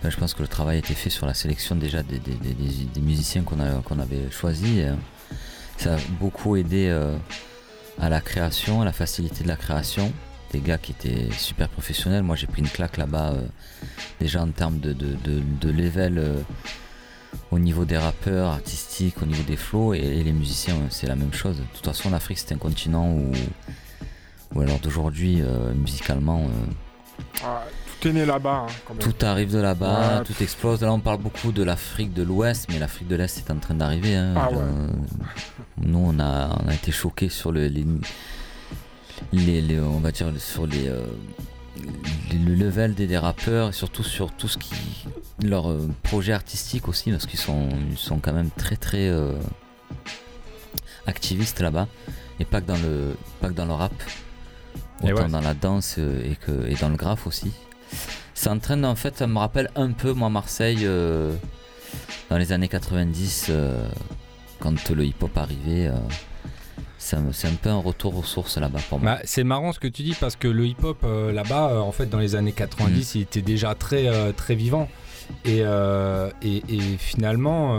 enfin, 0.00 0.10
je 0.10 0.16
pense 0.16 0.34
que 0.34 0.42
le 0.42 0.48
travail 0.48 0.76
a 0.76 0.78
été 0.80 0.94
fait 0.94 1.10
sur 1.10 1.26
la 1.26 1.34
sélection 1.34 1.76
déjà 1.76 2.02
des, 2.02 2.18
des- 2.18 2.32
des- 2.34 2.54
des- 2.54 2.84
des 2.92 3.00
musiciens 3.00 3.42
qu'on 3.42 3.60
a- 3.60 3.82
qu'on 3.84 4.00
avait 4.00 4.28
choisis. 4.32 4.84
Ça 5.76 5.94
a 5.94 5.98
beaucoup 6.20 6.56
aidé 6.56 6.90
à 8.00 8.08
la 8.08 8.20
création, 8.20 8.82
à 8.82 8.84
la 8.84 8.92
facilité 8.92 9.44
de 9.44 9.48
la 9.48 9.56
création. 9.56 10.12
Des 10.52 10.60
gars 10.60 10.76
qui 10.76 10.90
étaient 10.92 11.28
super 11.38 11.68
professionnels. 11.68 12.22
Moi, 12.24 12.34
j'ai 12.36 12.46
pris 12.48 12.60
une 12.62 12.68
claque 12.68 12.96
là-bas, 12.98 13.34
déjà 14.20 14.42
en 14.42 14.48
termes 14.48 14.80
de, 14.80 14.92
de, 14.92 15.14
de- 15.24 15.42
de 15.60 15.70
level 15.70 16.20
au 17.50 17.58
niveau 17.58 17.84
des 17.84 17.96
rappeurs 17.98 18.48
artistiques, 18.52 19.22
au 19.22 19.26
niveau 19.26 19.42
des 19.42 19.56
flows, 19.56 19.94
et, 19.94 19.98
et 19.98 20.22
les 20.24 20.32
musiciens, 20.32 20.76
c'est 20.90 21.06
la 21.06 21.16
même 21.16 21.32
chose. 21.32 21.58
De 21.58 21.64
toute 21.74 21.84
façon, 21.84 22.10
l'Afrique, 22.10 22.38
c'est 22.38 22.52
un 22.54 22.58
continent 22.58 23.08
où 23.12 23.32
ou 24.54 24.60
alors 24.60 24.78
d'aujourd'hui, 24.80 25.40
euh, 25.40 25.72
musicalement. 25.74 26.40
euh, 26.42 27.22
Ah, 27.44 27.62
tout 28.00 28.08
est 28.08 28.12
né 28.12 28.26
là-bas, 28.26 28.66
hein, 28.68 28.94
tout 28.98 29.14
arrive 29.24 29.50
de 29.52 29.58
là-bas, 29.58 30.18
Ouais. 30.18 30.24
tout 30.24 30.42
explose. 30.42 30.82
Là, 30.82 30.92
on 30.92 31.00
parle 31.00 31.18
beaucoup 31.20 31.52
de 31.52 31.62
l'Afrique 31.62 32.12
de 32.12 32.22
l'Ouest, 32.22 32.66
mais 32.70 32.78
l'Afrique 32.78 33.08
de 33.08 33.16
l'Est 33.16 33.38
est 33.38 33.50
en 33.50 33.56
train 33.58 33.74
d'arriver. 33.74 34.14
hein. 34.16 34.34
Ah 34.36 34.50
ouais. 34.50 34.58
Euh, 34.58 34.88
nous, 35.78 35.98
on 36.06 36.18
a, 36.20 36.58
on 36.62 36.68
a 36.68 36.74
été 36.74 36.92
choqués 36.92 37.30
sur 37.30 37.50
le, 37.52 37.66
les, 37.68 37.86
les- 39.32 39.62
les- 39.62 39.80
on 39.80 40.00
va 40.00 40.10
dire 40.12 40.28
sur 40.38 40.66
les, 40.66 40.88
euh, 40.88 41.00
les- 41.00 41.44
le 41.76 42.54
level 42.54 42.94
des, 42.94 43.06
des 43.06 43.18
rappeurs 43.18 43.70
et 43.70 43.72
surtout 43.72 44.02
sur 44.02 44.32
tout 44.32 44.48
ce 44.48 44.58
qui 44.58 44.74
leur 45.42 45.70
euh, 45.70 45.88
projet 46.02 46.32
artistique 46.32 46.88
aussi, 46.88 47.10
parce 47.10 47.26
qu'ils 47.26 47.38
sont, 47.38 47.68
ils 47.90 47.98
sont 47.98 48.18
quand 48.18 48.32
même 48.32 48.50
très 48.50 48.76
très 48.76 49.08
euh, 49.08 49.32
activistes 51.06 51.60
là-bas, 51.60 51.88
et 52.40 52.44
pas 52.44 52.60
que 52.60 52.66
dans 52.66 52.78
le, 52.78 53.16
pas 53.40 53.48
que 53.48 53.54
dans 53.54 53.66
le 53.66 53.72
rap, 53.72 53.92
autant 55.02 55.14
ouais. 55.22 55.28
dans 55.28 55.40
la 55.40 55.54
danse 55.54 55.96
euh, 55.98 56.22
et, 56.24 56.36
que, 56.36 56.66
et 56.68 56.74
dans 56.74 56.88
le 56.88 56.96
graphe 56.96 57.26
aussi. 57.26 57.52
C'est 58.34 58.48
en 58.48 58.58
train, 58.58 58.82
en 58.84 58.94
fait, 58.94 59.18
ça 59.18 59.26
me 59.26 59.38
rappelle 59.38 59.70
un 59.76 59.92
peu, 59.92 60.12
moi, 60.12 60.30
Marseille, 60.30 60.80
euh, 60.82 61.34
dans 62.30 62.38
les 62.38 62.52
années 62.52 62.68
90, 62.68 63.46
euh, 63.50 63.86
quand 64.58 64.90
le 64.90 65.04
hip-hop 65.04 65.36
arrivait. 65.36 65.90
C'est 67.02 67.48
un 67.48 67.54
peu 67.60 67.68
un 67.70 67.78
retour 67.80 68.16
aux 68.16 68.22
sources 68.22 68.58
là-bas 68.58 68.78
pour 68.88 69.00
moi. 69.00 69.14
Bah, 69.16 69.20
c'est 69.24 69.44
marrant 69.44 69.72
ce 69.72 69.80
que 69.80 69.88
tu 69.88 70.02
dis 70.02 70.14
parce 70.18 70.36
que 70.36 70.46
le 70.48 70.66
hip-hop 70.66 70.98
euh, 71.04 71.32
là-bas, 71.32 71.70
euh, 71.72 71.78
en 71.80 71.90
fait, 71.92 72.06
dans 72.06 72.18
les 72.18 72.34
années 72.36 72.52
90, 72.52 73.14
il 73.16 73.22
était 73.22 73.42
déjà 73.42 73.74
très, 73.74 74.06
euh, 74.08 74.32
très 74.32 74.54
vivant. 74.54 74.88
Et, 75.46 75.60
et, 76.42 76.62
et 76.68 76.80
finalement, 76.98 77.74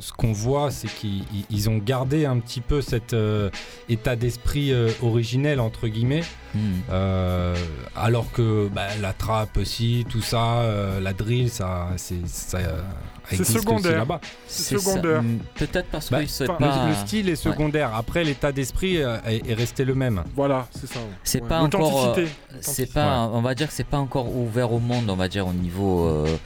ce 0.00 0.12
qu'on 0.12 0.32
voit, 0.32 0.70
c'est 0.70 0.88
qu'ils 0.88 1.18
ils- 1.34 1.44
ils 1.50 1.68
ont 1.68 1.76
gardé 1.76 2.24
un 2.24 2.38
petit 2.38 2.60
peu 2.62 2.80
cet 2.80 3.14
état 3.90 4.16
d'esprit 4.16 4.72
originel, 5.02 5.60
entre 5.60 5.86
guillemets. 5.88 6.22
Euh, 6.90 7.54
alors 7.94 8.30
que 8.32 8.68
bah, 8.72 8.86
la 9.02 9.12
trap 9.12 9.56
aussi, 9.58 10.06
tout 10.08 10.22
ça, 10.22 10.62
la 11.00 11.12
drill, 11.12 11.50
ça, 11.50 11.88
c'est 11.96 12.26
C'est 13.36 13.44
secondaire. 13.44 13.98
là-bas. 13.98 14.20
C'est 14.46 14.62
C'est 14.76 14.78
secondaire. 14.78 15.22
Hmm, 15.22 15.38
Peut-être 15.54 15.88
parce 15.90 16.10
Bah, 16.10 16.22
que 16.22 16.26
c'est 16.28 16.46
le- 16.46 16.54
pas. 16.56 16.86
le 16.88 16.94
style 17.06 17.28
est 17.28 17.36
secondaire. 17.36 17.94
Après, 17.94 18.24
l'état 18.24 18.52
d'esprit 18.52 19.02
euh, 19.02 19.16
est, 19.26 19.48
est 19.48 19.54
resté 19.54 19.84
le 19.84 19.94
même. 19.94 20.22
Voilà, 20.36 20.66
c'est 20.78 20.86
ça. 20.86 21.00
C'est 21.24 21.42
Ouais. 21.42 21.48
pas 21.48 21.60
encore. 21.60 22.14
euh, 22.18 22.26
c'est 22.60 22.92
pas. 22.92 23.28
On 23.32 23.40
va 23.42 23.54
dire 23.54 23.68
que 23.68 23.74
c'est 23.74 23.84
pas 23.86 23.98
encore 23.98 24.34
ouvert 24.34 24.72
au 24.72 24.78
monde. 24.80 25.08
On 25.10 25.16
va 25.16 25.28
dire 25.28 25.46
au 25.46 25.52
niveau. 25.52 26.06
euh, 26.06 26.36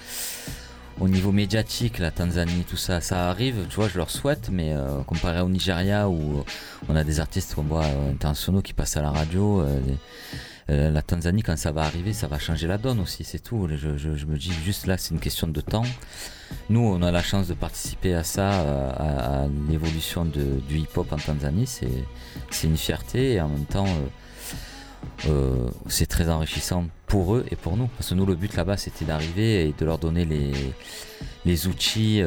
au 0.99 1.09
niveau 1.09 1.31
médiatique, 1.31 1.99
la 1.99 2.11
Tanzanie, 2.11 2.65
tout 2.67 2.79
ça, 2.79 3.03
ça 3.03 3.29
arrive, 3.29 3.67
tu 3.69 3.77
vois, 3.77 3.87
je 3.87 3.99
leur 3.99 4.09
souhaite, 4.11 4.49
mais 4.51 4.73
euh, 4.73 5.03
comparé 5.07 5.43
au 5.43 5.49
Nigeria 5.51 6.09
où 6.09 6.43
on 6.89 6.97
a 6.97 7.05
des 7.05 7.21
artistes 7.21 7.55
qu'on 7.55 7.65
voit 7.65 7.85
euh, 7.85 8.13
internationaux 8.13 8.63
qui 8.63 8.73
passent 8.73 8.97
à 8.97 9.03
la 9.03 9.11
radio, 9.11 9.61
euh, 9.61 9.79
euh, 10.69 10.91
la 10.91 11.01
Tanzanie, 11.01 11.43
quand 11.43 11.57
ça 11.57 11.71
va 11.71 11.83
arriver, 11.83 12.13
ça 12.13 12.27
va 12.27 12.39
changer 12.39 12.67
la 12.67 12.77
donne 12.77 12.99
aussi, 12.99 13.23
c'est 13.23 13.39
tout. 13.39 13.69
Je, 13.69 14.27
me 14.27 14.37
dis 14.37 14.53
juste 14.53 14.87
là, 14.87 14.99
c'est 14.99 15.15
une 15.15 15.21
question 15.21 15.47
de 15.47 15.61
temps. 15.61 15.85
Nous, 16.71 16.81
on 16.81 17.03
a 17.03 17.13
la 17.13 17.23
chance 17.23 17.47
de 17.47 17.55
participer 17.55 18.15
à 18.15 18.25
ça, 18.25 18.53
euh, 18.53 19.45
à, 19.45 19.47
l'évolution 19.69 20.25
du 20.25 20.79
hip-hop 20.79 21.13
en 21.13 21.17
Tanzanie. 21.17 21.67
C'est, 21.69 22.67
une 22.67 22.77
fierté 22.77 23.35
et 23.35 23.41
en 23.41 23.49
même 23.49 23.67
temps, 23.67 23.87
euh, 25.29 25.69
c'est 25.89 26.07
très 26.07 26.29
enrichissant 26.29 26.87
pour 27.07 27.37
eux 27.37 27.47
et 27.53 27.57
pour 27.57 27.77
nous. 27.77 27.87
Parce 27.87 28.11
que 28.11 28.15
nous, 28.15 28.27
le 28.27 28.35
but 28.35 28.57
là-bas, 28.57 28.77
c'était 28.77 29.05
d'arriver 29.05 29.69
et 29.69 29.75
de 29.79 29.85
leur 29.85 29.99
donner 29.99 30.25
les, 31.45 31.67
outils 31.69 32.23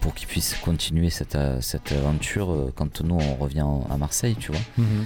pour 0.00 0.14
qu'ils 0.14 0.28
puissent 0.28 0.54
continuer 0.62 1.10
cette, 1.10 1.36
aventure 1.36 2.72
quand 2.74 3.02
nous, 3.02 3.16
on 3.16 3.34
revient 3.34 3.66
à 3.90 3.98
Marseille, 3.98 4.36
tu 4.40 4.50
vois. 4.50 4.62
Mhm. 4.78 5.04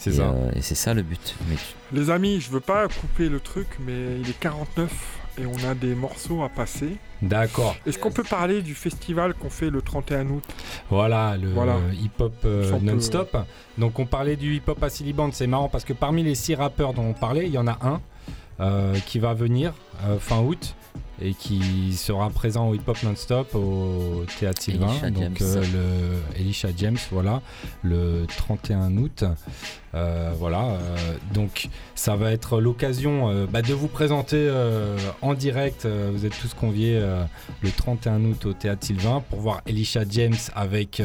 C'est 0.00 0.10
Et, 0.10 0.14
ça. 0.14 0.22
euh, 0.30 0.50
et 0.56 0.62
c'est 0.62 0.74
ça 0.74 0.94
le 0.94 1.02
but. 1.02 1.36
Mais 1.48 1.56
Les 1.92 2.08
amis, 2.10 2.40
je 2.40 2.50
veux 2.50 2.60
pas 2.60 2.88
couper 2.88 3.28
le 3.28 3.38
truc, 3.38 3.66
mais 3.86 4.18
il 4.20 4.28
est 4.30 4.38
49 4.40 4.90
et 5.38 5.44
on 5.46 5.68
a 5.70 5.74
des 5.74 5.94
morceaux 5.94 6.42
à 6.42 6.48
passer. 6.48 6.96
D'accord. 7.22 7.76
Est-ce 7.86 7.98
qu'on 7.98 8.10
peut 8.10 8.24
parler 8.24 8.62
du 8.62 8.74
festival 8.74 9.34
qu'on 9.34 9.50
fait 9.50 9.68
le 9.70 9.82
31 9.82 10.26
août? 10.30 10.44
Voilà, 10.88 11.36
le 11.36 11.50
Voilà. 11.50 11.76
hip-hop 12.02 12.32
euh, 12.46 12.78
non-stop. 12.80 13.36
Donc 13.78 13.98
on 13.98 14.06
parlait 14.06 14.36
du 14.36 14.54
hip-hop 14.56 14.82
à 14.82 14.88
Siliband, 14.88 15.30
c'est 15.32 15.46
marrant 15.46 15.68
parce 15.68 15.84
que 15.84 15.92
parmi 15.92 16.22
les 16.22 16.34
six 16.34 16.54
rappeurs 16.54 16.94
dont 16.94 17.04
on 17.04 17.12
parlait, 17.12 17.46
il 17.46 17.52
y 17.52 17.58
en 17.58 17.66
a 17.68 17.78
un 17.82 18.00
euh, 18.60 18.94
qui 19.06 19.18
va 19.18 19.34
venir 19.34 19.74
euh, 20.06 20.18
fin 20.18 20.40
août 20.40 20.74
et 21.20 21.34
qui 21.34 21.94
sera 21.94 22.30
présent 22.30 22.68
au 22.68 22.74
hip-hop 22.74 22.96
non-stop 23.02 23.54
au 23.54 24.24
Théâtre 24.38 24.62
Sylvain. 24.62 24.88
Elisha 24.88 25.10
donc 25.10 25.38
James. 25.38 25.48
euh, 25.48 25.64
le 26.34 26.40
Elisha 26.40 26.68
James, 26.76 26.96
voilà, 27.10 27.42
le 27.82 28.26
31 28.36 28.96
août. 28.96 29.24
Euh, 29.94 30.32
voilà, 30.38 30.62
euh, 30.62 30.96
donc 31.34 31.68
ça 31.94 32.16
va 32.16 32.32
être 32.32 32.60
l'occasion 32.60 33.46
bah, 33.46 33.62
de 33.62 33.74
vous 33.74 33.88
présenter 33.88 34.50
en 35.22 35.34
direct. 35.34 35.86
vous 35.86 36.24
êtes 36.26 36.38
tous 36.40 36.54
conviés 36.54 37.00
le 37.60 37.70
31 37.70 38.24
août 38.24 38.46
au 38.46 38.52
Théâtre 38.52 38.86
Sylvain 38.86 39.22
pour 39.28 39.40
voir 39.40 39.62
Elisha 39.66 40.02
James 40.08 40.36
avec 40.54 41.02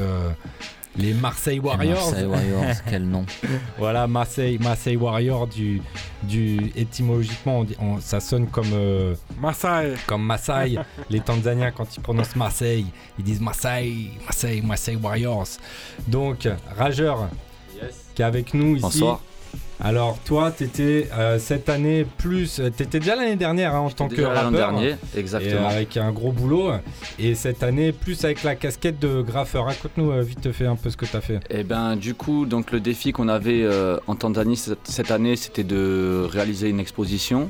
les 0.97 1.13
Marseille 1.13 1.59
Warriors. 1.59 2.05
Marseille 2.11 2.25
Warriors, 2.25 2.75
quel 2.89 3.03
nom. 3.07 3.25
Voilà, 3.77 4.07
Marseille, 4.07 4.57
Marseille 4.61 4.95
Warriors, 4.95 5.47
du, 5.47 5.81
du, 6.23 6.71
étymologiquement, 6.75 7.59
on 7.59 7.63
dit- 7.63 7.75
on- 7.79 7.99
ça 7.99 8.19
sonne 8.19 8.47
comme. 8.47 8.71
euh, 8.73 9.15
Marseille. 9.39 9.95
Comme 10.07 10.23
Marseille. 10.23 10.79
les 11.09 11.19
Tanzaniens, 11.19 11.71
quand 11.71 11.95
ils 11.95 12.01
prononcent 12.01 12.35
Marseille, 12.35 12.85
ils 13.19 13.23
disent 13.25 13.41
Marseille, 13.41 14.11
Marseille, 14.23 14.61
Marseille 14.61 14.95
Warriors. 14.95 15.47
Donc, 16.07 16.47
Rageur, 16.77 17.29
qui 18.15 18.21
est 18.21 18.25
avec 18.25 18.53
nous 18.53 18.73
ici. 18.75 18.81
Bonsoir. 18.81 19.19
Alors, 19.83 20.17
toi, 20.25 20.51
t'étais 20.51 21.09
euh, 21.17 21.37
cette 21.37 21.67
année 21.69 22.05
plus. 22.17 22.59
euh, 22.59 22.69
T'étais 22.69 22.99
déjà 22.99 23.15
l'année 23.15 23.35
dernière 23.35 23.75
hein, 23.75 23.79
en 23.79 23.89
tant 23.89 24.07
que 24.07 24.21
rappeur. 24.21 24.51
dernier, 24.51 24.95
Et, 25.15 25.19
exactement. 25.19 25.67
euh, 25.67 25.71
avec 25.71 25.97
un 25.97 26.11
gros 26.11 26.31
boulot. 26.31 26.71
Et 27.19 27.35
cette 27.35 27.61
année, 27.61 27.91
plus 27.91 28.23
avec 28.23 28.43
la 28.43 28.55
casquette 28.55 28.99
de 28.99 29.21
graffeur. 29.21 29.65
Raconte-nous 29.65 30.11
euh, 30.11 30.21
vite 30.21 30.51
fait 30.53 30.65
un 30.65 30.75
peu 30.77 30.89
ce 30.89 30.97
que 30.97 31.05
t'as 31.05 31.21
fait. 31.21 31.39
Et 31.49 31.63
ben 31.63 31.95
du 31.97 32.13
coup, 32.13 32.45
donc 32.45 32.71
le 32.71 32.79
défi 32.79 33.11
qu'on 33.11 33.27
avait 33.27 33.65
en 34.07 34.15
Tanzanie 34.15 34.59
cette 34.83 35.11
année, 35.11 35.35
c'était 35.35 35.63
de 35.63 36.25
réaliser 36.29 36.69
une 36.69 36.79
exposition 36.79 37.49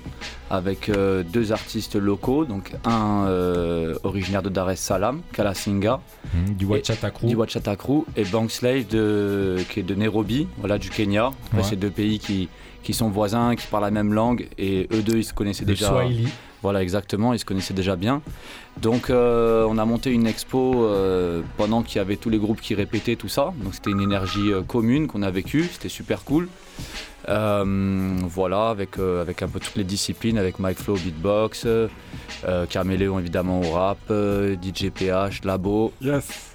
avec 0.49 0.89
euh, 0.89 1.23
deux 1.23 1.51
artistes 1.51 1.95
locaux, 1.95 2.45
donc 2.45 2.73
un 2.85 3.25
euh, 3.27 3.95
originaire 4.03 4.43
de 4.43 4.49
Dar 4.49 4.69
es 4.69 4.75
Salaam, 4.75 5.21
Kalasinga, 5.33 5.99
Mhm, 6.33 6.53
du 6.55 6.65
Wachata 6.65 7.09
Crew. 7.11 7.27
du 7.27 7.35
Wachata 7.35 7.75
Crew, 7.75 8.03
et 8.15 8.23
Bank 8.25 8.51
Slave 8.51 8.87
de, 8.87 9.57
qui 9.69 9.79
est 9.79 9.83
de 9.83 9.95
Nairobi, 9.95 10.47
voilà 10.59 10.77
du 10.77 10.89
Kenya. 10.89 11.27
Après, 11.47 11.57
Ouais. 11.57 11.63
C'est 11.63 11.75
deux 11.77 11.89
pays 11.89 12.19
qui, 12.19 12.47
qui 12.83 12.93
sont 12.93 13.09
voisins, 13.09 13.55
qui 13.55 13.65
parlent 13.67 13.83
la 13.83 13.91
même 13.91 14.13
langue, 14.13 14.47
et 14.57 14.87
eux 14.93 15.01
deux 15.01 15.17
ils 15.17 15.23
se 15.23 15.33
connaissaient 15.33 15.65
Le 15.65 15.73
déjà. 15.73 15.87
Swahili. 15.87 16.27
Voilà, 16.61 16.81
exactement, 16.81 17.31
ils 17.33 17.37
se 17.39 17.45
connaissaient 17.45 17.75
déjà 17.75 17.95
bien. 17.95 18.21
Donc 18.81 19.09
euh, 19.11 19.65
on 19.69 19.77
a 19.77 19.85
monté 19.85 20.09
une 20.11 20.25
expo 20.25 20.87
pendant 21.57 21.83
qu'il 21.83 21.97
y 21.97 21.99
avait 22.01 22.15
tous 22.17 22.29
les 22.31 22.39
groupes 22.39 22.59
qui 22.61 22.73
répétaient 22.75 23.15
tout 23.15 23.27
ça. 23.29 23.53
Donc 23.63 23.75
c'était 23.75 23.91
une 23.91 24.01
énergie 24.01 24.51
commune 24.67 25.05
qu'on 25.07 25.21
a 25.21 25.29
vécue, 25.31 25.69
c'était 25.71 25.89
super 25.89 26.23
cool. 26.23 26.47
Euh, 27.27 28.15
voilà, 28.23 28.69
avec, 28.69 28.99
euh, 28.99 29.21
avec 29.21 29.41
un 29.41 29.47
peu 29.47 29.59
toutes 29.59 29.75
les 29.75 29.83
disciplines, 29.83 30.37
avec 30.37 30.59
Mike 30.59 30.77
Flow, 30.77 30.95
beatbox, 30.95 31.65
euh, 31.65 31.87
Carméléon 32.69 33.19
évidemment 33.19 33.61
au 33.61 33.71
rap, 33.71 33.97
euh, 34.11 34.55
DJ 34.61 34.89
PH, 34.89 35.43
Labo, 35.43 35.91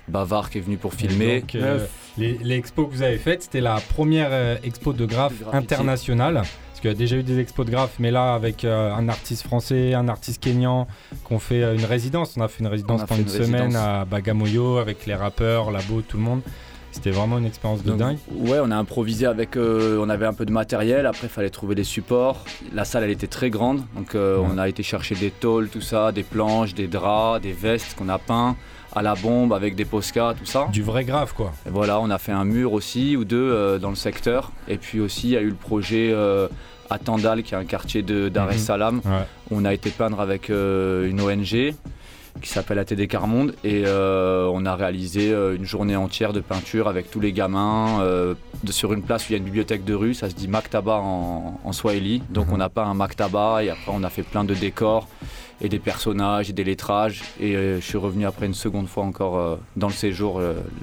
Bavard 0.08 0.50
qui 0.50 0.58
est 0.58 0.60
venu 0.60 0.76
pour 0.76 0.94
filmer. 0.94 1.40
Donc, 1.40 1.54
euh, 1.56 1.86
les, 2.18 2.38
les 2.42 2.56
expos 2.56 2.88
que 2.88 2.92
vous 2.94 3.02
avez 3.02 3.18
faites, 3.18 3.42
c'était 3.44 3.60
la 3.60 3.76
première 3.80 4.28
euh, 4.30 4.56
expo 4.62 4.92
de 4.92 5.06
graphe 5.06 5.42
internationale. 5.52 6.34
Parce 6.34 6.80
qu'il 6.80 6.90
y 6.90 6.94
a 6.94 6.96
déjà 6.96 7.16
eu 7.16 7.22
des 7.22 7.38
expos 7.38 7.66
de 7.66 7.70
graphe, 7.70 7.96
mais 7.98 8.10
là, 8.10 8.32
avec 8.34 8.64
euh, 8.64 8.94
un 8.94 9.08
artiste 9.10 9.42
français, 9.42 9.92
un 9.92 10.08
artiste 10.08 10.42
kényan, 10.42 10.86
qu'on 11.24 11.38
fait 11.38 11.62
euh, 11.62 11.74
une 11.74 11.84
résidence. 11.84 12.34
On 12.38 12.40
a 12.40 12.48
fait 12.48 12.60
une 12.60 12.68
résidence 12.68 13.04
pendant 13.04 13.20
une 13.20 13.28
semaine 13.28 13.62
résidence. 13.64 13.76
à 13.76 14.04
Bagamoyo 14.06 14.78
avec 14.78 15.04
les 15.06 15.14
rappeurs, 15.14 15.70
Labo, 15.70 16.00
tout 16.00 16.16
le 16.16 16.22
monde. 16.22 16.40
C'était 16.92 17.10
vraiment 17.12 17.38
une 17.38 17.44
expérience 17.46 17.82
de 17.84 17.88
Donc, 17.90 17.98
dingue. 17.98 18.18
Ouais, 18.34 18.58
on 18.62 18.70
a 18.70 18.76
improvisé 18.76 19.26
avec. 19.26 19.56
euh, 19.56 19.98
on 20.00 20.08
avait 20.08 20.26
un 20.26 20.32
peu 20.32 20.44
de 20.44 20.50
matériel. 20.52 21.06
Après, 21.06 21.26
il 21.28 21.30
fallait 21.30 21.50
trouver 21.50 21.74
les 21.74 21.84
supports. 21.84 22.44
La 22.74 22.84
salle, 22.84 23.04
elle 23.04 23.10
était 23.10 23.26
très 23.28 23.48
grande. 23.50 23.82
Donc, 23.96 24.14
euh, 24.14 24.38
on 24.42 24.58
a 24.58 24.68
été 24.68 24.82
chercher 24.82 25.14
des 25.14 25.30
tôles, 25.30 25.68
tout 25.68 25.80
ça, 25.80 26.10
des 26.12 26.22
planches, 26.24 26.74
des 26.74 26.88
draps, 26.88 27.40
des 27.42 27.52
vestes 27.52 27.94
qu'on 27.96 28.08
a 28.08 28.18
peints 28.18 28.56
à 28.92 29.02
la 29.02 29.14
bombe 29.14 29.52
avec 29.52 29.76
des 29.76 29.84
posca, 29.84 30.34
tout 30.36 30.46
ça. 30.46 30.66
Du 30.72 30.82
vrai 30.82 31.04
grave, 31.04 31.32
quoi. 31.36 31.52
Et 31.64 31.70
voilà, 31.70 32.00
on 32.00 32.10
a 32.10 32.18
fait 32.18 32.32
un 32.32 32.44
mur 32.44 32.72
aussi 32.72 33.16
ou 33.16 33.24
deux 33.24 33.36
euh, 33.52 33.78
dans 33.78 33.90
le 33.90 33.94
secteur. 33.96 34.50
Et 34.66 34.76
puis 34.78 34.98
aussi, 34.98 35.28
il 35.28 35.30
y 35.30 35.36
a 35.36 35.40
eu 35.42 35.48
le 35.50 35.54
projet 35.54 36.12
à 36.92 36.98
Tandal, 36.98 37.44
qui 37.44 37.54
est 37.54 37.56
un 37.56 37.64
quartier 37.64 38.02
de 38.02 38.28
Dar 38.28 38.50
es 38.50 38.54
Mhm. 38.54 38.58
Salaam. 38.58 38.96
Ouais. 39.04 39.24
On 39.52 39.64
a 39.64 39.72
été 39.72 39.90
peindre 39.90 40.20
avec 40.20 40.48
une 40.48 41.20
ONG 41.20 41.72
qui 42.40 42.48
s'appelle 42.50 42.78
ATD 42.78 43.06
Carmonde 43.06 43.54
et 43.64 43.84
euh, 43.86 44.48
on 44.52 44.64
a 44.66 44.74
réalisé 44.74 45.32
euh, 45.32 45.56
une 45.56 45.64
journée 45.64 45.96
entière 45.96 46.32
de 46.32 46.40
peinture 46.40 46.88
avec 46.88 47.10
tous 47.10 47.20
les 47.20 47.32
gamins 47.32 48.00
euh, 48.00 48.34
de- 48.64 48.72
sur 48.72 48.92
une 48.92 49.02
place 49.02 49.24
où 49.24 49.26
il 49.30 49.32
y 49.32 49.34
a 49.34 49.38
une 49.38 49.44
bibliothèque 49.44 49.84
de 49.84 49.94
rue, 49.94 50.14
ça 50.14 50.28
se 50.30 50.34
dit 50.34 50.48
Maktaba 50.48 50.96
en, 50.96 51.60
en 51.62 51.72
Swahili. 51.72 52.22
Donc 52.30 52.46
on 52.52 52.60
a 52.60 52.68
peint 52.68 52.84
un 52.84 52.94
Maktaba 52.94 53.62
et 53.64 53.70
après 53.70 53.92
on 53.94 54.02
a 54.02 54.10
fait 54.10 54.22
plein 54.22 54.44
de 54.44 54.54
décors 54.54 55.08
et 55.60 55.68
des 55.68 55.78
personnages 55.78 56.50
et 56.50 56.52
des 56.52 56.64
lettrages 56.64 57.22
et 57.40 57.54
euh, 57.56 57.80
je 57.80 57.84
suis 57.84 57.98
revenu 57.98 58.26
après 58.26 58.46
une 58.46 58.54
seconde 58.54 58.88
fois 58.88 59.04
encore 59.04 59.58
dans 59.76 59.88
le 59.88 59.92
séjour 59.92 60.40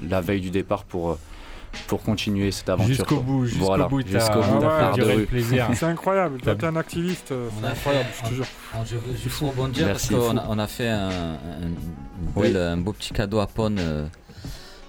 la 0.08 0.20
veille 0.20 0.40
du 0.40 0.50
départ 0.50 0.84
pour, 0.84 1.18
pour 1.86 2.02
continuer 2.02 2.50
cette 2.50 2.68
aventure. 2.68 2.88
Jusqu'au 2.94 3.20
bout, 3.20 3.46
jusqu'au 3.46 3.64
voilà, 3.64 3.86
bout, 3.88 4.00
jusqu'au 4.06 4.40
bout, 4.42 4.60
de 4.60 5.02
rue. 5.04 5.16
le 5.20 5.26
plaisir. 5.26 5.66
C'est 5.74 5.86
incroyable. 5.86 6.40
Toi, 6.40 6.54
T'as- 6.54 6.60
t'es 6.60 6.66
un 6.66 6.76
activiste. 6.76 7.32
euh, 7.32 7.48
On 7.56 7.60
C'est 7.60 7.66
a- 7.66 7.70
incroyable, 7.70 8.08
je 8.22 8.28
te 8.28 8.34
jure. 8.34 8.46
Alors, 8.74 8.86
je 8.86 8.96
veux 8.96 9.16
juste 9.16 9.40
rebondir 9.40 9.86
Merci. 9.86 10.08
parce 10.14 10.24
qu'on 10.26 10.36
a, 10.36 10.46
on 10.48 10.58
a 10.58 10.66
fait 10.66 10.88
un, 10.88 11.08
un- 11.08 11.62
une 11.62 11.76
Oui. 12.36 12.52
belle- 12.52 12.56
un 12.62 12.76
beau 12.76 12.92
petit 12.92 13.12
cadeau 13.12 13.38
à 13.40 13.46
Pon 13.46 13.74
euh, 13.78 14.06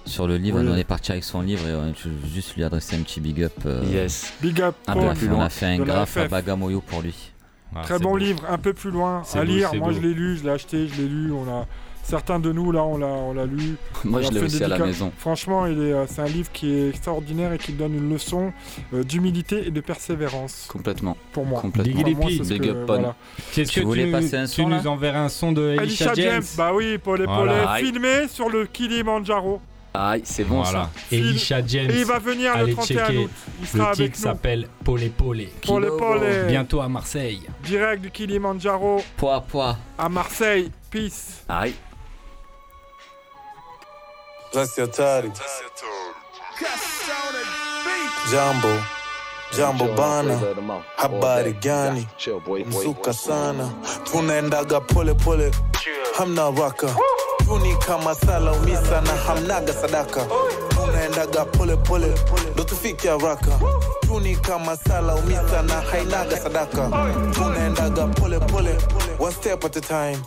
sur 0.04 0.26
le 0.26 0.36
livre. 0.36 0.60
Oui. 0.60 0.68
On 0.70 0.76
est 0.76 0.84
parti 0.84 1.12
avec 1.12 1.24
son 1.24 1.40
livre 1.40 1.66
et 1.68 1.74
on- 1.74 1.94
je 1.94 2.08
veux 2.08 2.28
juste 2.34 2.56
lui 2.56 2.64
adresser 2.64 2.96
un 2.96 3.02
petit 3.02 3.20
big 3.20 3.42
up. 3.42 3.52
euh, 3.66 3.82
Yes. 3.90 4.32
Big 4.42 4.60
up, 4.60 4.74
on, 4.88 4.92
Pon, 4.94 5.08
a 5.10 5.14
fait, 5.14 5.28
on 5.28 5.40
a 5.40 5.48
fait 5.48 5.66
un 5.66 5.78
graphe 5.78 6.16
à. 6.16 6.28
Bagamoyo 6.28 6.80
pour 6.80 7.02
lui. 7.02 7.14
Ah, 7.74 7.82
Très 7.82 8.00
bon 8.00 8.16
livre, 8.16 8.42
un 8.48 8.58
peu 8.58 8.72
plus 8.72 8.90
loin 8.90 9.22
à 9.32 9.38
beau, 9.38 9.44
lire. 9.44 9.72
Moi, 9.74 9.88
beau. 9.88 9.94
je 9.94 10.00
l'ai 10.00 10.12
lu, 10.12 10.36
je 10.36 10.42
l'ai 10.42 10.50
acheté, 10.50 10.88
je 10.88 11.02
l'ai 11.02 11.08
lu. 11.08 11.30
On 11.32 11.48
a 11.48 11.66
certains 12.02 12.38
de 12.38 12.50
nous 12.52 12.72
là, 12.72 12.82
on 12.82 12.98
l'a, 12.98 13.06
on 13.06 13.32
l'a 13.34 13.46
lu. 13.46 13.76
Moi, 14.04 14.20
On 14.20 14.22
je 14.22 14.28
a 14.28 14.30
l'ai 14.32 14.40
aussi 14.40 14.62
à 14.64 14.68
la 14.68 14.78
maison. 14.78 15.12
Franchement, 15.18 15.66
il 15.66 15.78
est, 15.80 15.92
euh, 15.92 16.06
c'est 16.08 16.22
un 16.22 16.26
livre 16.26 16.50
qui 16.52 16.70
est 16.72 16.88
extraordinaire 16.90 17.52
et 17.52 17.58
qui 17.58 17.72
donne 17.72 17.94
une 17.94 18.10
leçon 18.12 18.52
euh, 18.94 19.04
d'humilité 19.04 19.66
et 19.66 19.70
de 19.70 19.80
persévérance. 19.80 20.66
Complètement. 20.68 21.16
Pour 21.32 21.46
moi. 21.46 21.60
Complètement. 21.60 22.02
Pour 22.02 22.16
moi, 22.16 22.30
c'est 22.30 22.44
ce 22.44 22.52
Big 22.54 22.62
que- 22.62 22.68
up, 22.68 22.86
Pon. 22.86 22.94
voilà. 22.94 23.14
Qu'est-ce 23.52 23.72
Tu 23.72 23.80
que 23.80 23.84
voulais 23.86 24.06
tu, 24.06 24.12
passer 24.12 24.36
un 24.36 24.46
tu 24.46 24.62
son, 24.62 24.68
là 24.68 24.80
nous 24.80 24.86
enverrais 24.88 25.18
un 25.18 25.28
son 25.28 25.52
de 25.52 25.76
Elisha, 25.80 26.12
James, 26.14 26.42
Bah 26.56 26.72
oui, 26.74 26.98
Paul 26.98 27.20
et 27.22 27.26
Voilà. 27.26 27.76
Filmé 27.76 28.28
sur 28.28 28.48
le 28.48 28.66
Kilimanjaro. 28.66 29.60
Aïe, 29.92 30.20
c'est 30.24 30.44
bon 30.44 30.62
Voilà. 30.62 30.88
ça. 31.10 31.16
Elisha 31.16 31.66
James. 31.66 31.90
Et 31.90 31.98
il 31.98 32.04
va 32.04 32.20
venir 32.20 32.54
le 32.56 32.62
Allez 32.62 32.74
31 32.74 33.06
checker. 33.06 33.18
août. 33.24 33.30
Il 33.60 33.66
sera 33.66 33.78
le 33.78 33.84
avec 33.86 33.96
titre 34.12 34.18
nous. 34.18 34.22
s'appelle 34.32 34.68
Polé 34.84 35.08
Polé. 35.08 35.48
Polé 35.66 35.88
Polé. 35.98 36.44
Bientôt 36.46 36.80
à 36.80 36.88
Marseille. 36.88 37.40
Direct 37.64 38.00
du 38.02 38.10
Kilimanjaro 38.12 39.02
Poids, 39.16 39.40
poids. 39.40 39.76
à 39.98 40.08
Marseille. 40.08 40.70
Peace. 40.90 41.42
Aïe. 41.48 41.74
Rasti 44.54 44.80
hatari 44.80 45.32
jambo 48.32 48.68
jambo 49.56 49.84
bana. 49.88 50.40
habari 50.96 51.52
gani? 51.52 52.08
Mzuka 52.66 53.12
sana. 53.14 53.70
Tunaendaga 54.12 54.80
pole 54.80 55.14
pole. 55.14 55.50
Hamna 56.18 56.50
raka 56.50 56.96
tuni 57.44 57.76
kama 57.76 58.14
sala 58.14 58.52
umisa 58.52 59.00
na 59.00 59.12
hamnaga 59.16 59.72
sadaka. 59.72 60.26
Tunaendaga 60.68 61.44
pole 61.44 61.76
pole. 61.76 62.14
Ndo 62.54 62.64
tufike 62.64 63.08
haraka. 63.08 63.58
Tuni 64.00 64.36
kama 64.36 64.76
sala 64.76 65.14
umisa 65.14 65.62
na 65.62 65.80
hainaga 65.80 66.36
sadaka. 66.36 66.88
Tunaendaga 67.34 68.06
pole 68.06 68.40
pole. 68.40 68.76
One 69.18 69.32
step 69.32 69.64
at 69.64 69.76
a 69.76 69.80
time. 69.80 70.18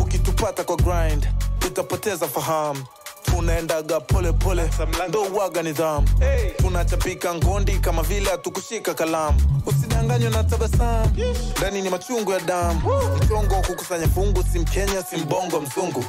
Ukitupata 0.00 0.64
kwa 0.64 0.76
grind 0.76 1.28
tutapoteza 1.58 2.28
fahamu 2.28 2.84
tunaendaga 3.30 4.00
pole 4.00 4.32
pole. 4.32 4.70
Ndo 5.08 5.22
waga 5.22 5.62
nidhamu. 5.62 6.08
Tunachapika 6.56 7.34
ngondi 7.34 7.72
kama 7.72 8.02
vile 8.02 8.30
hatukushika 8.30 8.94
kalamu. 8.94 9.62
Usidanganywe 9.66 10.30
na 10.30 10.44
tabasamu. 10.44 11.10
Ndani 11.58 11.82
ni 11.82 11.90
machungu 11.90 12.32
ya 12.32 12.40
damu. 12.40 12.80
Mchongo 13.24 13.54
kukusanya 13.66 14.08
fungu. 14.08 14.44
Si 14.52 14.58
mkenya 14.58 15.02
si 15.02 15.16
mbongo 15.16 15.60
mzungu. 15.60 16.04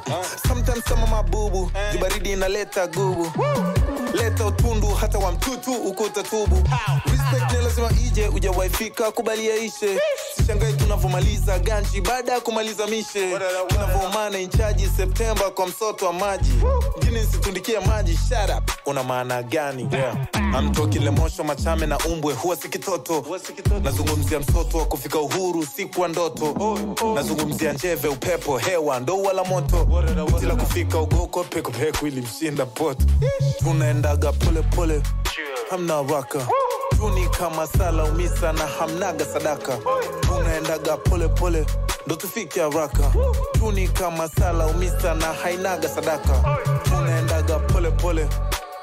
Sometimes 0.47 0.83
kama 0.83 1.07
mabubu 1.07 1.71
jibaridi 1.91 2.31
inaleta 2.31 2.87
gubu. 2.87 3.31
Leta 4.13 4.45
utundu 4.45 4.87
hata 4.87 5.17
wa 5.19 5.31
mtutu 5.31 5.71
ukuta 5.73 6.23
tubu. 6.23 6.55
Respect 7.05 7.51
ni 7.57 7.63
lazima 7.63 7.89
ije 8.07 8.27
ujawaifika 8.27 9.11
kubalia 9.11 9.55
ishe 9.55 9.99
sishangai 10.37 10.73
tunavyomaliza 10.73 11.59
ganji 11.59 12.01
baada 12.01 12.31
ya 12.33 12.39
kumaliza 12.39 12.87
mishe. 12.87 13.37
Tunavyoumana 13.67 14.39
inchaji 14.39 14.89
septemba 14.97 15.49
kwa 15.51 15.67
msoto 15.67 16.05
wa 16.05 16.13
maji 16.13 16.51
mjini 17.11 17.25
nsitundikie 17.27 17.79
maji 17.79 18.13
shut 18.29 18.57
up. 18.57 18.71
Una 18.85 19.03
maana 19.03 19.43
gani? 19.43 19.87
Yeah. 19.91 20.15
amtokilemosho 20.53 21.43
machame 21.43 21.85
na 21.85 21.97
umbwe 21.97 22.33
huwa 22.33 22.55
si 22.55 22.69
kitoto. 22.69 23.25
Nazungumzia 23.83 24.39
msoto 24.39 24.77
wa 24.77 24.85
kufika 24.85 25.19
uhuru 25.19 25.65
siku 25.65 26.01
wa 26.01 26.07
ndoto. 26.07 26.77
Nazungumzia 27.15 27.73
njeve 27.73 28.07
upepo 28.07 28.57
hewa 28.57 28.99
ndo 28.99 29.21
wala 29.21 29.43
moto. 29.43 29.87
Tila 30.39 30.55
kufika 30.55 30.99
ugoko 30.99 31.43
pekupeku 31.43 32.07
ili 32.07 32.21
mshinda 32.21 32.65
poto 32.65 33.05
tunaendaga 33.59 34.31
pole 34.31 34.61
pole 34.61 35.01
hamna 35.69 35.95
waka. 36.01 36.47
Tuni 36.97 37.27
kama 37.29 37.67
sala 37.67 38.03
umisa 38.03 38.53
na 38.53 38.67
hamnaga 38.67 39.25
sadaka. 39.25 39.77
Tunaendaga 40.21 40.97
pole 40.97 41.27
pole 41.27 41.65
ndo 42.05 42.15
tufike 42.15 42.61
haraka. 42.61 43.11
Tuni 43.51 43.87
kama 43.87 44.29
sala 44.29 44.67
umisa 44.67 45.13
na 45.15 45.25
hainaga 45.33 45.89
sadaka. 45.89 46.57
Tunaendaga 46.83 47.59
pole 47.59 47.91
pole. 47.91 48.27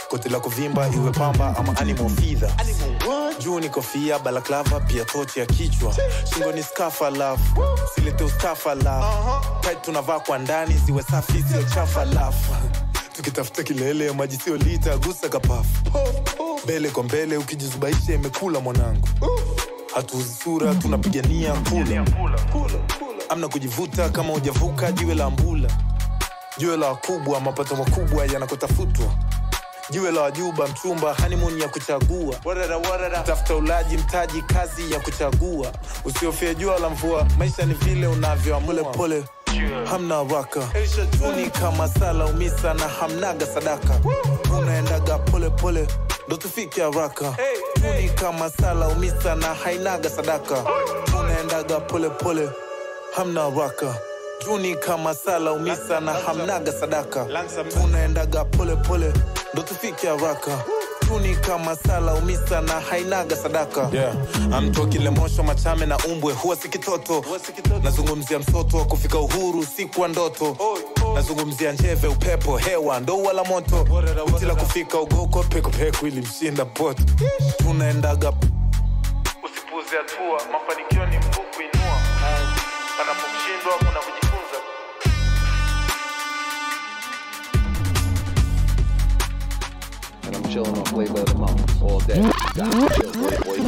Koti 0.09 0.29
la 0.29 0.41
kuvimba 0.41 0.89
iwe 0.89 1.11
pamba 1.11 1.55
ama 1.59 1.77
animal 1.77 2.09
feather. 2.11 2.51
Juu 3.39 3.61
ni 3.61 3.69
kofia 3.69 4.19
balaklava 4.19 4.81
pia 4.81 5.05
tochi 5.05 5.41
ya 5.41 5.47
kichwa. 5.47 5.95
Shingo 6.35 6.53
ni 6.53 6.62
skafa 6.62 7.39
silete 7.95 8.25
ustafa 8.25 8.75
tit 9.61 9.83
tunavaa 9.83 10.21
kwa 10.21 10.39
ndani 10.39 10.75
ziwe 10.75 11.03
safi 11.03 11.43
sio 11.53 11.62
chafa 11.62 12.07
tukitafuta 13.12 13.62
kilele 13.62 14.12
maji 14.12 14.37
sio 14.37 14.57
lita 14.57 14.97
gusa 14.97 15.29
kapafu. 15.29 15.83
Mbele 16.64 16.91
kwa 16.91 17.03
mbele 17.03 17.37
ukijizubaisha 17.37 18.14
imekula 18.14 18.61
mwanangu. 18.61 19.09
Hatuuzi 19.95 20.35
sura 20.45 20.75
tunapigania 20.75 21.53
kula 21.53 22.05
amna 23.29 23.49
kujivuta 23.49 24.09
kama 24.09 24.33
hujavuka 24.33 24.93
jiwe 24.93 25.14
la 25.14 25.31
mbula. 25.31 25.68
Jiwe 26.59 26.76
la 26.76 26.87
wakubwa 26.89 27.41
mapato 27.41 27.76
makubwa 27.76 28.26
yanakotafutwa 28.26 29.07
jiwe 29.91 30.11
la 30.12 30.20
wajuba 30.20 30.66
mchumba 30.68 31.14
hanimun 31.14 31.61
ya 31.61 31.68
kuchagua. 31.68 32.37
Warara, 32.45 32.76
warara. 32.76 33.18
tafuta 33.22 33.55
ulaji 33.57 33.97
mtaji 33.97 34.43
kazi 34.43 34.93
ya 34.93 35.01
kuchagua. 35.01 35.72
Usiofia 36.05 36.55
jua 36.55 36.79
la 36.79 36.89
mvua 36.89 37.26
maisha 37.39 37.64
ni 37.66 37.74
vile 37.74 38.07
unavyoamule 38.07 38.83
pole 38.83 39.24
hamna 39.91 40.18
waka. 40.18 40.61
Uni 41.29 41.51
kama 41.51 41.89
sala 41.89 42.24
umisa 42.26 42.74
na 42.74 42.89
hamnaga 42.89 43.47
sadaka. 43.47 44.01
Unaendaga 44.59 45.18
pole 45.18 45.51
pole 45.51 45.87
ndo 46.26 46.37
tufike 46.37 46.83
haraka. 46.83 47.37
Uni 47.91 48.09
kama 48.11 48.51
sala 48.51 48.89
umisa 48.89 49.35
na 49.35 49.55
hainaga 49.55 50.11
sadaka. 50.11 50.64
Unaendaga 51.20 51.81
pole 51.81 52.11
pole 52.11 52.51
hamna 53.17 53.51
raka 53.51 53.95
juni 54.47 54.75
kama 54.77 55.15
sala 55.15 55.53
umisa 55.53 56.01
na 56.01 56.13
hamnaga 56.13 56.73
sadaka. 56.73 57.27
Tunaendaga 57.73 58.45
pole 58.45 58.77
pole 58.77 59.13
ndo 59.53 59.63
tufike 59.63 60.07
haraka. 60.09 60.65
Juni 61.09 61.37
kama 61.37 61.77
sala 61.77 62.15
umisa 62.15 62.61
na 62.61 62.81
hainaga 62.81 63.37
sadaka. 63.37 63.91
Yeah. 63.93 64.15
amtokilemosho 64.53 65.43
machame 65.43 65.87
na 65.87 65.99
umbwe 65.99 66.33
huwa 66.33 66.57
si 66.57 66.69
kitoto. 66.69 67.25
Nazungumzia 67.83 68.39
msoto 68.39 68.77
wa 68.77 68.85
kufika 68.85 69.19
uhuru 69.19 69.67
siku 69.77 70.01
wa 70.01 70.09
ndoto. 70.09 70.57
Nazungumzia 71.15 71.73
njeve 71.73 72.07
upepo 72.09 72.57
hewa 72.59 73.01
ndo 73.01 73.23
wala 73.23 73.45
moto. 73.45 73.87
Utila 74.37 74.55
kufika 74.55 75.01
ugoko 75.01 75.43
pekupeku 75.43 76.07
ili 76.07 76.21
mshinda 76.21 76.65
poto. 76.65 77.03
Tunaendaga 77.57 78.33
usipuze 79.45 79.97
hatua 79.97 80.41
mafanikio 80.53 81.07
ni 81.07 81.17
kuinua 81.19 81.38
panapokushindwa 82.99 83.73
kuna 83.79 84.01
kujifunza 84.05 84.59
And 90.27 90.37
I'm 90.37 90.43
chilling 90.51 90.77
on 90.77 90.85
flavor 90.85 91.21
of 91.21 91.27
the 91.27 91.35
month 91.35 91.83
all 91.83 92.01
day. 92.01 92.23
Chill, 92.95 93.13
boy, 93.13 93.37
boy. 93.45 93.59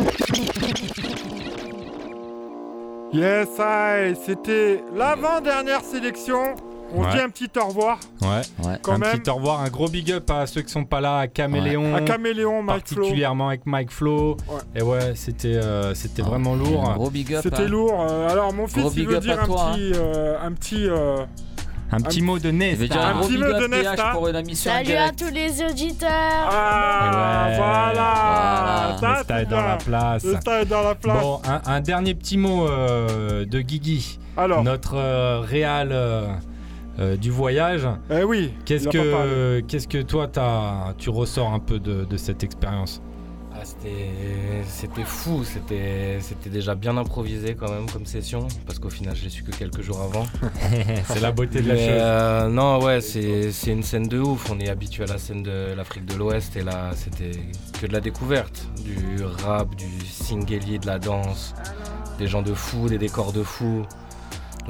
Yes, 3.13 3.59
I. 3.59 4.15
C'était 4.15 4.83
l'avant-dernière 4.95 5.83
sélection. 5.83 6.55
On 6.95 7.03
Ouais. 7.05 7.13
dit 7.13 7.19
un 7.21 7.29
petit 7.29 7.49
au 7.59 7.67
revoir. 7.69 7.99
Ouais. 8.23 8.41
Quand 8.83 8.93
un 8.95 8.99
même. 8.99 9.19
petit 9.21 9.31
au 9.31 9.35
revoir, 9.35 9.61
un 9.61 9.69
gros 9.69 9.89
big 9.89 10.11
up 10.13 10.29
à 10.31 10.47
ceux 10.47 10.63
qui 10.63 10.71
sont 10.73 10.85
pas 10.85 11.01
là, 11.01 11.19
à 11.19 11.27
Caméléon. 11.29 11.95
À 11.95 12.01
Caméléon, 12.01 12.63
Mike 12.63 12.89
Flo. 12.89 12.97
Particulièrement 13.03 13.49
avec 13.49 13.65
Mike 13.67 13.91
Flo. 13.93 14.37
Et 14.75 14.83
ouais, 14.83 15.13
c'était 15.15 15.55
euh, 15.57 15.95
c'était 15.95 16.23
vraiment 16.23 16.55
lourd. 16.55 16.97
C'était 17.43 17.69
lourd. 17.69 18.05
Euh, 18.09 18.29
alors, 18.29 18.53
mon 18.53 18.67
fils, 18.67 18.79
Gros 18.83 18.91
il 18.91 18.95
big 18.97 19.09
veut 19.09 19.17
up 19.17 19.23
dire 19.23 19.41
un 19.41 19.47
toi, 19.47 19.71
petit, 19.73 19.93
euh, 19.95 20.37
un 20.43 20.53
petit, 20.53 20.89
euh, 20.89 21.25
Un 21.93 22.01
petit 22.01 22.23
mot 22.23 22.39
de 22.39 22.51
Nesta. 22.51 23.01
Un 23.01 23.11
Un 23.11 23.13
gros 23.15 23.23
petit 23.29 23.37
big 23.37 23.41
mot 23.47 23.51
up 23.53 23.63
de 23.63 23.67
Nesta. 23.69 24.11
pour 24.13 24.29
la 24.29 24.43
mission 24.43 24.71
Salut 24.71 24.93
à 24.95 25.11
tous 25.11 25.31
les 25.33 25.63
auditeurs. 25.63 26.11
Ah, 26.13 27.47
Ouais. 27.51 27.57
voilà. 27.57 28.97
Ça, 29.01 29.15
Nesta 29.19 29.43
est 29.43 29.47
dans 29.47 29.61
la 29.63 29.77
place. 29.77 30.25
Nesta 30.25 30.63
est 30.63 30.67
dans 30.67 30.83
la 30.83 30.95
place. 30.95 31.21
Bon, 31.23 31.41
un, 31.49 31.61
un 31.67 31.81
dernier 31.81 32.15
petit 32.15 32.37
mot 32.39 32.67
euh, 32.69 33.45
de 33.45 33.61
Guigui. 33.61 34.19
Alors. 34.37 34.63
Notre 34.63 34.95
euh, 34.97 35.41
réal 35.41 35.91
euh, 36.99 37.17
du 37.17 37.31
voyage. 37.31 37.87
Eh 38.11 38.25
oui. 38.25 38.53
Qu'est-ce 38.65 38.89
que, 38.89 39.61
qu'est-ce 39.61 39.89
que 39.89 40.03
toi, 40.03 40.27
t'as- 40.29 40.95
tu 40.99 41.11
ressors 41.11 41.53
un 41.53 41.61
peu 41.61 41.79
de, 41.79 42.05
de 42.05 42.17
cette 42.17 42.43
expérience? 42.45 43.01
Ah, 43.53 43.65
c'était- 43.65 44.11
C'était 44.67 45.05
fou, 45.05 45.43
c'était 45.45 46.19
c'était 46.21 46.49
déjà 46.51 46.75
bien 46.75 46.97
improvisé 46.97 47.55
quand 47.55 47.71
même 47.71 47.91
comme 47.91 48.07
session, 48.07 48.47
parce 48.67 48.79
qu'au 48.79 48.89
final 48.89 49.15
je 49.17 49.25
l'ai 49.25 49.31
su 49.31 49.43
que 49.43 49.51
quelques 49.51 49.83
jours 49.83 50.01
avant. 50.01 50.25
C'est 51.07 51.21
la 51.21 51.33
beauté 51.33 51.61
de 51.61 51.69
la 51.69 51.75
Mais, 51.75 51.81
chose. 51.89 51.99
euh, 52.01 52.49
non, 52.49 52.81
ouais, 52.83 53.01
c'est 53.01 53.51
c'est 53.53 53.73
une 53.73 53.83
scène 53.83 54.07
de 54.09 54.19
ouf. 54.19 54.51
On 54.51 54.59
est 54.61 54.69
habitué 54.71 55.05
à 55.05 55.07
la 55.09 55.19
scène 55.19 55.43
de 55.43 55.75
l'Afrique 55.77 56.07
de 56.07 56.15
l'Ouest 56.15 56.57
et 56.57 56.63
là 56.63 56.91
c'était 56.95 57.33
que 57.81 57.87
de 57.87 57.93
la 57.93 58.01
découverte, 58.01 58.67
du 58.85 59.25
rap, 59.45 59.75
du 59.75 60.07
singeli, 60.07 60.79
de 60.79 60.87
la 60.87 60.99
danse, 60.99 61.55
des 62.19 62.29
gens 62.29 62.43
de 62.43 62.55
fou, 62.55 62.89
des 62.89 62.99
décors 62.99 63.33
de 63.33 63.43
fou. 63.43 63.83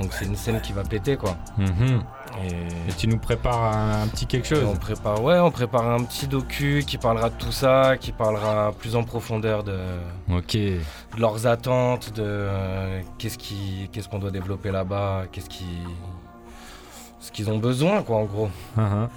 Donc 0.00 0.12
c'est 0.12 0.24
une 0.24 0.36
scène 0.36 0.60
qui 0.60 0.72
va 0.72 0.82
péter 0.82 1.16
quoi. 1.16 1.36
Mhm. 1.58 2.02
Et, 2.42 2.92
tu 2.96 3.06
nous 3.06 3.18
prépares 3.18 3.76
un, 3.76 4.02
un 4.02 4.06
petit 4.06 4.26
quelque 4.26 4.46
chose. 4.46 4.64
on 4.64 4.76
prépare, 4.76 5.22
ouais, 5.22 5.38
on 5.38 5.50
prépare 5.50 5.88
un 5.88 6.02
petit 6.04 6.26
docu 6.26 6.84
qui 6.86 6.96
parlera 6.96 7.28
de 7.28 7.34
tout 7.34 7.52
ça, 7.52 7.96
qui 7.98 8.12
parlera 8.12 8.72
plus 8.72 8.96
en 8.96 9.04
profondeur 9.04 9.62
de, 9.62 9.78
leurs 11.18 11.46
attentes, 11.46 12.14
de 12.14 12.22
euh, 12.24 13.00
qu'est-ce 13.18 13.36
qui, 13.36 13.88
qu'est-ce 13.92 14.08
qu'on 14.08 14.18
doit 14.18 14.30
développer 14.30 14.70
là-bas, 14.70 15.24
qu'est-ce 15.32 15.48
qui, 15.48 15.66
ce 17.20 17.30
qu'ils 17.30 17.50
ont 17.50 17.58
besoin, 17.58 18.02
quoi, 18.02 18.16
en 18.16 18.24
gros. 18.24 18.48
Mhm. 18.76 19.08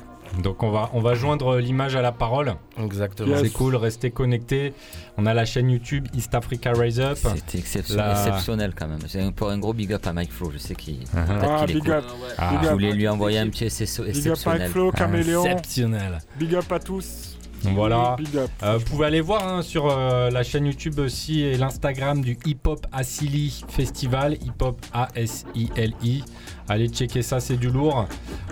Donc 0.41 0.63
on 0.63 0.71
va, 0.71 0.89
on 0.93 0.99
va 0.99 1.13
joindre 1.13 1.57
l'image 1.57 1.95
à 1.95 2.01
la 2.01 2.11
parole. 2.11 2.55
Exactement. 2.81 3.35
C'est 3.39 3.51
cool, 3.51 3.75
restez 3.75 4.09
connectés. 4.11 4.73
On 5.17 5.25
a 5.27 5.33
la 5.33 5.45
chaîne 5.45 5.69
YouTube 5.69 6.07
East 6.15 6.33
Africa 6.33 6.71
Rise 6.73 6.99
Up. 6.99 7.17
La- 7.23 8.11
exceptionnel 8.11 8.73
quand 8.75 8.87
même. 8.87 8.99
C'est 9.07 9.21
un- 9.21 9.31
pour 9.31 9.49
un 9.49 9.59
gros 9.59 9.73
big 9.73 9.93
up 9.93 10.05
à 10.07 10.13
Mike 10.13 10.31
Flo. 10.31 10.49
Je 10.51 10.57
sais 10.57 10.73
qu'il 10.75 10.97
Ah, 11.15 11.21
peut-être 11.25 11.65
qu'il 11.67 11.75
big 11.81 11.89
up. 11.91 12.03
Ah, 12.37 12.49
Big 12.51 12.59
je 12.63 12.73
voulais 12.73 12.93
lui 12.93 13.07
envoyer 13.07 13.37
un 13.39 13.49
petit 13.49 13.65
exce- 13.65 14.01
Big 14.01 14.09
up 14.09 14.15
exceptionnel. 14.15 14.59
Mike 14.61 14.71
Flo, 14.71 14.91
Ah, 14.93 14.97
Caméléon. 14.97 15.45
Exceptionnel. 15.45 16.17
Big 16.39 16.55
up 16.55 16.71
à 16.71 16.79
tous. 16.79 17.29
Voilà. 17.65 18.15
Big 18.17 18.35
up. 18.35 18.49
Euh, 18.61 18.77
vous 18.77 18.83
pouvez 18.83 19.05
aller 19.05 19.21
voir 19.21 19.47
hein, 19.47 19.61
sur 19.61 19.87
euh, 19.89 20.29
la 20.29 20.43
chaîne 20.43 20.65
YouTube 20.65 20.99
aussi 20.99 21.41
et 21.43 21.55
l'Instagram 21.57 22.21
du 22.21 22.37
Hip 22.45 22.57
Hop 22.65 22.85
Asili 22.91 23.63
Festival, 23.69 24.33
Hip 24.33 24.61
Hop 24.61 24.81
A-S-I-L-I. 24.93 26.23
Allez 26.69 26.87
checker 26.87 27.21
ça, 27.21 27.39
c'est 27.39 27.57
du 27.57 27.69
lourd. 27.69 28.05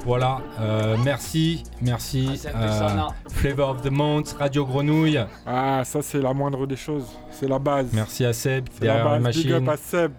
Voilà, 0.05 0.39
euh, 0.59 0.97
merci, 1.03 1.63
merci. 1.81 2.29
Asep 2.33 2.51
Persona. 2.53 3.07
Flavor 3.29 3.69
of 3.69 3.81
the 3.81 3.89
Month, 3.91 4.35
Radio 4.37 4.65
Grenouille. 4.65 5.19
Ah, 5.47 5.83
ça 5.85 6.01
c'est 6.01 6.19
la 6.21 6.33
moindre 6.33 6.67
des 6.67 6.75
choses. 6.75 7.07
C'est 7.31 7.47
la 7.47 7.59
base. 7.59 7.87
Merci 7.93 8.25
à 8.25 8.33
Seb 8.33 8.67
derrière 8.79 9.05
la 9.09 9.19
base. 9.19 9.35
Big 9.37 9.49
machine. 9.51 9.67
up 9.67 9.69
à 9.73 9.77
Seb. 9.77 10.11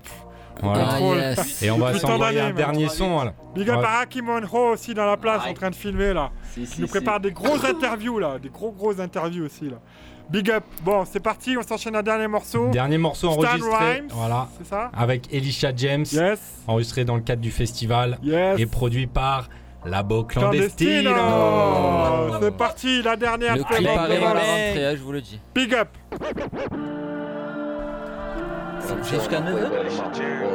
Voilà. 0.62 0.84
Contrôle. 0.84 1.18
Et 1.62 1.70
on 1.70 1.78
va 1.78 1.98
s'envoyer 1.98 2.40
un 2.40 2.52
dernier 2.52 2.88
son. 2.88 3.10
voilà. 3.14 3.34
Big 3.54 3.68
up 3.68 3.78
Ouais. 3.80 3.84
à 3.86 3.98
Hakim 4.00 4.26
Monroe 4.26 4.72
aussi 4.72 4.94
dans 4.94 5.06
la 5.06 5.16
place 5.16 5.42
en 5.46 5.52
train 5.54 5.70
de 5.70 5.74
filmer 5.74 6.12
là. 6.12 6.30
Si, 6.52 6.60
Il 6.62 6.80
nous 6.82 6.86
si. 6.86 6.90
prépare 6.90 7.20
des 7.20 7.32
grosses 7.32 7.64
interviews 7.64 8.18
là, 8.18 8.38
des 8.38 8.48
gros 8.50 8.70
gros 8.72 8.98
interviews 9.00 9.44
aussi 9.46 9.68
là. 9.68 9.78
Big 10.30 10.50
up. 10.50 10.64
Bon, 10.82 11.04
c'est 11.04 11.20
parti, 11.20 11.56
on 11.56 11.62
s'enchaîne 11.62 11.96
un 11.96 12.02
dernier 12.02 12.28
morceau. 12.28 12.70
Dernier 12.70 12.98
morceau 12.98 13.30
Stan 13.32 13.40
enregistré, 13.40 13.92
Rhymes, 13.94 14.08
voilà, 14.10 14.48
c'est 14.58 14.66
ça 14.66 14.90
avec 14.96 15.32
Elisha 15.32 15.72
James, 15.76 16.06
enregistré 16.66 17.04
dans 17.04 17.16
le 17.16 17.22
cadre 17.22 17.42
du 17.42 17.50
festival 17.50 18.18
et 18.56 18.66
produit 18.66 19.06
par 19.06 19.48
Labo 19.84 20.24
Clandestino. 20.24 21.10
Clandestino. 21.12 22.40
C'est 22.40 22.56
parti, 22.56 23.02
la 23.02 23.16
dernière. 23.16 23.56
Le 23.56 23.64
clip 23.64 23.88
arrive 23.88 24.22
à 24.24 24.34
la 24.34 24.34
Month. 24.34 24.38
rentrée, 24.38 24.86
hein, 24.86 24.94
je 24.96 25.02
vous 25.02 25.12
le 25.12 25.20
dis. 25.20 25.40
Big 25.54 25.74
up. 25.74 25.88
Jusqu'à 29.10 29.40
9 29.40 29.70
Flavor 29.90 30.52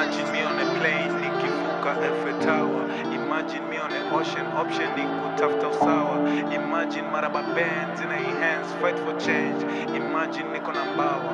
Imagine 0.00 0.32
me 0.32 0.42
on 0.42 0.58
a 0.58 0.80
plane, 0.80 1.12
nikivuka 1.20 1.92
Eiffel 2.00 2.40
Tower. 2.40 2.84
Imagine 3.12 3.68
me 3.68 3.76
on 3.76 3.92
a 3.92 4.16
ocean, 4.16 4.46
option 4.56 4.88
nikutafuta 4.96 5.68
usawa. 5.68 6.16
Imagine 6.54 7.02
maraba 7.12 7.42
bands 7.54 8.00
in 8.00 8.08
hands, 8.08 8.72
fight 8.80 8.98
for 9.00 9.12
change. 9.20 9.62
Imagine 9.94 10.48
niko 10.52 10.72
na 10.72 10.84
mbawa. 10.94 11.32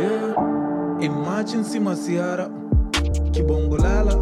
Yeah. 0.00 0.34
Imagine 1.00 1.64
si 1.64 1.80
masiara 1.80 2.50
kibongo 3.30 3.76
lala 3.78 4.14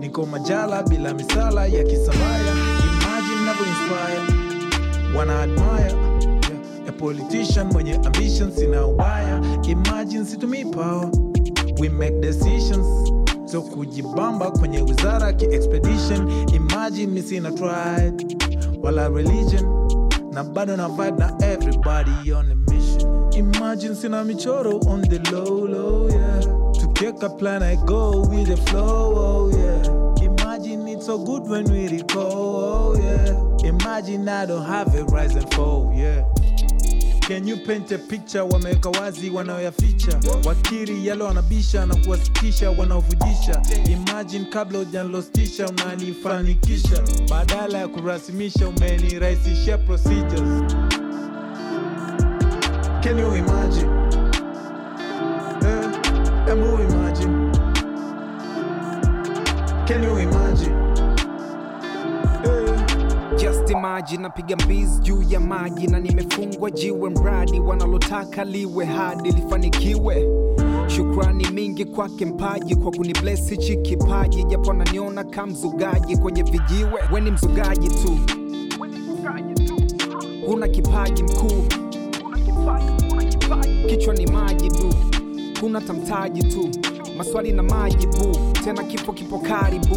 niko 0.00 0.26
majala 0.26 0.82
bila 0.82 1.14
misala 1.14 1.66
ya 1.66 1.84
kisabaya 1.84 2.52
Imagine 2.86 3.44
navyo 3.46 3.66
inspire 3.66 4.38
wana 5.18 5.40
admire. 5.42 5.94
A 6.88 6.92
politician 6.92 7.66
mwenye 7.72 7.94
ambition 7.94 8.50
sina 8.52 8.86
ubaya 8.86 9.40
Imagine 9.68 10.24
situmii 10.24 10.64
power 10.64 11.10
we 11.78 11.88
make 11.88 12.20
decisions. 12.20 12.86
So 13.50 13.62
kujibamba 13.62 14.50
kwenye 14.50 14.82
wizara 14.82 15.32
ki 15.32 15.44
expedition. 15.44 16.48
Imagine 16.54 17.06
mi 17.12 17.22
sina 17.22 17.50
tried 17.52 18.36
wala 18.82 19.08
religion. 19.08 19.64
Na 20.32 20.44
bado 20.44 20.76
na 20.76 20.88
vibe 20.88 21.18
na 21.18 21.32
everybody 21.42 22.32
on 22.32 22.50
a 22.50 22.54
mission. 22.70 23.32
Imagine 23.34 23.94
sina 23.94 24.24
michoro 24.24 24.80
on 24.86 25.02
the 25.02 25.18
low 25.32 25.66
low 25.66 26.08
yeah. 26.08 26.40
Tukieka 26.80 27.38
plan 27.38 27.62
I 27.62 27.76
go 27.86 28.20
with 28.28 28.48
the 28.48 28.56
flow 28.70 29.12
oh 29.16 29.50
yeah. 29.50 30.26
Imagine 30.26 30.88
it's 30.88 31.06
so 31.06 31.18
good 31.18 31.42
when 31.48 31.64
we 31.64 31.88
recall 31.88 32.56
oh 32.56 32.96
yeah. 33.00 33.68
Imagine 33.68 34.28
I 34.28 34.46
don't 34.46 34.64
have 34.66 34.94
a 34.94 35.04
rise 35.04 35.34
and 35.36 35.52
fall 35.54 35.92
yeah 35.94 36.22
Can 37.26 37.46
you 37.46 37.56
paint 37.56 37.90
a 37.92 37.98
picture? 37.98 38.42
Wameweka 38.42 38.88
wazi 38.90 39.30
wanaoyaficha 39.30 40.20
wakiri 40.44 41.06
yale 41.06 41.24
wanabisha 41.24 41.86
na 41.86 41.94
kuwasikisha 41.96 42.70
wanaovujisha. 42.70 43.62
Imagine 43.92 44.44
kabla 44.44 44.78
ujanlostisha 44.78 45.66
unanifanikisha. 45.68 47.02
Badala 47.30 47.78
ya 47.78 47.88
kurasimisha 47.88 48.68
umenirahisishia 48.68 49.78
procedures. 49.78 50.74
Can 53.02 53.18
you 53.18 53.36
imagine? 53.36 54.05
Na 63.86 64.02
napiga 64.18 64.56
mbizi 64.56 65.00
juu 65.00 65.22
ya 65.22 65.40
maji 65.40 65.86
na 65.86 65.98
nimefungwa 66.00 66.70
jiwe, 66.70 67.10
mradi 67.10 67.60
wanalotaka 67.60 68.44
liwe 68.44 68.84
hadi 68.84 69.30
lifanikiwe. 69.32 70.28
Shukrani 70.86 71.50
mingi 71.50 71.84
kwake 71.84 72.26
mpaji 72.26 72.76
kwa 72.76 72.90
kunibless 72.92 73.50
hichi 73.50 73.76
kipaji, 73.76 74.44
japo 74.44 74.70
ananiona 74.70 75.24
ka 75.24 75.46
mzugaji 75.46 76.16
kwenye 76.16 76.42
vijiwe. 76.42 77.00
We 77.12 77.20
ni 77.20 77.30
mzugaji 77.30 77.88
tu, 77.88 78.18
kuna 80.46 80.68
kipaji 80.68 81.22
mkuu, 81.22 81.64
kichwa 83.88 84.14
ni 84.14 84.26
maji 84.26 84.68
du, 84.68 84.94
kuna 85.60 85.80
tamtaji 85.80 86.42
tu, 86.42 86.68
maswali 87.16 87.52
na 87.52 87.62
maji 87.62 88.06
majibu, 88.06 88.38
tena 88.64 88.82
kipo 88.82 89.12
kipo 89.12 89.38
karibu. 89.38 89.96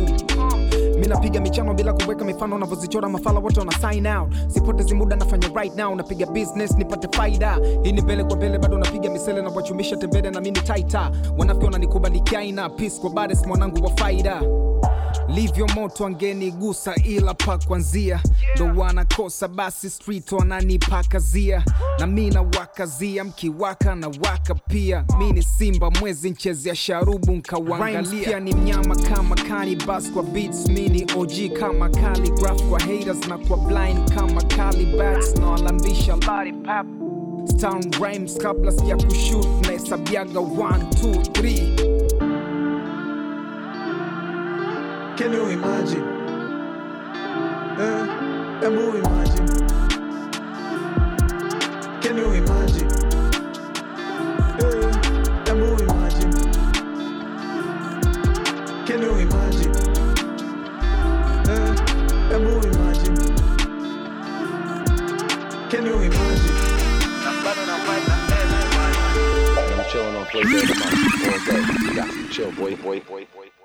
Napiga 1.09 1.39
michano 1.41 1.73
bila 1.73 1.93
kuweka 1.93 2.25
mifano, 2.25 2.57
navyozichora 2.57 3.09
mafala 3.09 3.39
wote 3.39 3.59
wana 3.59 3.71
sign 3.71 4.07
out. 4.07 4.29
Sipotezi 4.47 4.95
muda, 4.95 5.15
nafanya 5.15 5.47
right 5.55 5.75
now, 5.75 5.95
napiga 5.95 6.25
business 6.25 6.71
nipate 6.77 7.17
faida. 7.17 7.59
Hii 7.83 7.91
ni 7.91 8.01
mbele 8.01 8.23
kwa 8.23 8.35
mbele, 8.35 8.57
bado 8.57 8.77
napiga 8.77 9.09
misele 9.09 9.41
na 9.41 9.49
wachumisha 9.49 9.97
tembele 9.97 10.31
na 10.31 10.41
mini 10.41 10.59
taita. 10.59 11.11
Wanafiki 11.37 11.65
wananikubali 11.65 12.21
peace 12.77 12.99
kwa 13.01 13.09
baddest 13.09 13.45
mwanangu 13.47 13.85
wa 13.85 13.91
faida 13.91 14.41
livyo 15.27 15.67
moto 15.67 16.05
angenigusa 16.05 16.95
ila 16.95 17.33
pa 17.33 17.57
kwanzia 17.57 18.19
ndo 18.55 18.81
wanakosa 18.81 19.47
basi 19.47 19.89
street 19.89 20.31
wananipakazia. 20.31 21.63
Na 21.99 22.07
mi 22.07 22.29
nawakazia 22.29 23.23
mkiwaka 23.23 23.95
na 23.95 24.07
waka 24.07 24.55
pia. 24.55 25.05
Mi 25.19 25.31
ni 25.31 25.43
simba 25.43 25.91
mwezi 25.91 26.29
nchezea 26.29 26.75
sharubu 26.75 27.31
nkawangalia. 27.31 28.39
Ni 28.39 28.53
mnyama 28.55 28.95
kama 28.95 29.35
kanibas 29.35 30.11
kwa 30.11 30.23
beats 30.23 30.67
mi 30.69 30.89
ni 30.89 31.03
og 31.17 31.59
kama 31.59 31.89
calligraph 31.89 32.61
kwa 32.69 32.79
haters 32.79 33.27
na 33.27 33.37
kwa 33.37 33.57
blind 33.57 34.13
kama 34.15 34.41
calibats 34.43 35.35
na 35.35 35.47
walambisha 35.49 36.17
pap. 36.17 36.85
Town 37.61 37.91
rhymes 38.01 38.37
kabla 38.37 38.71
sija 38.71 38.95
kushoot 38.97 39.47
na 39.65 39.71
hesabiaga 39.71 40.39
1 40.39 40.77
2 40.79 41.21
3 41.21 42.18
Can 45.19 45.33
you 45.33 45.47
imagine? 45.47 46.07
Eh, 47.77 48.63
Embu 48.63 48.95
imagine. 48.99 49.47
Can 51.99 52.15
you 52.15 52.31
imagine? 52.39 52.89
Eh, 54.63 55.51
Embu 55.51 55.69
imagine. 55.81 56.31
Can 58.87 59.01
you 59.01 59.13
imagine? 59.17 59.75
Eh, 61.51 61.75
Embu 62.31 62.53
imagine. 62.63 63.17
Can 65.69 65.85
you 65.85 65.95
imagine? 65.99 66.57
I'm 69.67 69.83
chilling 69.91 70.07
on 70.07 70.13
month 70.13 70.33
all 70.33 70.43
day. 70.43 70.63
Chill, 72.31 72.51
boy, 72.53 72.73
boy, 72.77 72.99
boy, 73.01 73.25
boy. 73.35 73.58